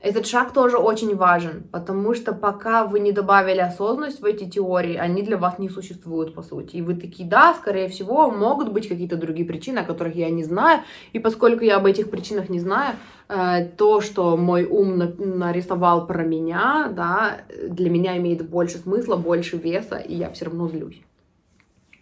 Этот 0.00 0.26
шаг 0.26 0.54
тоже 0.54 0.78
очень 0.78 1.14
важен, 1.14 1.64
потому 1.70 2.14
что 2.14 2.32
пока 2.32 2.86
вы 2.86 3.00
не 3.00 3.12
добавили 3.12 3.58
осознанность 3.58 4.20
в 4.20 4.24
эти 4.24 4.48
теории, 4.48 4.96
они 4.96 5.22
для 5.22 5.36
вас 5.36 5.58
не 5.58 5.68
существуют, 5.68 6.34
по 6.34 6.42
сути. 6.42 6.76
И 6.76 6.82
вы 6.82 6.94
такие, 6.94 7.28
да, 7.28 7.52
скорее 7.52 7.88
всего, 7.88 8.30
могут 8.30 8.72
быть 8.72 8.88
какие-то 8.88 9.16
другие 9.16 9.46
причины, 9.46 9.80
о 9.80 9.84
которых 9.84 10.14
я 10.16 10.30
не 10.30 10.42
знаю. 10.42 10.80
И 11.12 11.18
поскольку 11.18 11.64
я 11.64 11.76
об 11.76 11.84
этих 11.84 12.10
причинах 12.10 12.48
не 12.48 12.60
знаю, 12.60 12.96
э, 13.28 13.66
то, 13.76 14.00
что 14.00 14.38
мой 14.38 14.64
ум 14.64 14.96
нарисовал 15.18 16.06
про 16.06 16.24
меня, 16.24 16.90
да, 16.96 17.42
для 17.68 17.90
меня 17.90 18.16
имеет 18.16 18.48
больше 18.48 18.78
смысла, 18.78 19.16
больше 19.16 19.58
веса, 19.58 19.98
и 19.98 20.14
я 20.14 20.30
все 20.30 20.46
равно 20.46 20.66
злюсь. 20.70 21.02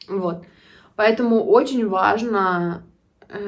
Вот. 0.09 0.45
Поэтому 0.95 1.43
очень 1.43 1.89
важно 1.89 2.85
э, 3.29 3.39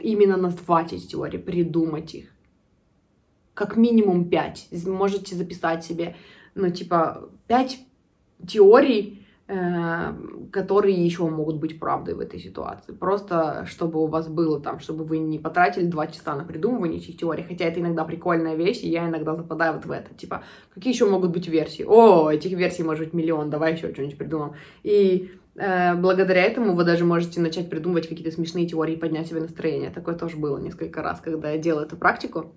именно 0.00 0.36
назвать 0.36 0.92
эти 0.92 1.06
теории, 1.06 1.38
придумать 1.38 2.14
их 2.16 2.31
как 3.54 3.76
минимум 3.76 4.28
пять. 4.28 4.68
Можете 4.86 5.34
записать 5.34 5.84
себе, 5.84 6.16
ну, 6.54 6.70
типа, 6.70 7.28
пять 7.46 7.80
теорий, 8.46 9.26
э, 9.48 10.14
которые 10.50 11.04
еще 11.04 11.28
могут 11.28 11.56
быть 11.56 11.78
правдой 11.78 12.14
в 12.14 12.20
этой 12.20 12.40
ситуации. 12.40 12.92
Просто 12.92 13.66
чтобы 13.68 14.02
у 14.02 14.06
вас 14.06 14.28
было 14.28 14.60
там, 14.60 14.80
чтобы 14.80 15.04
вы 15.04 15.18
не 15.18 15.38
потратили 15.38 15.86
два 15.86 16.06
часа 16.06 16.34
на 16.34 16.44
придумывание 16.44 16.98
этих 16.98 17.16
теорий, 17.18 17.44
хотя 17.46 17.66
это 17.66 17.80
иногда 17.80 18.04
прикольная 18.04 18.54
вещь, 18.54 18.82
и 18.82 18.88
я 18.88 19.08
иногда 19.08 19.34
западаю 19.34 19.74
вот 19.74 19.84
в 19.84 19.90
это. 19.90 20.14
Типа, 20.14 20.42
какие 20.74 20.92
еще 20.92 21.08
могут 21.08 21.30
быть 21.30 21.48
версии? 21.48 21.84
О, 21.86 22.30
этих 22.30 22.52
версий 22.52 22.82
может 22.82 23.04
быть 23.04 23.14
миллион, 23.14 23.50
давай 23.50 23.74
еще 23.74 23.92
что-нибудь 23.92 24.18
придумаем. 24.18 24.54
И 24.82 25.30
э, 25.56 25.94
благодаря 25.94 26.42
этому 26.42 26.74
вы 26.74 26.84
даже 26.84 27.04
можете 27.04 27.40
начать 27.40 27.68
придумывать 27.68 28.08
какие-то 28.08 28.32
смешные 28.32 28.66
теории 28.66 28.94
и 28.94 28.98
поднять 28.98 29.26
себе 29.28 29.40
настроение. 29.40 29.90
Такое 29.90 30.14
тоже 30.14 30.36
было 30.36 30.58
несколько 30.58 31.02
раз, 31.02 31.20
когда 31.20 31.50
я 31.50 31.58
делала 31.58 31.84
эту 31.84 31.96
практику. 31.96 32.52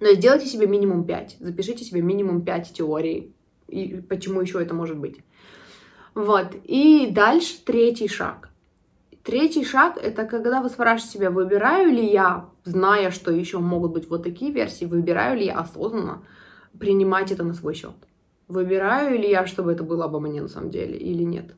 Но 0.00 0.12
сделайте 0.12 0.46
себе 0.46 0.66
минимум 0.66 1.04
5. 1.04 1.36
Запишите 1.40 1.84
себе 1.84 2.02
минимум 2.02 2.42
5 2.42 2.72
теорий. 2.72 3.34
И 3.68 4.02
почему 4.08 4.40
еще 4.40 4.62
это 4.62 4.74
может 4.74 4.98
быть. 4.98 5.18
Вот. 6.14 6.54
И 6.64 7.08
дальше 7.10 7.56
третий 7.64 8.08
шаг. 8.08 8.50
Третий 9.22 9.64
шаг— 9.64 9.98
это 10.02 10.24
когда 10.24 10.62
вы 10.62 10.68
спрашиваете 10.68 11.18
себя, 11.18 11.30
выбираю 11.30 11.90
ли 11.90 12.08
я, 12.08 12.48
зная, 12.64 13.10
что 13.10 13.32
еще 13.32 13.58
могут 13.58 13.92
быть 13.92 14.08
вот 14.08 14.22
такие 14.22 14.52
версии, 14.52 14.84
выбираю 14.84 15.36
ли 15.36 15.46
я 15.46 15.58
осознанно 15.58 16.22
принимать 16.78 17.32
это 17.32 17.42
на 17.42 17.52
свой 17.52 17.74
счет. 17.74 17.96
Выбираю 18.46 19.18
ли 19.18 19.28
я, 19.28 19.46
чтобы 19.46 19.72
это 19.72 19.82
было 19.82 20.04
обо 20.04 20.20
мне 20.20 20.40
на 20.40 20.48
самом 20.48 20.70
деле 20.70 20.96
или 20.96 21.24
нет. 21.24 21.56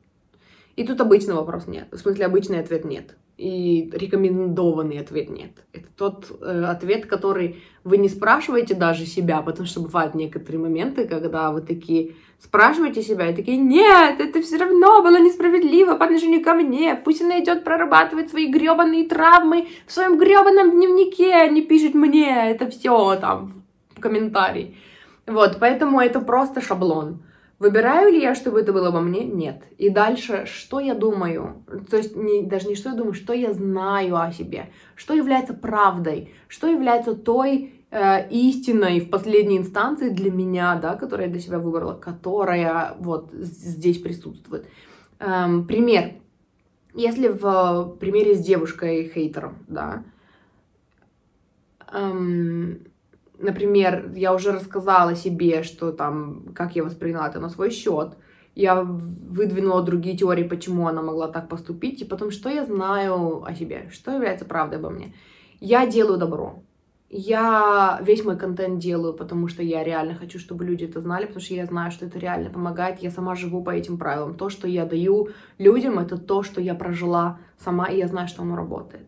И 0.77 0.83
тут 0.83 0.99
обычный 0.99 1.35
вопрос 1.35 1.67
нет. 1.67 1.89
В 1.91 1.97
смысле, 1.97 2.25
обычный 2.25 2.59
ответ 2.59 2.85
нет 2.85 3.15
и 3.39 3.89
рекомендованный 3.93 4.99
ответ 4.99 5.29
нет. 5.29 5.51
Это 5.71 5.87
тот 5.95 6.39
э, 6.41 6.65
ответ, 6.67 7.05
который 7.05 7.63
вы 7.85 7.97
не 7.97 8.09
спрашиваете 8.09 8.75
даже 8.75 9.05
себя, 9.05 9.41
потому 9.41 9.65
что 9.65 9.79
бывают 9.79 10.13
некоторые 10.13 10.59
моменты, 10.59 11.07
когда 11.07 11.51
вы 11.51 11.61
такие 11.61 12.15
спрашиваете 12.37 13.01
себя 13.01 13.29
и 13.29 13.35
такие, 13.35 13.55
нет, 13.55 14.19
это 14.19 14.41
все 14.41 14.57
равно 14.57 15.01
было 15.01 15.21
несправедливо 15.21 15.95
по 15.95 16.03
отношению 16.03 16.43
ко 16.43 16.53
мне, 16.53 16.95
пусть 16.95 17.21
она 17.21 17.39
идет 17.39 17.63
прорабатывать 17.63 18.29
свои 18.29 18.51
гребаные 18.51 19.05
травмы 19.05 19.69
в 19.87 19.91
своем 19.93 20.17
гребаном 20.17 20.71
дневнике, 20.71 21.33
а 21.33 21.47
не 21.47 21.61
пишет 21.61 21.93
мне 21.93 22.51
это 22.51 22.69
все 22.69 23.15
там 23.15 23.53
в 23.95 24.01
комментарии. 24.01 24.75
Вот, 25.25 25.57
поэтому 25.61 26.01
это 26.01 26.19
просто 26.19 26.59
шаблон. 26.59 27.21
Выбираю 27.59 28.13
ли 28.13 28.21
я, 28.21 28.35
чтобы 28.35 28.61
это 28.61 28.71
было 28.71 28.87
обо 28.87 29.01
мне? 29.01 29.25
Нет. 29.25 29.63
И 29.77 29.89
дальше, 29.89 30.45
что 30.45 30.79
я 30.79 30.95
думаю? 30.95 31.65
То 31.91 31.97
есть 31.97 32.15
не, 32.15 32.43
даже 32.43 32.69
не 32.69 32.75
что 32.75 32.89
я 32.89 32.95
думаю, 32.95 33.13
что 33.13 33.33
я 33.33 33.53
знаю 33.53 34.15
о 34.15 34.31
себе, 34.31 34.69
что 34.95 35.13
является 35.13 35.53
правдой, 35.53 36.33
что 36.47 36.67
является 36.67 37.15
той 37.15 37.73
э, 37.91 38.29
истиной 38.29 39.01
в 39.01 39.09
последней 39.09 39.57
инстанции 39.57 40.07
для 40.07 40.31
меня, 40.31 40.75
да, 40.75 40.95
которую 40.95 41.27
я 41.27 41.31
для 41.31 41.41
себя 41.41 41.59
выбрала, 41.59 41.95
которая 41.95 42.95
вот 42.99 43.31
здесь 43.33 43.97
присутствует. 43.97 44.65
Эм, 45.19 45.67
пример. 45.67 46.13
Если 46.95 47.27
в 47.27 47.97
примере 47.99 48.35
с 48.35 48.39
девушкой-хейтером, 48.39 49.57
да, 49.67 50.03
эм, 51.91 52.85
например, 53.39 54.11
я 54.15 54.33
уже 54.33 54.51
рассказала 54.51 55.15
себе, 55.15 55.63
что 55.63 55.91
там, 55.91 56.53
как 56.53 56.75
я 56.75 56.83
восприняла 56.83 57.27
это 57.27 57.39
на 57.39 57.49
свой 57.49 57.71
счет, 57.71 58.17
я 58.55 58.81
выдвинула 58.81 59.83
другие 59.83 60.17
теории, 60.17 60.43
почему 60.43 60.87
она 60.87 61.01
могла 61.01 61.27
так 61.27 61.47
поступить, 61.47 62.01
и 62.01 62.05
потом, 62.05 62.31
что 62.31 62.49
я 62.49 62.65
знаю 62.65 63.43
о 63.45 63.53
себе, 63.53 63.89
что 63.91 64.11
является 64.11 64.45
правдой 64.45 64.79
обо 64.79 64.89
мне. 64.89 65.13
Я 65.59 65.87
делаю 65.87 66.17
добро. 66.17 66.63
Я 67.11 67.99
весь 68.03 68.23
мой 68.23 68.37
контент 68.37 68.79
делаю, 68.79 69.13
потому 69.13 69.47
что 69.47 69.63
я 69.63 69.83
реально 69.83 70.13
хочу, 70.13 70.37
чтобы 70.37 70.63
люди 70.63 70.85
это 70.85 71.01
знали, 71.01 71.25
потому 71.25 71.41
что 71.41 71.55
я 71.55 71.65
знаю, 71.65 71.91
что 71.91 72.05
это 72.05 72.19
реально 72.19 72.51
помогает. 72.51 72.99
Я 72.99 73.09
сама 73.09 73.33
живу 73.33 73.63
по 73.63 73.71
этим 73.71 73.97
правилам. 73.97 74.35
То, 74.35 74.49
что 74.49 74.67
я 74.67 74.85
даю 74.85 75.29
людям, 75.57 75.97
это 75.97 76.17
то, 76.17 76.43
что 76.43 76.61
я 76.61 76.75
прожила 76.75 77.39
сама, 77.57 77.87
и 77.87 77.97
я 77.97 78.07
знаю, 78.07 78.27
что 78.27 78.43
оно 78.43 78.55
работает. 78.55 79.07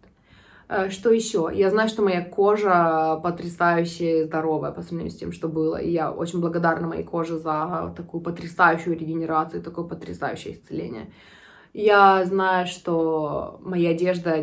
Э, 0.72 0.90
что 0.90 1.12
еще? 1.12 1.52
Я 1.54 1.70
знаю, 1.70 1.90
что 1.90 2.02
моя 2.02 2.24
кожа 2.24 3.20
потрясающе 3.22 4.24
здоровая 4.24 4.72
по 4.72 4.82
сравнению 4.82 5.12
с 5.12 5.18
тем, 5.18 5.34
что 5.34 5.50
было. 5.50 5.76
И 5.76 5.92
я 5.92 6.12
очень 6.12 6.40
благодарна 6.40 6.88
моей 6.88 7.04
коже 7.04 7.38
за 7.38 7.94
такую 7.98 8.22
потрясающую 8.22 8.98
регенерацию, 8.98 9.62
такое 9.62 9.86
потрясающее 9.86 10.54
исцеление. 10.54 11.12
Я 11.74 12.24
знаю, 12.26 12.68
что 12.68 13.60
моя 13.62 13.90
одежда... 13.90 14.36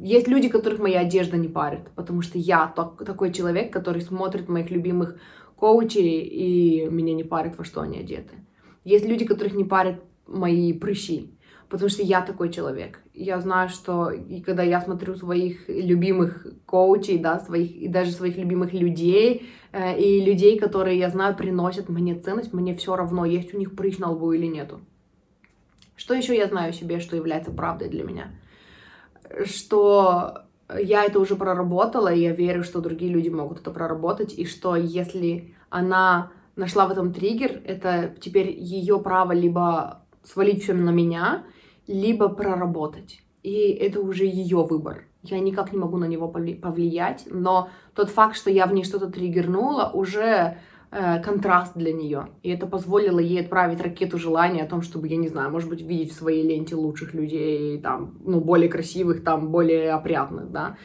Есть 0.00 0.28
люди, 0.28 0.48
которых 0.48 0.78
моя 0.78 1.00
одежда 1.00 1.36
не 1.36 1.48
парит, 1.48 1.90
потому 1.94 2.22
что 2.22 2.38
я 2.38 2.66
такой 2.66 3.32
человек, 3.32 3.72
который 3.72 4.00
смотрит 4.00 4.48
моих 4.48 4.70
любимых 4.70 5.16
коучей, 5.54 6.20
и 6.20 6.86
меня 6.90 7.14
не 7.14 7.24
парит, 7.24 7.58
во 7.58 7.64
что 7.64 7.82
они 7.82 7.98
одеты. 7.98 8.34
Есть 8.84 9.06
люди, 9.06 9.24
которых 9.26 9.54
не 9.54 9.64
парят 9.64 10.00
мои 10.26 10.72
прыщи, 10.72 11.35
потому 11.68 11.88
что 11.88 12.02
я 12.02 12.20
такой 12.22 12.52
человек. 12.52 13.00
Я 13.14 13.40
знаю, 13.40 13.68
что 13.68 14.10
и 14.10 14.40
когда 14.40 14.62
я 14.62 14.80
смотрю 14.80 15.16
своих 15.16 15.68
любимых 15.68 16.46
коучей, 16.66 17.18
да, 17.18 17.40
своих, 17.40 17.74
и 17.76 17.88
даже 17.88 18.12
своих 18.12 18.36
любимых 18.36 18.72
людей, 18.72 19.48
э, 19.72 19.98
и 19.98 20.24
людей, 20.24 20.58
которые, 20.58 20.98
я 20.98 21.10
знаю, 21.10 21.36
приносят 21.36 21.88
мне 21.88 22.14
ценность, 22.14 22.52
мне 22.52 22.74
все 22.74 22.96
равно, 22.96 23.24
есть 23.24 23.54
у 23.54 23.58
них 23.58 23.74
прыщ 23.74 23.98
на 23.98 24.10
лбу 24.10 24.32
или 24.32 24.46
нету. 24.46 24.80
Что 25.96 26.14
еще 26.14 26.36
я 26.36 26.46
знаю 26.46 26.70
о 26.70 26.74
себе, 26.74 27.00
что 27.00 27.16
является 27.16 27.50
правдой 27.50 27.88
для 27.88 28.04
меня? 28.04 28.30
Что 29.44 30.42
я 30.78 31.04
это 31.04 31.20
уже 31.20 31.36
проработала, 31.36 32.12
и 32.12 32.20
я 32.20 32.32
верю, 32.32 32.62
что 32.64 32.80
другие 32.80 33.10
люди 33.10 33.28
могут 33.28 33.60
это 33.60 33.70
проработать, 33.70 34.34
и 34.38 34.44
что 34.44 34.76
если 34.76 35.54
она 35.70 36.30
нашла 36.54 36.86
в 36.86 36.92
этом 36.92 37.12
триггер, 37.12 37.62
это 37.64 38.14
теперь 38.20 38.50
ее 38.50 38.98
право 38.98 39.32
либо 39.32 40.02
свалить 40.22 40.62
все 40.62 40.74
на 40.74 40.90
меня, 40.90 41.44
либо 41.86 42.28
проработать. 42.28 43.20
И 43.42 43.70
это 43.70 44.00
уже 44.00 44.24
ее 44.24 44.64
выбор. 44.64 45.04
Я 45.22 45.38
никак 45.40 45.72
не 45.72 45.78
могу 45.78 45.96
на 45.98 46.06
него 46.06 46.28
повлиять, 46.28 47.26
но 47.30 47.68
тот 47.94 48.10
факт, 48.10 48.36
что 48.36 48.50
я 48.50 48.66
в 48.66 48.72
ней 48.72 48.84
что-то 48.84 49.08
триггернула, 49.08 49.90
уже 49.92 50.58
Э, 50.92 51.20
контраст 51.20 51.74
для 51.74 51.92
нее. 51.92 52.28
И 52.44 52.50
это 52.50 52.66
позволило 52.66 53.18
ей 53.18 53.40
отправить 53.40 53.80
ракету 53.80 54.18
желания 54.18 54.62
о 54.62 54.68
том, 54.68 54.82
чтобы, 54.82 55.08
я 55.08 55.16
не 55.16 55.26
знаю, 55.26 55.50
может 55.50 55.68
быть, 55.68 55.82
видеть 55.82 56.12
в 56.12 56.16
своей 56.16 56.46
ленте 56.46 56.76
лучших 56.76 57.12
людей, 57.12 57.80
там, 57.80 58.14
ну, 58.24 58.40
более 58.40 58.68
красивых, 58.68 59.24
там, 59.24 59.50
более 59.50 59.90
опрятных, 59.90 60.50
да. 60.52 60.76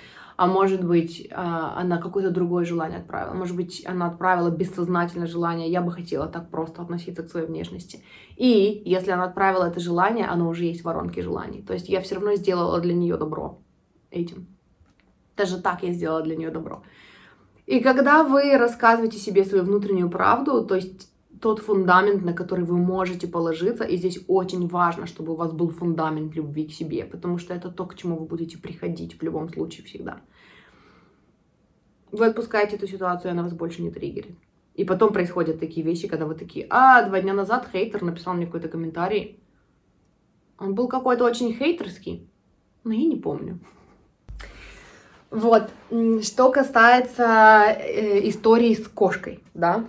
А 0.41 0.47
может 0.47 0.83
быть, 0.83 1.27
э, 1.29 1.33
она 1.35 1.99
какое-то 1.99 2.31
другое 2.31 2.65
желание 2.65 2.97
отправила. 2.97 3.35
Может 3.35 3.55
быть, 3.55 3.83
она 3.85 4.07
отправила 4.07 4.49
бессознательное 4.49 5.27
желание. 5.27 5.69
Я 5.69 5.81
бы 5.83 5.91
хотела 5.91 6.25
так 6.25 6.49
просто 6.49 6.81
относиться 6.81 7.21
к 7.21 7.29
своей 7.29 7.45
внешности. 7.45 8.03
И 8.37 8.81
если 8.83 9.11
она 9.11 9.25
отправила 9.25 9.65
это 9.65 9.79
желание, 9.79 10.25
оно 10.25 10.49
уже 10.49 10.65
есть 10.65 10.81
в 10.81 10.85
воронке 10.85 11.21
желаний. 11.21 11.61
То 11.61 11.73
есть 11.73 11.89
я 11.89 12.01
все 12.01 12.15
равно 12.15 12.33
сделала 12.33 12.81
для 12.81 12.95
нее 12.95 13.17
добро 13.17 13.59
этим. 14.09 14.47
Даже 15.37 15.61
так 15.61 15.83
я 15.83 15.93
сделала 15.93 16.23
для 16.23 16.35
нее 16.35 16.49
добро. 16.49 16.81
И 17.67 17.79
когда 17.79 18.23
вы 18.23 18.57
рассказываете 18.57 19.19
себе 19.19 19.45
свою 19.45 19.63
внутреннюю 19.63 20.09
правду, 20.09 20.65
то 20.65 20.73
есть 20.73 21.11
тот 21.41 21.59
фундамент, 21.59 22.23
на 22.23 22.33
который 22.33 22.65
вы 22.65 22.77
можете 22.77 23.27
положиться, 23.27 23.83
и 23.83 23.97
здесь 23.97 24.19
очень 24.27 24.67
важно, 24.67 25.07
чтобы 25.07 25.33
у 25.33 25.35
вас 25.35 25.51
был 25.51 25.69
фундамент 25.69 26.35
любви 26.35 26.67
к 26.67 26.71
себе, 26.71 27.03
потому 27.03 27.37
что 27.37 27.53
это 27.53 27.69
то, 27.69 27.85
к 27.85 27.95
чему 27.95 28.17
вы 28.17 28.25
будете 28.25 28.57
приходить 28.57 29.19
в 29.19 29.23
любом 29.23 29.49
случае 29.49 29.85
всегда. 29.85 30.21
Вы 32.11 32.25
отпускаете 32.25 32.75
эту 32.75 32.87
ситуацию, 32.87 33.29
и 33.29 33.31
она 33.31 33.43
вас 33.43 33.53
больше 33.53 33.81
не 33.81 33.91
триггерит. 33.91 34.35
И 34.75 34.83
потом 34.85 35.13
происходят 35.13 35.59
такие 35.59 35.85
вещи, 35.85 36.07
когда 36.07 36.25
вы 36.25 36.35
такие, 36.35 36.67
а, 36.69 37.03
два 37.03 37.21
дня 37.21 37.33
назад 37.33 37.67
хейтер 37.71 38.03
написал 38.03 38.33
мне 38.33 38.45
какой-то 38.45 38.69
комментарий. 38.69 39.39
Он 40.57 40.75
был 40.75 40.87
какой-то 40.87 41.25
очень 41.25 41.53
хейтерский, 41.53 42.29
но 42.83 42.93
я 42.93 43.05
не 43.05 43.15
помню. 43.15 43.59
Вот, 45.29 45.69
что 46.23 46.51
касается 46.51 47.65
э, 47.77 48.27
истории 48.27 48.73
с 48.73 48.87
кошкой, 48.87 49.39
да, 49.53 49.85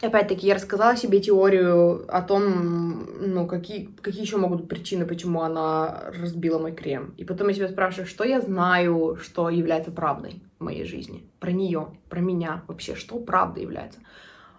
Опять-таки, 0.00 0.46
я 0.46 0.54
рассказала 0.54 0.96
себе 0.96 1.20
теорию 1.20 2.04
о 2.08 2.20
том, 2.20 3.06
ну, 3.20 3.46
какие, 3.46 3.86
какие 4.02 4.22
еще 4.22 4.36
могут 4.36 4.60
быть 4.60 4.68
причины, 4.68 5.06
почему 5.06 5.40
она 5.40 6.10
разбила 6.20 6.58
мой 6.58 6.72
крем. 6.72 7.14
И 7.16 7.24
потом 7.24 7.48
я 7.48 7.54
себя 7.54 7.68
спрашиваю, 7.68 8.06
что 8.06 8.24
я 8.24 8.40
знаю, 8.40 9.16
что 9.22 9.48
является 9.48 9.90
правдой 9.90 10.42
моей 10.64 10.84
жизни. 10.84 11.28
Про 11.40 11.52
нее, 11.52 11.88
про 12.08 12.20
меня 12.20 12.62
вообще, 12.66 12.94
что 12.94 13.18
правда 13.18 13.60
является. 13.60 14.00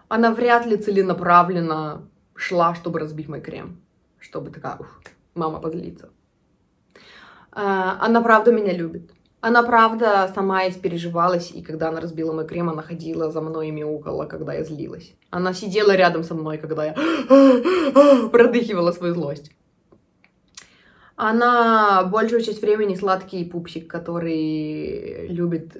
Она 0.08 0.32
вряд 0.32 0.66
ли 0.66 0.76
целенаправленно 0.76 2.08
шла, 2.34 2.74
чтобы 2.74 2.98
разбить 3.00 3.28
мой 3.28 3.40
крем. 3.40 3.80
Чтобы 4.18 4.50
такая, 4.50 4.76
ух, 4.76 5.00
мама 5.34 5.60
позлится. 5.60 6.10
А, 7.52 7.98
она 8.00 8.20
правда 8.20 8.52
меня 8.52 8.72
любит. 8.72 9.10
Она, 9.40 9.62
правда, 9.62 10.30
сама 10.34 10.68
испереживалась, 10.68 11.50
и 11.52 11.62
когда 11.62 11.88
она 11.88 12.00
разбила 12.00 12.32
мой 12.32 12.46
крем, 12.46 12.68
она 12.68 12.82
ходила 12.82 13.30
за 13.30 13.40
мной 13.40 13.68
и 13.68 13.70
мяукала, 13.70 14.26
когда 14.26 14.54
я 14.54 14.64
злилась. 14.64 15.14
Она 15.30 15.52
сидела 15.52 15.94
рядом 15.94 16.24
со 16.24 16.34
мной, 16.34 16.58
когда 16.58 16.84
я 16.86 16.94
продыхивала 18.32 18.92
свою 18.92 19.14
злость. 19.14 19.52
Она 21.16 22.04
большую 22.04 22.42
часть 22.42 22.60
времени 22.60 22.94
сладкий 22.94 23.44
пупсик, 23.44 23.88
который 23.88 25.28
любит 25.28 25.76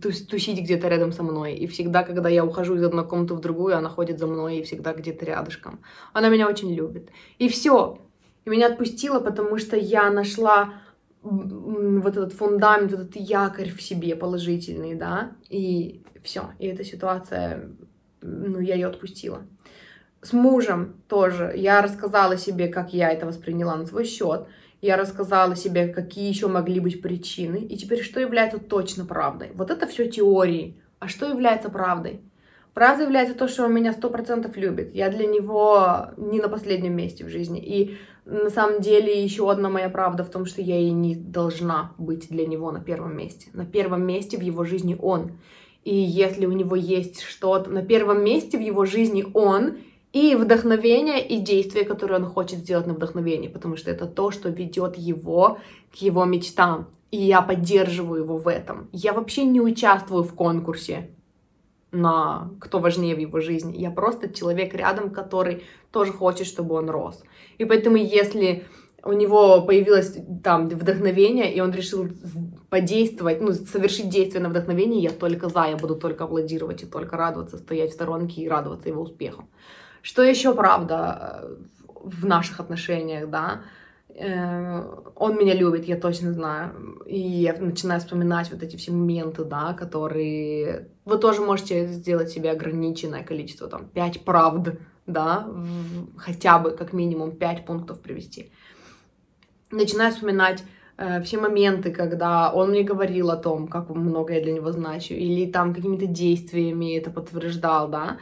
тусить 0.00 0.60
где-то 0.60 0.88
рядом 0.88 1.12
со 1.12 1.22
мной. 1.22 1.54
И 1.54 1.66
всегда, 1.66 2.02
когда 2.02 2.28
я 2.28 2.44
ухожу 2.44 2.76
из 2.76 2.82
одной 2.82 3.06
комнаты 3.06 3.34
в 3.34 3.40
другую, 3.40 3.76
она 3.76 3.88
ходит 3.88 4.18
за 4.18 4.26
мной 4.26 4.58
и 4.58 4.62
всегда 4.62 4.92
где-то 4.92 5.24
рядышком. 5.24 5.80
Она 6.12 6.28
меня 6.28 6.48
очень 6.48 6.72
любит. 6.74 7.10
И 7.38 7.48
все. 7.48 7.98
И 8.44 8.50
меня 8.50 8.66
отпустила, 8.66 9.20
потому 9.20 9.58
что 9.58 9.76
я 9.76 10.10
нашла 10.10 10.74
вот 11.22 12.16
этот 12.16 12.34
фундамент, 12.34 12.90
вот 12.90 13.00
этот 13.00 13.16
якорь 13.16 13.70
в 13.70 13.80
себе 13.80 14.14
положительный, 14.14 14.94
да, 14.94 15.32
и 15.48 16.02
все, 16.22 16.50
и 16.58 16.66
эта 16.66 16.84
ситуация, 16.84 17.70
ну, 18.20 18.60
я 18.60 18.74
ее 18.74 18.88
отпустила. 18.88 19.42
С 20.20 20.32
мужем 20.32 20.96
тоже 21.08 21.52
я 21.56 21.80
рассказала 21.80 22.36
себе, 22.36 22.68
как 22.68 22.92
я 22.92 23.10
это 23.10 23.26
восприняла 23.26 23.76
на 23.76 23.86
свой 23.86 24.04
счет, 24.04 24.46
я 24.84 24.96
рассказала 24.96 25.56
себе, 25.56 25.88
какие 25.88 26.28
еще 26.28 26.46
могли 26.46 26.78
быть 26.78 27.00
причины, 27.00 27.56
и 27.56 27.76
теперь 27.76 28.02
что 28.02 28.20
является 28.20 28.58
точно 28.58 29.06
правдой. 29.06 29.50
Вот 29.54 29.70
это 29.70 29.86
все 29.86 30.08
теории, 30.10 30.76
а 30.98 31.08
что 31.08 31.26
является 31.26 31.70
правдой? 31.70 32.20
Правда 32.74 33.04
является 33.04 33.34
то, 33.34 33.48
что 33.48 33.64
он 33.64 33.72
меня 33.72 33.92
сто 33.92 34.10
процентов 34.10 34.56
любит. 34.56 34.94
Я 34.94 35.08
для 35.08 35.26
него 35.26 36.08
не 36.16 36.40
на 36.40 36.48
последнем 36.48 36.94
месте 36.96 37.24
в 37.24 37.28
жизни. 37.28 37.60
И 37.60 37.96
на 38.26 38.50
самом 38.50 38.80
деле 38.80 39.22
еще 39.22 39.50
одна 39.50 39.70
моя 39.70 39.88
правда 39.88 40.24
в 40.24 40.30
том, 40.30 40.44
что 40.44 40.60
я 40.60 40.78
и 40.78 40.90
не 40.90 41.14
должна 41.14 41.92
быть 41.96 42.28
для 42.28 42.46
него 42.46 42.72
на 42.72 42.80
первом 42.80 43.16
месте. 43.16 43.48
На 43.52 43.64
первом 43.64 44.04
месте 44.04 44.36
в 44.36 44.40
его 44.40 44.64
жизни 44.64 44.98
он. 45.00 45.38
И 45.84 45.94
если 45.94 46.46
у 46.46 46.52
него 46.52 46.74
есть 46.74 47.22
что-то 47.22 47.70
на 47.70 47.82
первом 47.82 48.24
месте 48.24 48.58
в 48.58 48.60
его 48.60 48.84
жизни 48.84 49.24
он, 49.34 49.78
и 50.14 50.36
вдохновение, 50.36 51.26
и 51.26 51.40
действие, 51.40 51.84
которое 51.84 52.20
он 52.20 52.26
хочет 52.26 52.60
сделать 52.60 52.86
на 52.86 52.94
вдохновении, 52.94 53.48
потому 53.48 53.76
что 53.76 53.90
это 53.90 54.06
то, 54.06 54.30
что 54.30 54.48
ведет 54.48 54.96
его 54.96 55.58
к 55.92 55.96
его 55.96 56.24
мечтам. 56.24 56.88
И 57.10 57.16
я 57.16 57.42
поддерживаю 57.42 58.22
его 58.22 58.36
в 58.36 58.46
этом. 58.46 58.88
Я 58.92 59.12
вообще 59.12 59.44
не 59.44 59.60
участвую 59.60 60.22
в 60.22 60.32
конкурсе 60.34 61.10
на 61.90 62.50
кто 62.60 62.78
важнее 62.78 63.16
в 63.16 63.18
его 63.18 63.40
жизни. 63.40 63.76
Я 63.76 63.90
просто 63.90 64.32
человек 64.32 64.72
рядом, 64.74 65.10
который 65.10 65.64
тоже 65.90 66.12
хочет, 66.12 66.46
чтобы 66.46 66.76
он 66.76 66.90
рос. 66.90 67.24
И 67.58 67.64
поэтому, 67.64 67.96
если 67.96 68.64
у 69.04 69.12
него 69.12 69.62
появилось 69.62 70.16
там 70.44 70.68
вдохновение, 70.68 71.52
и 71.52 71.60
он 71.60 71.72
решил 71.72 72.08
подействовать, 72.70 73.40
ну, 73.40 73.52
совершить 73.52 74.10
действие 74.10 74.42
на 74.42 74.48
вдохновение, 74.48 75.02
я 75.02 75.10
только 75.10 75.48
за, 75.48 75.64
я 75.64 75.76
буду 75.76 75.96
только 75.96 76.24
аплодировать 76.24 76.84
и 76.84 76.86
только 76.86 77.16
радоваться, 77.16 77.58
стоять 77.58 77.90
в 77.90 77.94
сторонке 77.94 78.42
и 78.42 78.48
радоваться 78.48 78.88
его 78.88 79.02
успеху. 79.02 79.48
Что 80.04 80.22
еще 80.22 80.54
правда 80.54 81.40
э, 81.42 81.56
в 82.04 82.26
наших 82.26 82.60
отношениях, 82.60 83.30
да? 83.30 83.62
Э, 84.10 84.82
он 85.16 85.38
меня 85.38 85.54
любит, 85.54 85.86
я 85.86 85.96
точно 85.96 86.34
знаю. 86.34 87.02
И 87.06 87.18
я 87.18 87.54
начинаю 87.54 88.00
вспоминать 88.00 88.52
вот 88.52 88.62
эти 88.62 88.76
все 88.76 88.92
моменты, 88.92 89.44
да, 89.44 89.72
которые... 89.72 90.88
Вы 91.06 91.16
тоже 91.16 91.40
можете 91.40 91.86
сделать 91.86 92.28
себе 92.28 92.50
ограниченное 92.50 93.24
количество, 93.24 93.66
там, 93.66 93.88
пять 93.88 94.20
правд, 94.24 94.78
да, 95.06 95.48
хотя 96.18 96.58
бы 96.58 96.72
как 96.72 96.92
минимум 96.92 97.32
пять 97.32 97.64
пунктов 97.64 98.02
привести. 98.02 98.52
Начинаю 99.70 100.12
вспоминать 100.12 100.62
э, 100.98 101.22
все 101.22 101.38
моменты, 101.38 101.90
когда 101.92 102.52
он 102.52 102.72
мне 102.72 102.82
говорил 102.82 103.30
о 103.30 103.38
том, 103.38 103.68
как 103.68 103.88
много 103.88 104.34
я 104.34 104.42
для 104.42 104.52
него 104.52 104.70
значу, 104.70 105.14
или 105.14 105.50
там 105.50 105.72
какими-то 105.72 106.04
действиями 106.04 106.94
это 106.94 107.10
подтверждал, 107.10 107.88
да, 107.88 108.18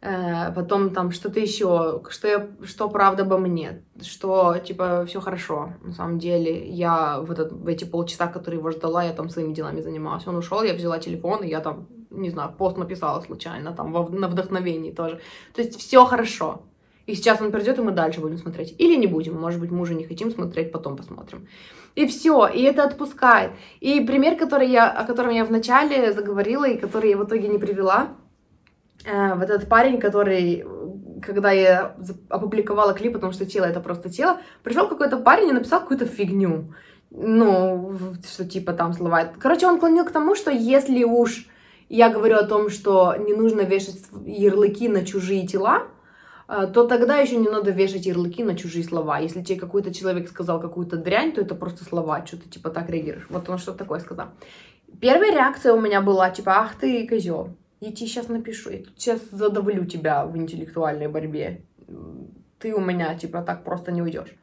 потом 0.00 0.90
там 0.90 1.10
что-то 1.10 1.40
еще, 1.40 2.02
что, 2.10 2.28
я, 2.28 2.48
что 2.64 2.88
правда 2.88 3.22
обо 3.22 3.38
мне, 3.38 3.82
что, 4.02 4.58
типа, 4.58 5.04
все 5.06 5.20
хорошо, 5.20 5.72
на 5.82 5.92
самом 5.92 6.18
деле, 6.18 6.68
я 6.68 7.20
в, 7.20 7.30
этот, 7.30 7.52
в 7.52 7.66
эти 7.66 7.84
полчаса, 7.84 8.26
которые 8.26 8.58
его 8.58 8.70
ждала, 8.70 9.04
я 9.04 9.12
там 9.12 9.28
своими 9.28 9.54
делами 9.54 9.80
занималась, 9.80 10.26
он 10.26 10.36
ушел, 10.36 10.62
я 10.62 10.74
взяла 10.74 10.98
телефон, 10.98 11.42
и 11.42 11.48
я 11.48 11.60
там, 11.60 11.86
не 12.10 12.30
знаю, 12.30 12.52
пост 12.56 12.76
написала 12.76 13.20
случайно, 13.20 13.72
там, 13.72 13.92
во, 13.92 14.08
на 14.08 14.28
вдохновении 14.28 14.92
тоже, 14.92 15.20
то 15.54 15.62
есть 15.62 15.78
все 15.78 16.04
хорошо, 16.04 16.62
и 17.06 17.14
сейчас 17.14 17.40
он 17.40 17.52
придет, 17.52 17.78
и 17.78 17.82
мы 17.82 17.92
дальше 17.92 18.20
будем 18.20 18.36
смотреть. 18.36 18.74
Или 18.78 18.96
не 18.96 19.06
будем, 19.06 19.40
может 19.40 19.60
быть, 19.60 19.70
мы 19.70 19.80
уже 19.80 19.94
не 19.94 20.04
хотим 20.04 20.30
смотреть, 20.30 20.72
потом 20.72 20.96
посмотрим. 20.96 21.46
И 21.94 22.06
все, 22.06 22.48
и 22.48 22.62
это 22.62 22.84
отпускает. 22.84 23.52
И 23.80 24.00
пример, 24.00 24.36
который 24.36 24.68
я, 24.68 24.90
о 24.90 25.04
котором 25.04 25.30
я 25.30 25.44
вначале 25.44 26.12
заговорила, 26.12 26.68
и 26.68 26.76
который 26.76 27.10
я 27.10 27.16
в 27.16 27.24
итоге 27.24 27.48
не 27.48 27.58
привела, 27.58 28.08
э, 28.08 28.25
вот 29.06 29.50
этот 29.50 29.68
парень, 29.68 30.00
который, 30.00 30.64
когда 31.22 31.50
я 31.52 31.96
опубликовала 32.28 32.92
клип, 32.92 33.14
потому 33.14 33.32
что 33.32 33.46
тело 33.46 33.64
это 33.64 33.80
просто 33.80 34.10
тело, 34.10 34.40
пришел 34.62 34.88
какой-то 34.88 35.18
парень 35.18 35.48
и 35.48 35.52
написал 35.52 35.80
какую-то 35.80 36.06
фигню. 36.06 36.74
Ну, 37.10 37.96
что 38.28 38.44
типа 38.44 38.72
там 38.72 38.92
слова. 38.92 39.24
Короче, 39.38 39.66
он 39.66 39.78
клонил 39.78 40.04
к 40.04 40.10
тому, 40.10 40.34
что 40.34 40.50
если 40.50 41.04
уж 41.04 41.46
я 41.88 42.10
говорю 42.10 42.36
о 42.36 42.44
том, 42.44 42.68
что 42.68 43.14
не 43.16 43.32
нужно 43.32 43.60
вешать 43.60 44.02
ярлыки 44.24 44.88
на 44.88 45.04
чужие 45.04 45.46
тела, 45.46 45.84
э, 46.48 46.66
то 46.72 46.86
тогда 46.86 47.16
еще 47.18 47.36
не 47.36 47.48
надо 47.48 47.70
вешать 47.70 48.06
ярлыки 48.06 48.42
на 48.42 48.56
чужие 48.56 48.84
слова. 48.84 49.18
Если 49.18 49.42
тебе 49.42 49.60
какой-то 49.60 49.94
человек 49.94 50.28
сказал 50.28 50.60
какую-то 50.60 50.96
дрянь, 50.96 51.32
то 51.32 51.40
это 51.40 51.54
просто 51.54 51.84
слова, 51.84 52.26
что 52.26 52.38
ты 52.38 52.48
типа 52.48 52.70
так 52.70 52.90
реагируешь. 52.90 53.26
Вот 53.30 53.48
он 53.48 53.58
что-то 53.58 53.78
такое 53.78 54.00
сказал. 54.00 54.28
Первая 55.00 55.32
реакция 55.32 55.72
у 55.74 55.80
меня 55.80 56.00
была 56.00 56.30
типа, 56.30 56.52
ах 56.58 56.74
ты 56.74 57.06
козел. 57.06 57.56
Я 57.80 57.92
тебе 57.92 58.06
сейчас 58.06 58.28
напишу, 58.28 58.70
я 58.70 58.78
сейчас 58.96 59.20
задавлю 59.30 59.84
тебя 59.84 60.24
в 60.24 60.36
интеллектуальной 60.36 61.08
борьбе. 61.08 61.64
Ты 62.58 62.74
у 62.74 62.80
меня, 62.80 63.14
типа, 63.14 63.42
так 63.42 63.64
просто 63.64 63.92
не 63.92 64.02
уйдешь. 64.02 64.34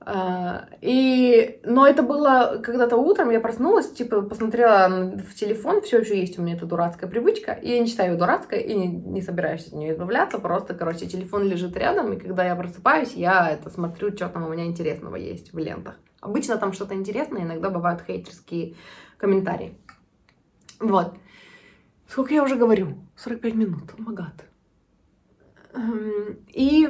А, 0.00 0.68
и, 0.80 1.60
но 1.64 1.86
это 1.86 2.02
было 2.02 2.60
когда-то 2.62 2.96
утром, 2.96 3.30
я 3.30 3.40
проснулась, 3.40 3.90
типа, 3.90 4.22
посмотрела 4.22 4.88
в 4.88 5.34
телефон, 5.34 5.80
все 5.82 5.98
еще 5.98 6.18
есть 6.18 6.38
у 6.38 6.42
меня 6.42 6.54
эта 6.54 6.64
дурацкая 6.64 7.10
привычка, 7.10 7.52
и 7.52 7.70
я 7.70 7.80
не 7.80 7.86
считаю 7.86 8.12
ее 8.12 8.18
дурацкой, 8.18 8.62
и 8.62 8.74
не, 8.74 8.86
не 8.86 9.20
собираюсь 9.20 9.66
от 9.66 9.72
нее 9.72 9.92
избавляться, 9.92 10.38
просто, 10.38 10.74
короче, 10.74 11.06
телефон 11.06 11.48
лежит 11.48 11.76
рядом, 11.76 12.12
и 12.12 12.20
когда 12.20 12.44
я 12.44 12.54
просыпаюсь, 12.54 13.14
я 13.14 13.50
это 13.50 13.68
смотрю, 13.68 14.12
что 14.14 14.28
там 14.28 14.46
у 14.46 14.48
меня 14.48 14.66
интересного 14.66 15.16
есть 15.16 15.52
в 15.52 15.58
лентах. 15.58 15.98
Обычно 16.20 16.56
там 16.56 16.72
что-то 16.72 16.94
интересное, 16.94 17.42
иногда 17.42 17.70
бывают 17.70 18.02
хейтерские 18.06 18.76
комментарии. 19.18 19.76
Вот. 20.78 21.14
Сколько 22.08 22.34
я 22.34 22.42
уже 22.42 22.56
говорю? 22.56 22.98
45 23.16 23.54
минут. 23.54 23.98
Магат. 23.98 24.44
Эм, 25.74 26.38
и, 26.48 26.88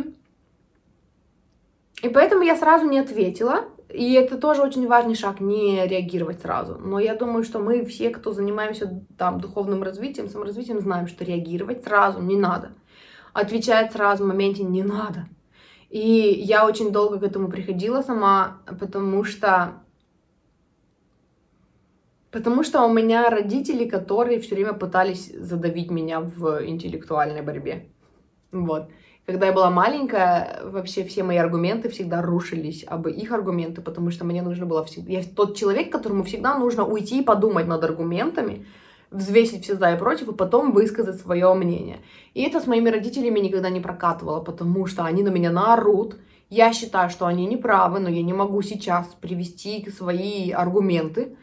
и 2.02 2.08
поэтому 2.08 2.42
я 2.42 2.56
сразу 2.56 2.86
не 2.86 2.98
ответила. 2.98 3.64
И 3.88 4.12
это 4.14 4.36
тоже 4.36 4.62
очень 4.62 4.86
важный 4.88 5.14
шаг, 5.14 5.40
не 5.40 5.86
реагировать 5.86 6.42
сразу. 6.42 6.76
Но 6.76 6.98
я 6.98 7.14
думаю, 7.14 7.44
что 7.44 7.60
мы 7.60 7.84
все, 7.86 8.10
кто 8.10 8.32
занимаемся 8.32 9.02
там 9.16 9.40
духовным 9.40 9.82
развитием, 9.82 10.28
саморазвитием, 10.28 10.80
знаем, 10.80 11.06
что 11.06 11.24
реагировать 11.24 11.84
сразу 11.84 12.20
не 12.20 12.36
надо. 12.36 12.72
Отвечать 13.32 13.92
сразу 13.92 14.24
в 14.24 14.26
моменте 14.26 14.64
не 14.64 14.82
надо. 14.82 15.28
И 15.88 16.00
я 16.00 16.66
очень 16.66 16.90
долго 16.90 17.18
к 17.18 17.22
этому 17.22 17.48
приходила 17.48 18.02
сама, 18.02 18.58
потому 18.80 19.22
что 19.24 19.82
Потому 22.30 22.64
что 22.64 22.84
у 22.84 22.92
меня 22.92 23.30
родители, 23.30 23.88
которые 23.88 24.40
все 24.40 24.54
время 24.54 24.72
пытались 24.72 25.32
задавить 25.32 25.90
меня 25.90 26.20
в 26.20 26.66
интеллектуальной 26.66 27.42
борьбе. 27.42 27.86
Вот. 28.52 28.88
Когда 29.26 29.46
я 29.46 29.52
была 29.52 29.70
маленькая, 29.70 30.60
вообще 30.62 31.02
все 31.02 31.24
мои 31.24 31.36
аргументы 31.36 31.88
всегда 31.88 32.22
рушились 32.22 32.84
об 32.86 33.08
их 33.08 33.32
аргументы, 33.32 33.82
потому 33.82 34.12
что 34.12 34.24
мне 34.24 34.40
нужно 34.40 34.66
было 34.66 34.84
всегда... 34.84 35.12
Я 35.12 35.22
тот 35.24 35.56
человек, 35.56 35.90
которому 35.90 36.22
всегда 36.22 36.56
нужно 36.56 36.84
уйти 36.84 37.20
и 37.20 37.24
подумать 37.24 37.66
над 37.66 37.82
аргументами, 37.82 38.66
взвесить 39.10 39.64
все 39.64 39.74
за 39.74 39.94
и 39.94 39.98
против, 39.98 40.28
и 40.28 40.32
потом 40.32 40.70
высказать 40.72 41.20
свое 41.20 41.52
мнение. 41.54 41.98
И 42.34 42.42
это 42.42 42.60
с 42.60 42.68
моими 42.68 42.88
родителями 42.88 43.40
никогда 43.40 43.68
не 43.68 43.80
прокатывало, 43.80 44.40
потому 44.40 44.86
что 44.86 45.04
они 45.04 45.24
на 45.24 45.30
меня 45.30 45.50
наорут. 45.50 46.16
Я 46.48 46.72
считаю, 46.72 47.10
что 47.10 47.26
они 47.26 47.46
не 47.46 47.56
правы, 47.56 47.98
но 47.98 48.08
я 48.08 48.22
не 48.22 48.32
могу 48.32 48.62
сейчас 48.62 49.08
привести 49.20 49.90
свои 49.90 50.52
аргументы 50.52 51.36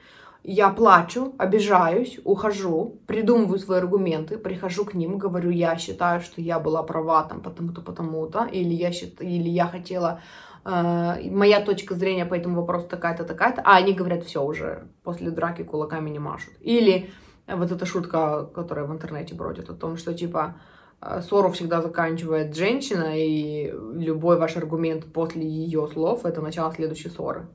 я 0.43 0.69
плачу, 0.69 1.33
обижаюсь, 1.37 2.19
ухожу, 2.25 2.99
придумываю 3.07 3.59
свои 3.59 3.79
аргументы, 3.79 4.37
прихожу 4.37 4.83
к 4.83 4.93
ним, 4.93 5.17
говорю, 5.17 5.49
я 5.49 5.77
считаю, 5.77 6.19
что 6.19 6.41
я 6.41 6.59
была 6.59 6.83
права 6.83 7.23
там 7.23 7.41
потому-то, 7.41 7.81
потому-то, 7.81 8.45
или 8.51 8.73
я, 8.73 8.91
счит... 8.91 9.21
или 9.21 9.47
я 9.47 9.67
хотела, 9.67 10.19
э, 10.65 11.29
моя 11.31 11.61
точка 11.61 11.95
зрения 11.95 12.25
по 12.25 12.33
этому 12.33 12.59
вопросу 12.59 12.87
такая-то, 12.89 13.23
такая-то, 13.23 13.61
а 13.63 13.77
они 13.77 13.93
говорят, 13.93 14.25
все 14.25 14.43
уже, 14.43 14.87
после 15.03 15.31
драки 15.31 15.63
кулаками 15.63 16.09
не 16.09 16.19
машут. 16.19 16.53
Или 16.59 17.09
вот 17.47 17.71
эта 17.71 17.85
шутка, 17.85 18.45
которая 18.53 18.85
в 18.85 18.91
интернете 18.91 19.35
бродит, 19.35 19.69
о 19.69 19.73
том, 19.73 19.95
что 19.95 20.13
типа 20.13 20.55
э, 20.99 21.21
ссору 21.21 21.51
всегда 21.51 21.81
заканчивает 21.81 22.53
женщина, 22.53 23.13
и 23.17 23.71
любой 23.93 24.37
ваш 24.37 24.57
аргумент 24.57 25.05
после 25.13 25.47
ее 25.47 25.87
слов— 25.87 26.21
это 26.25 26.41
начало 26.41 26.73
следующей 26.73 27.07
ссоры. 27.07 27.47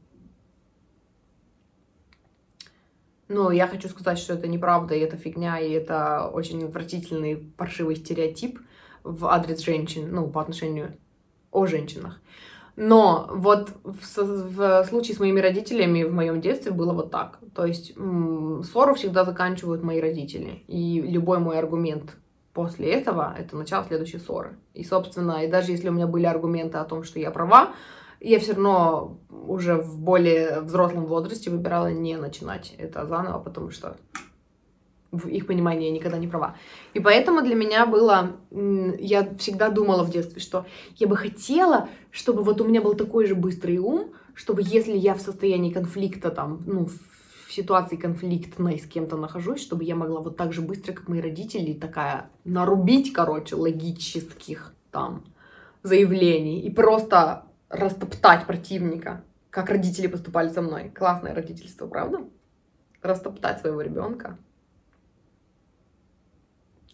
Но 3.28 3.50
я 3.50 3.66
хочу 3.66 3.88
сказать, 3.88 4.18
что 4.18 4.34
это 4.34 4.48
неправда, 4.48 4.94
и 4.94 5.00
это 5.00 5.16
фигня, 5.16 5.58
и 5.58 5.70
это 5.70 6.30
очень 6.32 6.64
отвратительный, 6.64 7.36
паршивый 7.36 7.96
стереотип 7.96 8.58
в 9.04 9.26
адрес 9.26 9.60
женщин, 9.60 10.08
ну, 10.10 10.28
по 10.28 10.40
отношению 10.40 10.94
о 11.50 11.66
женщинах. 11.66 12.20
Но 12.76 13.28
вот 13.32 13.72
в, 13.82 14.16
в 14.16 14.84
случае 14.84 15.16
с 15.16 15.18
моими 15.18 15.40
родителями 15.40 16.04
в 16.04 16.14
моем 16.14 16.40
детстве 16.40 16.70
было 16.70 16.92
вот 16.92 17.10
так. 17.10 17.40
То 17.52 17.66
есть 17.66 17.92
ссору 17.92 18.94
всегда 18.94 19.24
заканчивают 19.24 19.82
мои 19.82 20.00
родители. 20.00 20.62
И 20.68 21.00
любой 21.00 21.40
мой 21.40 21.58
аргумент 21.58 22.16
после 22.54 22.92
этого— 22.92 23.34
это 23.38 23.56
начало 23.56 23.84
следующей 23.84 24.18
ссоры. 24.18 24.56
И, 24.74 24.84
собственно, 24.84 25.44
и 25.44 25.48
даже 25.48 25.72
если 25.72 25.88
у 25.88 25.92
меня 25.92 26.06
были 26.06 26.26
аргументы 26.26 26.78
о 26.78 26.84
том, 26.84 27.02
что 27.02 27.18
я 27.18 27.32
права, 27.32 27.72
я 28.20 28.38
все 28.38 28.52
равно 28.52 29.18
уже 29.30 29.76
в 29.76 29.98
более 30.00 30.60
взрослом 30.60 31.06
возрасте 31.06 31.50
выбирала 31.50 31.90
не 31.92 32.16
начинать 32.16 32.74
это 32.78 33.06
заново, 33.06 33.38
потому 33.38 33.70
что 33.70 33.96
в 35.10 35.26
их 35.26 35.46
понимании 35.46 35.86
я 35.86 35.92
никогда 35.92 36.18
не 36.18 36.26
права. 36.26 36.56
И 36.92 37.00
поэтому 37.00 37.42
для 37.42 37.54
меня 37.54 37.86
было... 37.86 38.36
Я 38.50 39.34
всегда 39.38 39.70
думала 39.70 40.02
в 40.02 40.10
детстве, 40.10 40.40
что 40.40 40.66
я 40.96 41.06
бы 41.06 41.16
хотела, 41.16 41.88
чтобы 42.10 42.42
вот 42.42 42.60
у 42.60 42.64
меня 42.64 42.82
был 42.82 42.94
такой 42.94 43.26
же 43.26 43.34
быстрый 43.34 43.78
ум, 43.78 44.12
чтобы 44.34 44.62
если 44.62 44.96
я 44.96 45.14
в 45.14 45.20
состоянии 45.20 45.72
конфликта, 45.72 46.30
там, 46.30 46.62
ну, 46.66 46.88
в 47.48 47.52
ситуации 47.52 47.96
конфликтной 47.96 48.78
с 48.78 48.86
кем-то 48.86 49.16
нахожусь, 49.16 49.62
чтобы 49.62 49.84
я 49.84 49.96
могла 49.96 50.20
вот 50.20 50.36
так 50.36 50.52
же 50.52 50.60
быстро, 50.60 50.92
как 50.92 51.08
мои 51.08 51.20
родители, 51.20 51.72
такая 51.72 52.30
нарубить, 52.44 53.12
короче, 53.12 53.56
логических 53.56 54.74
там 54.90 55.24
заявлений 55.82 56.60
и 56.60 56.70
просто 56.70 57.47
растоптать 57.68 58.46
противника, 58.46 59.22
как 59.50 59.70
родители 59.70 60.06
поступали 60.06 60.48
со 60.48 60.62
мной. 60.62 60.90
Классное 60.94 61.34
родительство, 61.34 61.86
правда? 61.86 62.20
Растоптать 63.02 63.60
своего 63.60 63.80
ребенка 63.80 64.38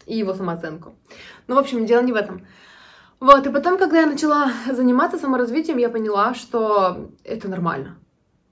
и 0.06 0.16
его 0.16 0.34
самооценку. 0.34 0.94
Ну, 1.46 1.54
в 1.54 1.58
общем, 1.58 1.86
дело 1.86 2.02
не 2.02 2.12
в 2.12 2.16
этом. 2.16 2.46
Вот, 3.20 3.46
и 3.46 3.50
потом, 3.50 3.78
когда 3.78 4.00
я 4.00 4.06
начала 4.06 4.50
заниматься 4.70 5.18
саморазвитием, 5.18 5.78
я 5.78 5.88
поняла, 5.88 6.34
что 6.34 7.10
это 7.24 7.48
нормально. 7.48 7.96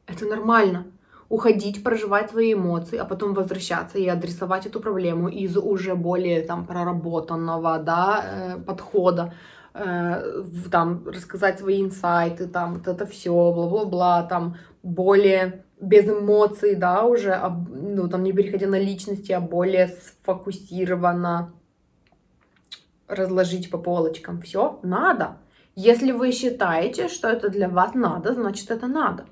Это 0.06 0.24
нормально. 0.26 0.86
Уходить, 1.28 1.82
проживать 1.82 2.30
свои 2.30 2.54
эмоции, 2.54 2.98
а 2.98 3.04
потом 3.04 3.34
возвращаться 3.34 3.98
и 3.98 4.06
адресовать 4.06 4.66
эту 4.66 4.80
проблему 4.80 5.28
из 5.28 5.56
уже 5.56 5.94
более 5.94 6.42
там 6.42 6.66
проработанного, 6.66 7.78
да, 7.78 8.24
э, 8.24 8.58
подхода 8.58 9.34
там, 9.72 11.08
рассказать 11.08 11.58
свои 11.58 11.82
инсайты, 11.82 12.46
там, 12.46 12.74
вот 12.74 12.88
это 12.88 13.06
все, 13.06 13.30
бла-бла-бла, 13.30 14.22
там, 14.24 14.56
более 14.82 15.64
без 15.80 16.08
эмоций, 16.08 16.74
да, 16.76 17.04
уже, 17.04 17.40
ну, 17.70 18.08
там, 18.08 18.22
не 18.22 18.32
переходя 18.32 18.68
на 18.68 18.78
личности, 18.78 19.32
а 19.32 19.40
более 19.40 19.88
сфокусированно 19.88 21.52
разложить 23.08 23.70
по 23.70 23.78
полочкам. 23.78 24.40
Все 24.40 24.78
надо. 24.82 25.38
Если 25.74 26.12
вы 26.12 26.32
считаете, 26.32 27.08
что 27.08 27.28
это 27.28 27.48
для 27.48 27.68
вас 27.68 27.94
надо, 27.94 28.34
значит, 28.34 28.70
это 28.70 28.86
надо. 28.86 29.24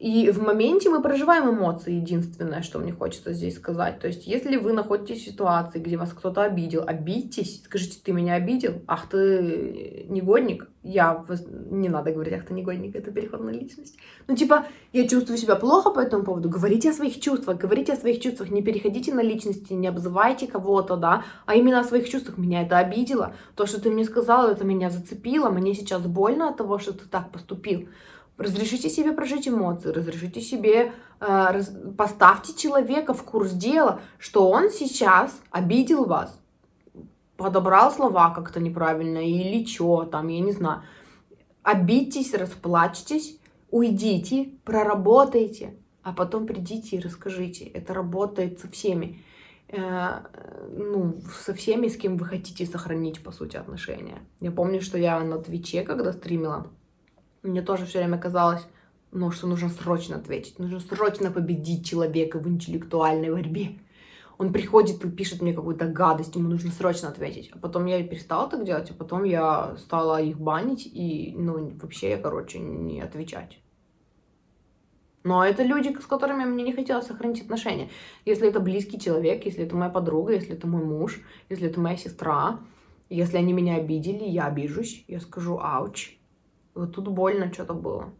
И 0.00 0.30
в 0.30 0.42
моменте 0.42 0.90
мы 0.90 1.02
проживаем 1.02 1.50
эмоции, 1.50 1.94
единственное, 1.94 2.62
что 2.62 2.78
мне 2.78 2.92
хочется 2.92 3.32
здесь 3.32 3.56
сказать. 3.56 4.00
То 4.00 4.08
есть, 4.08 4.26
если 4.26 4.56
вы 4.56 4.72
находитесь 4.72 5.22
в 5.22 5.24
ситуации, 5.24 5.78
где 5.78 5.96
вас 5.96 6.12
кто-то 6.12 6.42
обидел, 6.42 6.84
обидьтесь, 6.86 7.62
скажите, 7.64 7.98
ты 8.02 8.12
меня 8.12 8.34
обидел, 8.34 8.82
ах 8.86 9.08
ты 9.08 10.06
негодник, 10.08 10.68
я, 10.82 11.24
не 11.70 11.88
надо 11.88 12.12
говорить, 12.12 12.34
ах 12.34 12.44
ты 12.44 12.54
негодник, 12.54 12.94
это 12.96 13.10
переход 13.10 13.40
на 13.40 13.50
личность. 13.50 13.96
Ну, 14.26 14.36
типа, 14.36 14.66
я 14.92 15.08
чувствую 15.08 15.38
себя 15.38 15.56
плохо 15.56 15.90
по 15.90 16.00
этому 16.00 16.24
поводу, 16.24 16.48
говорите 16.48 16.90
о 16.90 16.92
своих 16.92 17.20
чувствах, 17.20 17.58
говорите 17.58 17.92
о 17.92 17.96
своих 17.96 18.20
чувствах, 18.20 18.50
не 18.50 18.62
переходите 18.62 19.14
на 19.14 19.22
личности, 19.22 19.72
не 19.72 19.88
обзывайте 19.88 20.46
кого-то, 20.46 20.96
да, 20.96 21.24
а 21.46 21.54
именно 21.54 21.80
о 21.80 21.84
своих 21.84 22.08
чувствах. 22.08 22.38
Меня 22.38 22.62
это 22.62 22.78
обидело, 22.78 23.34
то, 23.54 23.66
что 23.66 23.80
ты 23.80 23.90
мне 23.90 24.04
сказал, 24.04 24.48
это 24.48 24.64
меня 24.64 24.90
зацепило, 24.90 25.48
мне 25.50 25.74
сейчас 25.74 26.02
больно 26.02 26.48
от 26.48 26.56
того, 26.56 26.78
что 26.78 26.92
ты 26.92 27.06
так 27.06 27.30
поступил. 27.30 27.88
Разрешите 28.36 28.90
себе 28.90 29.12
прожить 29.12 29.46
эмоции, 29.46 29.90
разрешите 29.90 30.40
себе, 30.40 30.86
э, 30.86 30.92
раз, 31.20 31.72
поставьте 31.96 32.52
человека 32.54 33.14
в 33.14 33.22
курс 33.22 33.52
дела, 33.52 34.00
что 34.18 34.50
он 34.50 34.70
сейчас 34.70 35.40
обидел 35.50 36.04
вас, 36.04 36.36
подобрал 37.36 37.92
слова 37.92 38.30
как-то 38.34 38.58
неправильно 38.58 39.18
или 39.18 39.64
что 39.64 40.04
там, 40.04 40.28
я 40.28 40.40
не 40.40 40.50
знаю. 40.50 40.82
Обидьтесь, 41.62 42.34
расплачьтесь, 42.34 43.38
уйдите, 43.70 44.50
проработайте, 44.64 45.76
а 46.02 46.12
потом 46.12 46.46
придите 46.46 46.96
и 46.96 47.00
расскажите. 47.00 47.64
Это 47.64 47.94
работает 47.94 48.58
со 48.58 48.68
всеми. 48.68 49.22
Э, 49.68 50.22
ну, 50.76 51.20
со 51.44 51.54
всеми, 51.54 51.86
с 51.86 51.96
кем 51.96 52.16
вы 52.16 52.26
хотите 52.26 52.66
сохранить, 52.66 53.22
по 53.22 53.30
сути, 53.30 53.56
отношения. 53.56 54.18
Я 54.40 54.50
помню, 54.50 54.80
что 54.80 54.98
я 54.98 55.20
на 55.20 55.38
Твиче, 55.38 55.82
когда 55.82 56.12
стримила, 56.12 56.66
мне 57.48 57.62
тоже 57.62 57.86
все 57.86 57.98
время 57.98 58.18
казалось, 58.18 58.66
ну, 59.12 59.30
что 59.30 59.46
нужно 59.46 59.68
срочно 59.68 60.16
ответить, 60.16 60.58
нужно 60.58 60.80
срочно 60.80 61.30
победить 61.30 61.86
человека 61.86 62.38
в 62.38 62.48
интеллектуальной 62.48 63.30
борьбе. 63.30 63.78
Он 64.36 64.52
приходит 64.52 65.04
и 65.04 65.10
пишет 65.10 65.42
мне 65.42 65.52
какую-то 65.52 65.86
гадость, 65.86 66.34
ему 66.34 66.48
нужно 66.48 66.72
срочно 66.72 67.08
ответить. 67.08 67.50
А 67.52 67.58
потом 67.58 67.86
я 67.86 68.02
перестала 68.02 68.50
так 68.50 68.64
делать, 68.64 68.90
а 68.90 68.94
потом 68.94 69.22
я 69.22 69.76
стала 69.78 70.20
их 70.20 70.40
банить 70.40 70.86
и, 70.86 71.32
ну, 71.36 71.70
вообще 71.80 72.10
я, 72.10 72.18
короче, 72.18 72.58
не 72.58 73.00
отвечать. 73.00 73.60
Но 75.22 75.44
это 75.44 75.62
люди, 75.62 75.96
с 75.98 76.06
которыми 76.06 76.44
мне 76.44 76.64
не 76.64 76.72
хотелось 76.72 77.06
сохранить 77.06 77.42
отношения. 77.42 77.88
Если 78.24 78.48
это 78.48 78.60
близкий 78.60 79.00
человек, 79.00 79.46
если 79.46 79.64
это 79.64 79.74
моя 79.74 79.90
подруга, 79.90 80.34
если 80.34 80.54
это 80.54 80.66
мой 80.66 80.84
муж, 80.84 81.20
если 81.48 81.68
это 81.68 81.80
моя 81.80 81.96
сестра, 81.96 82.60
если 83.08 83.38
они 83.38 83.52
меня 83.52 83.76
обидели, 83.76 84.24
я 84.24 84.46
обижусь, 84.46 85.04
я 85.08 85.20
скажу 85.20 85.58
«ауч», 85.58 86.18
вот 86.74 86.94
тут 86.94 87.08
больно 87.08 87.52
что-то 87.52 87.74
было. 87.74 88.12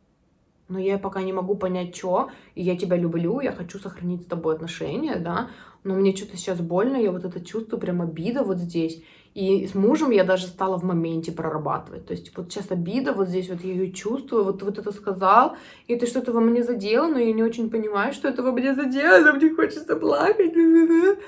Но 0.69 0.79
я 0.79 0.99
пока 0.99 1.23
не 1.23 1.33
могу 1.33 1.57
понять, 1.57 1.95
что. 1.95 2.31
И 2.55 2.63
я 2.63 2.77
тебя 2.77 2.97
люблю, 2.97 3.41
я 3.41 3.53
хочу 3.53 3.79
сохранить 3.79 4.23
с 4.23 4.27
тобой 4.27 4.55
отношения, 4.55 5.17
да. 5.17 5.51
Но 5.83 5.95
мне 5.95 6.17
что-то 6.17 6.37
сейчас 6.39 6.61
больно, 6.61 6.97
я 6.97 7.13
вот 7.13 7.25
это 7.25 7.45
чувствую, 7.45 7.79
прям 7.81 8.01
обида 8.01 8.43
вот 8.43 8.57
здесь. 8.57 9.03
И 9.35 9.67
с 9.67 9.75
мужем 9.75 10.11
я 10.11 10.25
даже 10.25 10.47
стала 10.47 10.79
в 10.79 10.85
моменте 10.85 11.33
прорабатывать. 11.33 12.07
То 12.07 12.13
есть 12.13 12.35
вот 12.37 12.51
сейчас 12.51 12.71
обида 12.71 13.13
вот 13.13 13.29
здесь, 13.29 13.51
вот 13.51 13.63
я 13.63 13.73
ее 13.73 13.93
чувствую, 13.93 14.45
вот, 14.45 14.63
вот 14.63 14.79
это 14.79 14.93
сказал, 14.93 15.57
и 15.89 15.95
это 15.95 16.07
что-то 16.07 16.33
во 16.33 16.41
мне 16.41 16.63
задело, 16.63 17.09
но 17.09 17.19
я 17.19 17.33
не 17.33 17.43
очень 17.43 17.69
понимаю, 17.69 18.13
что 18.13 18.29
это 18.29 18.43
во 18.43 18.53
мне 18.53 18.75
задело, 18.75 19.33
мне 19.33 19.51
хочется 19.51 19.97
плакать. 19.97 20.55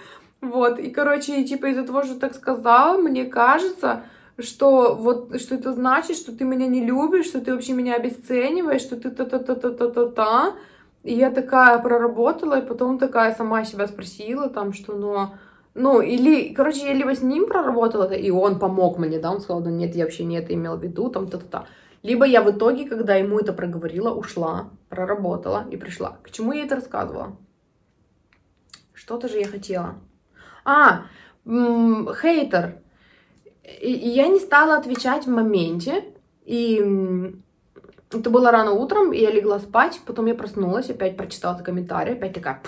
Вот, 0.42 0.78
и, 0.78 0.90
короче, 0.90 1.42
типа 1.44 1.66
из-за 1.70 1.82
того, 1.82 2.02
что 2.02 2.20
так 2.20 2.34
сказал, 2.34 2.98
мне 2.98 3.24
кажется, 3.24 4.04
что 4.38 4.94
вот 4.94 5.40
что 5.40 5.54
это 5.54 5.72
значит, 5.72 6.16
что 6.16 6.32
ты 6.32 6.44
меня 6.44 6.66
не 6.66 6.84
любишь, 6.84 7.26
что 7.26 7.40
ты 7.40 7.52
вообще 7.52 7.72
меня 7.72 7.94
обесцениваешь, 7.96 8.82
что 8.82 8.96
ты 8.96 9.10
та-та-та-та-та-та-та. 9.10 10.54
И 11.02 11.14
я 11.14 11.30
такая 11.30 11.78
проработала, 11.78 12.58
и 12.58 12.66
потом 12.66 12.98
такая 12.98 13.34
сама 13.34 13.64
себя 13.64 13.86
спросила, 13.86 14.48
там, 14.48 14.72
что, 14.72 14.94
ну, 14.94 15.28
ну, 15.74 16.00
или, 16.00 16.52
короче, 16.52 16.86
я 16.86 16.94
либо 16.94 17.14
с 17.14 17.22
ним 17.22 17.46
проработала 17.46 18.10
и 18.12 18.30
он 18.30 18.58
помог 18.58 18.98
мне, 18.98 19.18
да, 19.20 19.30
он 19.30 19.40
сказал, 19.40 19.62
да 19.62 19.70
нет, 19.70 19.94
я 19.94 20.04
вообще 20.04 20.24
не 20.24 20.36
это 20.36 20.52
имел 20.52 20.76
в 20.76 20.82
виду, 20.82 21.08
там, 21.10 21.28
та-та-та. 21.28 21.66
Либо 22.02 22.24
я 22.24 22.42
в 22.42 22.50
итоге, 22.50 22.88
когда 22.88 23.14
ему 23.14 23.38
это 23.38 23.52
проговорила, 23.52 24.10
ушла, 24.14 24.70
проработала 24.88 25.66
и 25.70 25.76
пришла. 25.76 26.18
К 26.22 26.30
чему 26.30 26.52
я 26.52 26.64
это 26.64 26.76
рассказывала? 26.76 27.36
Что-то 28.92 29.28
же 29.28 29.38
я 29.38 29.46
хотела. 29.46 29.94
А, 30.64 31.02
м- 31.44 32.08
хейтер. 32.14 32.78
И 33.80 33.90
я 33.90 34.28
не 34.28 34.38
стала 34.38 34.76
отвечать 34.76 35.26
в 35.26 35.30
моменте, 35.30 36.04
и 36.44 36.76
это 38.10 38.30
было 38.30 38.50
рано 38.50 38.70
утром, 38.72 39.12
и 39.12 39.18
я 39.18 39.30
легла 39.30 39.58
спать, 39.58 40.00
потом 40.06 40.26
я 40.26 40.34
проснулась, 40.34 40.88
опять 40.88 41.16
прочитала 41.16 41.58
комментарий, 41.58 42.12
опять 42.12 42.34
такая... 42.34 42.62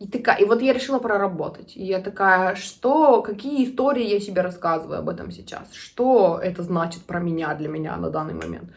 И 0.00 0.06
такая, 0.06 0.38
и 0.38 0.46
вот 0.46 0.62
я 0.62 0.72
решила 0.72 0.98
проработать. 0.98 1.76
И 1.76 1.84
я 1.84 2.00
такая, 2.00 2.54
что, 2.54 3.20
какие 3.20 3.68
истории 3.68 4.06
я 4.06 4.18
себе 4.18 4.40
рассказываю 4.40 5.00
об 5.00 5.10
этом 5.10 5.30
сейчас? 5.30 5.74
Что 5.74 6.40
это 6.42 6.62
значит 6.62 7.02
про 7.02 7.20
меня, 7.20 7.54
для 7.54 7.68
меня 7.68 7.94
на 7.98 8.08
данный 8.08 8.32
момент? 8.32 8.70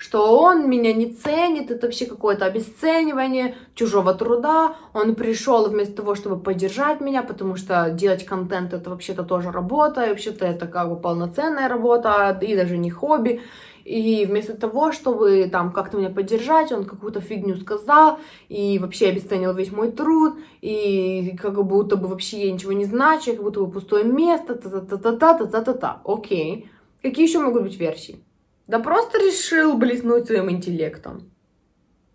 Что 0.00 0.34
он 0.40 0.70
меня 0.70 0.94
не 0.94 1.12
ценит, 1.12 1.70
это 1.70 1.86
вообще 1.86 2.06
какое-то 2.06 2.46
обесценивание 2.46 3.54
чужого 3.74 4.14
труда, 4.14 4.76
он 4.94 5.14
пришел 5.14 5.68
вместо 5.68 5.96
того, 5.96 6.14
чтобы 6.14 6.40
поддержать 6.40 7.02
меня, 7.02 7.22
потому 7.22 7.56
что 7.56 7.90
делать 7.90 8.24
контент 8.24 8.72
это 8.72 8.88
вообще-то 8.88 9.24
тоже 9.24 9.50
работа, 9.50 10.06
и 10.06 10.08
вообще-то 10.08 10.46
это 10.46 10.66
как 10.66 10.88
бы 10.88 10.96
полноценная 10.96 11.68
работа, 11.68 12.38
и 12.40 12.56
даже 12.56 12.78
не 12.78 12.90
хобби, 12.90 13.42
и 13.84 14.24
вместо 14.24 14.56
того, 14.56 14.92
чтобы 14.92 15.46
там 15.52 15.70
как-то 15.70 15.98
меня 15.98 16.08
поддержать, 16.08 16.72
он 16.72 16.86
какую-то 16.86 17.20
фигню 17.20 17.58
сказал, 17.58 18.20
и 18.48 18.78
вообще 18.78 19.08
обесценил 19.08 19.52
весь 19.52 19.70
мой 19.70 19.92
труд, 19.92 20.38
и 20.62 21.36
как 21.38 21.62
будто 21.62 21.96
бы 21.96 22.08
вообще 22.08 22.46
я 22.46 22.52
ничего 22.52 22.72
не 22.72 22.86
значу, 22.86 23.32
как 23.32 23.42
будто 23.42 23.60
бы 23.60 23.70
пустое 23.70 24.04
место, 24.04 24.54
та-та-та-та-та-та-та-та. 24.54 26.00
Окей. 26.04 26.70
Какие 27.02 27.26
еще 27.26 27.38
могут 27.38 27.64
быть 27.64 27.76
версии? 27.78 28.24
Да 28.70 28.78
просто 28.78 29.18
решил 29.18 29.76
блеснуть 29.76 30.26
своим 30.26 30.48
интеллектом. 30.48 31.32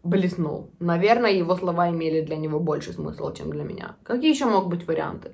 Блеснул. 0.04 0.70
Наверное, 0.80 1.32
его 1.32 1.54
слова 1.58 1.90
имели 1.90 2.22
для 2.22 2.38
него 2.38 2.62
больше 2.62 2.94
смысла, 2.94 3.36
чем 3.36 3.50
для 3.52 3.66
меня. 3.66 3.98
Какие 4.04 4.32
еще 4.34 4.46
могут 4.46 4.70
быть 4.70 4.88
варианты? 4.88 5.34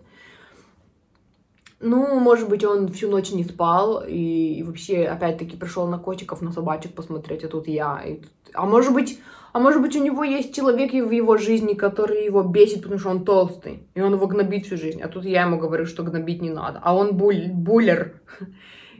Ну, 1.79 2.19
может 2.19 2.49
быть, 2.49 2.63
он 2.63 2.91
всю 2.91 3.07
ночь 3.07 3.31
не 3.31 3.43
спал 3.43 4.03
и, 4.03 4.55
и 4.55 4.63
вообще, 4.63 5.03
опять-таки, 5.03 5.57
пришел 5.57 5.87
на 5.87 5.99
котиков, 5.99 6.41
на 6.41 6.51
собачек 6.51 6.95
посмотреть, 6.95 7.43
а 7.43 7.49
тут 7.49 7.67
я. 7.67 8.01
И 8.03 8.15
тут... 8.15 8.31
А 8.55 8.65
может 8.65 8.91
быть, 8.91 9.19
а 9.53 9.59
может 9.59 9.79
быть, 9.79 9.95
у 9.95 10.03
него 10.03 10.23
есть 10.23 10.55
человек 10.55 10.91
в 10.91 11.11
его 11.11 11.37
жизни, 11.37 11.75
который 11.75 12.25
его 12.25 12.41
бесит, 12.41 12.81
потому 12.81 12.99
что 12.99 13.09
он 13.09 13.25
толстый, 13.25 13.83
и 13.93 14.01
он 14.01 14.13
его 14.13 14.25
гнобит 14.25 14.65
всю 14.65 14.75
жизнь. 14.75 15.03
А 15.03 15.07
тут 15.07 15.25
я 15.25 15.43
ему 15.43 15.59
говорю, 15.59 15.85
что 15.85 16.01
гнобить 16.01 16.41
не 16.41 16.49
надо. 16.49 16.79
А 16.81 16.95
он 16.95 17.15
буль, 17.15 17.47
буллер. 17.47 18.19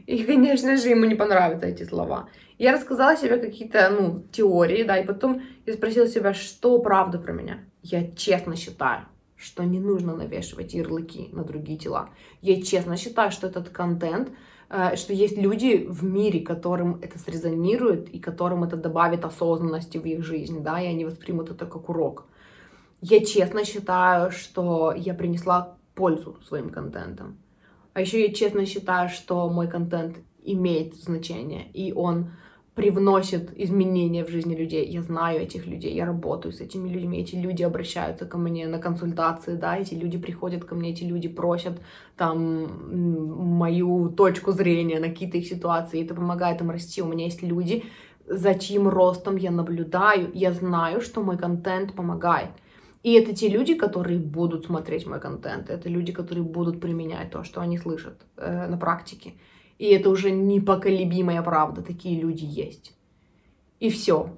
И, 0.06 0.24
конечно 0.24 0.76
же, 0.76 0.88
ему 0.88 1.04
не 1.04 1.14
понравятся 1.14 1.66
эти 1.66 1.84
слова. 1.84 2.28
Я 2.58 2.72
рассказала 2.72 3.16
себе 3.16 3.38
какие-то, 3.38 3.90
ну, 3.90 4.24
теории, 4.32 4.82
да, 4.84 4.98
и 4.98 5.06
потом 5.06 5.42
я 5.66 5.72
спросила 5.74 6.06
себя, 6.06 6.34
что 6.34 6.78
правда 6.78 7.18
про 7.18 7.32
меня. 7.32 7.64
Я 7.82 8.10
честно 8.12 8.56
считаю, 8.56 9.06
что 9.36 9.64
не 9.64 9.80
нужно 9.80 10.14
навешивать 10.14 10.74
ярлыки 10.74 11.28
на 11.32 11.44
другие 11.44 11.78
тела. 11.78 12.10
Я 12.40 12.62
честно 12.62 12.96
считаю, 12.96 13.32
что 13.32 13.48
этот 13.48 13.70
контент, 13.70 14.30
э, 14.70 14.96
что 14.96 15.12
есть 15.12 15.36
люди 15.36 15.86
в 15.88 16.04
мире, 16.04 16.40
которым 16.40 17.00
это 17.02 17.18
срезонирует 17.18 18.08
и 18.08 18.20
которым 18.20 18.64
это 18.64 18.76
добавит 18.76 19.24
осознанности 19.24 19.98
в 19.98 20.04
их 20.04 20.24
жизнь, 20.24 20.62
да, 20.62 20.80
и 20.80 20.86
они 20.86 21.04
воспримут 21.04 21.50
это 21.50 21.66
как 21.66 21.88
урок. 21.88 22.26
Я 23.00 23.24
честно 23.24 23.64
считаю, 23.64 24.30
что 24.30 24.94
я 24.96 25.14
принесла 25.14 25.76
пользу 25.94 26.38
своим 26.46 26.70
контентом. 26.70 27.41
А 27.94 28.00
еще 28.00 28.26
я 28.26 28.32
честно 28.32 28.66
считаю, 28.66 29.08
что 29.08 29.48
мой 29.48 29.68
контент 29.68 30.16
имеет 30.44 30.94
значение, 30.94 31.66
и 31.72 31.92
он 31.92 32.30
привносит 32.74 33.52
изменения 33.58 34.24
в 34.24 34.30
жизни 34.30 34.54
людей. 34.54 34.86
Я 34.86 35.02
знаю 35.02 35.42
этих 35.42 35.66
людей, 35.66 35.94
я 35.94 36.06
работаю 36.06 36.52
с 36.54 36.60
этими 36.60 36.88
людьми, 36.88 37.20
эти 37.20 37.34
люди 37.34 37.62
обращаются 37.62 38.24
ко 38.24 38.38
мне 38.38 38.66
на 38.66 38.78
консультации, 38.78 39.56
да, 39.56 39.76
эти 39.76 39.92
люди 39.92 40.16
приходят 40.16 40.64
ко 40.64 40.74
мне, 40.74 40.92
эти 40.92 41.04
люди 41.04 41.28
просят 41.28 41.80
там 42.16 43.58
мою 43.58 44.08
точку 44.08 44.52
зрения 44.52 45.00
на 45.00 45.08
какие-то 45.08 45.36
их 45.36 45.46
ситуации, 45.46 46.00
и 46.00 46.04
это 46.04 46.14
помогает 46.14 46.62
им 46.62 46.70
расти. 46.70 47.02
У 47.02 47.06
меня 47.06 47.26
есть 47.26 47.42
люди, 47.42 47.84
за 48.26 48.54
чьим 48.54 48.88
ростом 48.88 49.36
я 49.36 49.50
наблюдаю, 49.50 50.30
я 50.32 50.52
знаю, 50.52 51.02
что 51.02 51.22
мой 51.22 51.36
контент 51.36 51.94
помогает. 51.94 52.50
И 53.02 53.14
это 53.14 53.34
те 53.34 53.48
люди, 53.48 53.74
которые 53.74 54.18
будут 54.18 54.66
смотреть 54.66 55.06
мой 55.06 55.20
контент, 55.20 55.70
это 55.70 55.88
люди, 55.88 56.12
которые 56.12 56.44
будут 56.44 56.80
применять 56.80 57.30
то, 57.30 57.42
что 57.42 57.60
они 57.60 57.78
слышат 57.78 58.20
э, 58.36 58.66
на 58.68 58.76
практике. 58.76 59.34
И 59.78 59.86
это 59.86 60.08
уже 60.10 60.30
непоколебимая 60.30 61.42
правда, 61.42 61.82
такие 61.82 62.20
люди 62.20 62.44
есть. 62.44 62.94
И 63.80 63.90
все. 63.90 64.36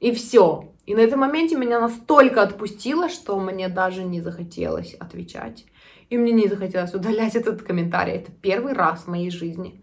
И 0.00 0.12
все. 0.12 0.72
И 0.84 0.94
на 0.94 1.00
этом 1.00 1.20
моменте 1.20 1.56
меня 1.56 1.80
настолько 1.80 2.42
отпустило, 2.42 3.08
что 3.08 3.40
мне 3.40 3.68
даже 3.68 4.04
не 4.04 4.20
захотелось 4.20 4.94
отвечать. 4.94 5.64
И 6.10 6.18
мне 6.18 6.32
не 6.32 6.48
захотелось 6.48 6.94
удалять 6.94 7.34
этот 7.34 7.62
комментарий. 7.62 8.14
Это 8.14 8.30
первый 8.30 8.74
раз 8.74 9.04
в 9.04 9.08
моей 9.08 9.30
жизни, 9.30 9.82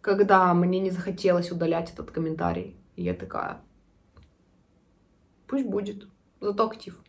когда 0.00 0.52
мне 0.54 0.80
не 0.80 0.90
захотелось 0.90 1.52
удалять 1.52 1.92
этот 1.92 2.10
комментарий. 2.10 2.76
И 2.96 3.04
я 3.04 3.14
такая, 3.14 3.60
Пусть 5.48 5.66
будет. 5.66 6.06
Зато 6.40 6.66
актив. 6.66 7.02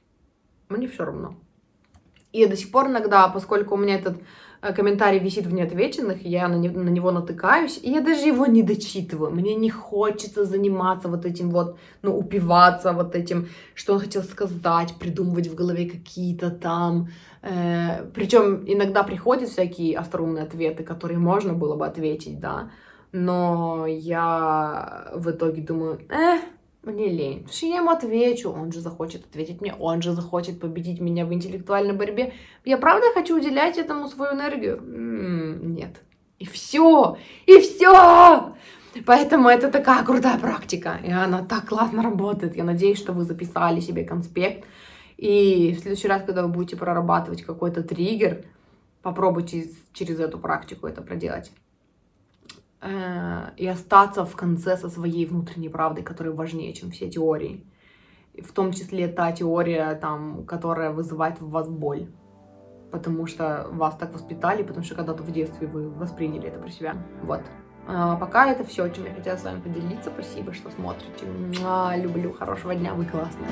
Мне 0.70 0.88
все 0.88 1.04
равно. 1.04 1.36
И 2.32 2.46
до 2.46 2.56
сих 2.56 2.72
пор 2.72 2.88
иногда, 2.88 3.28
поскольку 3.28 3.74
у 3.74 3.78
меня 3.78 3.96
этот 3.96 4.18
э, 4.62 4.72
комментарий 4.72 5.18
висит 5.18 5.48
в 5.48 5.54
неотвеченных, 5.54 6.24
я 6.24 6.48
на, 6.48 6.56
не, 6.58 6.70
на 6.70 6.90
него 6.90 7.12
натыкаюсь, 7.12 7.80
и 7.82 7.90
я 7.90 8.02
даже 8.02 8.28
его 8.28 8.46
не 8.46 8.62
дочитываю. 8.62 9.32
Мне 9.32 9.56
не 9.56 9.72
хочется 9.72 10.46
заниматься 10.46 11.08
вот 11.08 11.26
этим 11.26 11.50
вот, 11.50 11.80
ну, 12.04 12.16
упиваться 12.16 12.94
вот 12.94 13.16
этим, 13.16 13.48
что 13.74 13.94
он 13.94 14.00
хотел 14.00 14.22
сказать, 14.22 14.94
придумывать 15.00 15.48
в 15.48 15.56
голове 15.56 15.90
какие-то 15.90 16.52
там. 16.52 17.08
Э, 17.42 18.06
причем 18.14 18.64
иногда 18.68 19.02
приходят 19.02 19.50
всякие 19.50 19.98
остроумные 19.98 20.44
ответы, 20.44 20.84
которые 20.84 21.18
можно 21.18 21.54
было 21.54 21.76
бы 21.76 21.88
ответить, 21.88 22.40
да. 22.40 22.70
Но 23.12 23.88
я 23.88 25.12
в 25.16 25.32
итоге 25.32 25.64
думаю, 25.64 26.00
э, 26.12 26.42
мне 26.84 27.10
лень. 27.10 27.48
Что 27.52 27.66
я 27.66 27.78
ему 27.78 27.92
отвечу, 27.92 28.52
он 28.52 28.72
же 28.72 28.80
захочет 28.80 29.26
ответить 29.26 29.62
мне, 29.62 29.74
он 29.74 30.02
же 30.02 30.14
захочет 30.14 30.60
победить 30.60 31.00
меня 31.02 31.26
в 31.26 31.34
интеллектуальной 31.34 31.94
борьбе. 31.94 32.34
Я 32.66 32.78
правда 32.78 33.08
хочу 33.14 33.38
уделять 33.38 33.78
этому 33.78 34.08
свою 34.08 34.34
энергию? 34.34 34.78
М-м, 34.78 35.74
нет. 35.74 36.02
И 36.40 36.46
все, 36.46 37.18
и 37.46 37.60
все. 37.60 38.56
Поэтому 39.06 39.50
это 39.50 39.70
такая 39.70 40.04
крутая 40.04 40.40
практика, 40.40 41.00
и 41.04 41.12
она 41.12 41.44
так 41.44 41.68
классно 41.68 42.02
работает. 42.02 42.56
Я 42.56 42.64
надеюсь, 42.64 42.98
что 42.98 43.14
вы 43.14 43.24
записали 43.24 43.82
себе 43.82 44.04
конспект. 44.04 44.66
И 45.18 45.74
в 45.74 45.82
следующий 45.82 46.08
раз, 46.08 46.24
когда 46.24 46.44
вы 46.44 46.48
будете 46.48 46.78
прорабатывать 46.78 47.44
какой-то 47.44 47.84
триггер, 47.84 48.46
попробуйте 49.02 49.70
через 49.94 50.20
эту 50.20 50.40
практику 50.40 50.88
это 50.88 51.02
проделать. 51.02 51.52
Э, 52.82 53.50
и 53.58 53.68
остаться 53.68 54.26
в 54.26 54.36
конце 54.36 54.78
со 54.78 54.90
своей 54.90 55.26
внутренней 55.26 55.70
правдой, 55.70 56.04
которая 56.04 56.34
важнее, 56.34 56.74
чем 56.74 56.92
все 56.92 57.10
теории. 57.10 57.66
В 58.42 58.54
том 58.54 58.72
числе 58.72 59.08
та 59.10 59.32
теория, 59.34 59.96
там, 59.96 60.46
которая 60.46 60.92
вызывает 60.92 61.42
в 61.42 61.50
вас 61.50 61.68
боль. 61.68 62.08
Потому 62.92 63.28
что 63.28 63.68
вас 63.72 63.96
так 63.98 64.14
воспитали, 64.14 64.64
потому 64.64 64.86
что 64.86 64.96
когда-то 64.96 65.24
в 65.24 65.32
детстве 65.32 65.68
вы 65.68 65.90
восприняли 65.90 66.48
это 66.48 66.60
про 66.60 66.70
себя. 66.70 66.96
Вот. 67.24 67.42
А 67.88 68.16
пока 68.16 68.50
это 68.50 68.64
все, 68.64 68.88
чем 68.90 69.06
я 69.06 69.14
хотела 69.14 69.36
с 69.36 69.44
вами 69.44 69.60
поделиться. 69.60 70.10
Спасибо, 70.12 70.54
что 70.54 70.72
смотрите. 70.72 71.26
Люблю. 71.98 72.34
Хорошего 72.34 72.74
дня. 72.76 72.94
Вы 72.94 73.06
классные. 73.06 73.50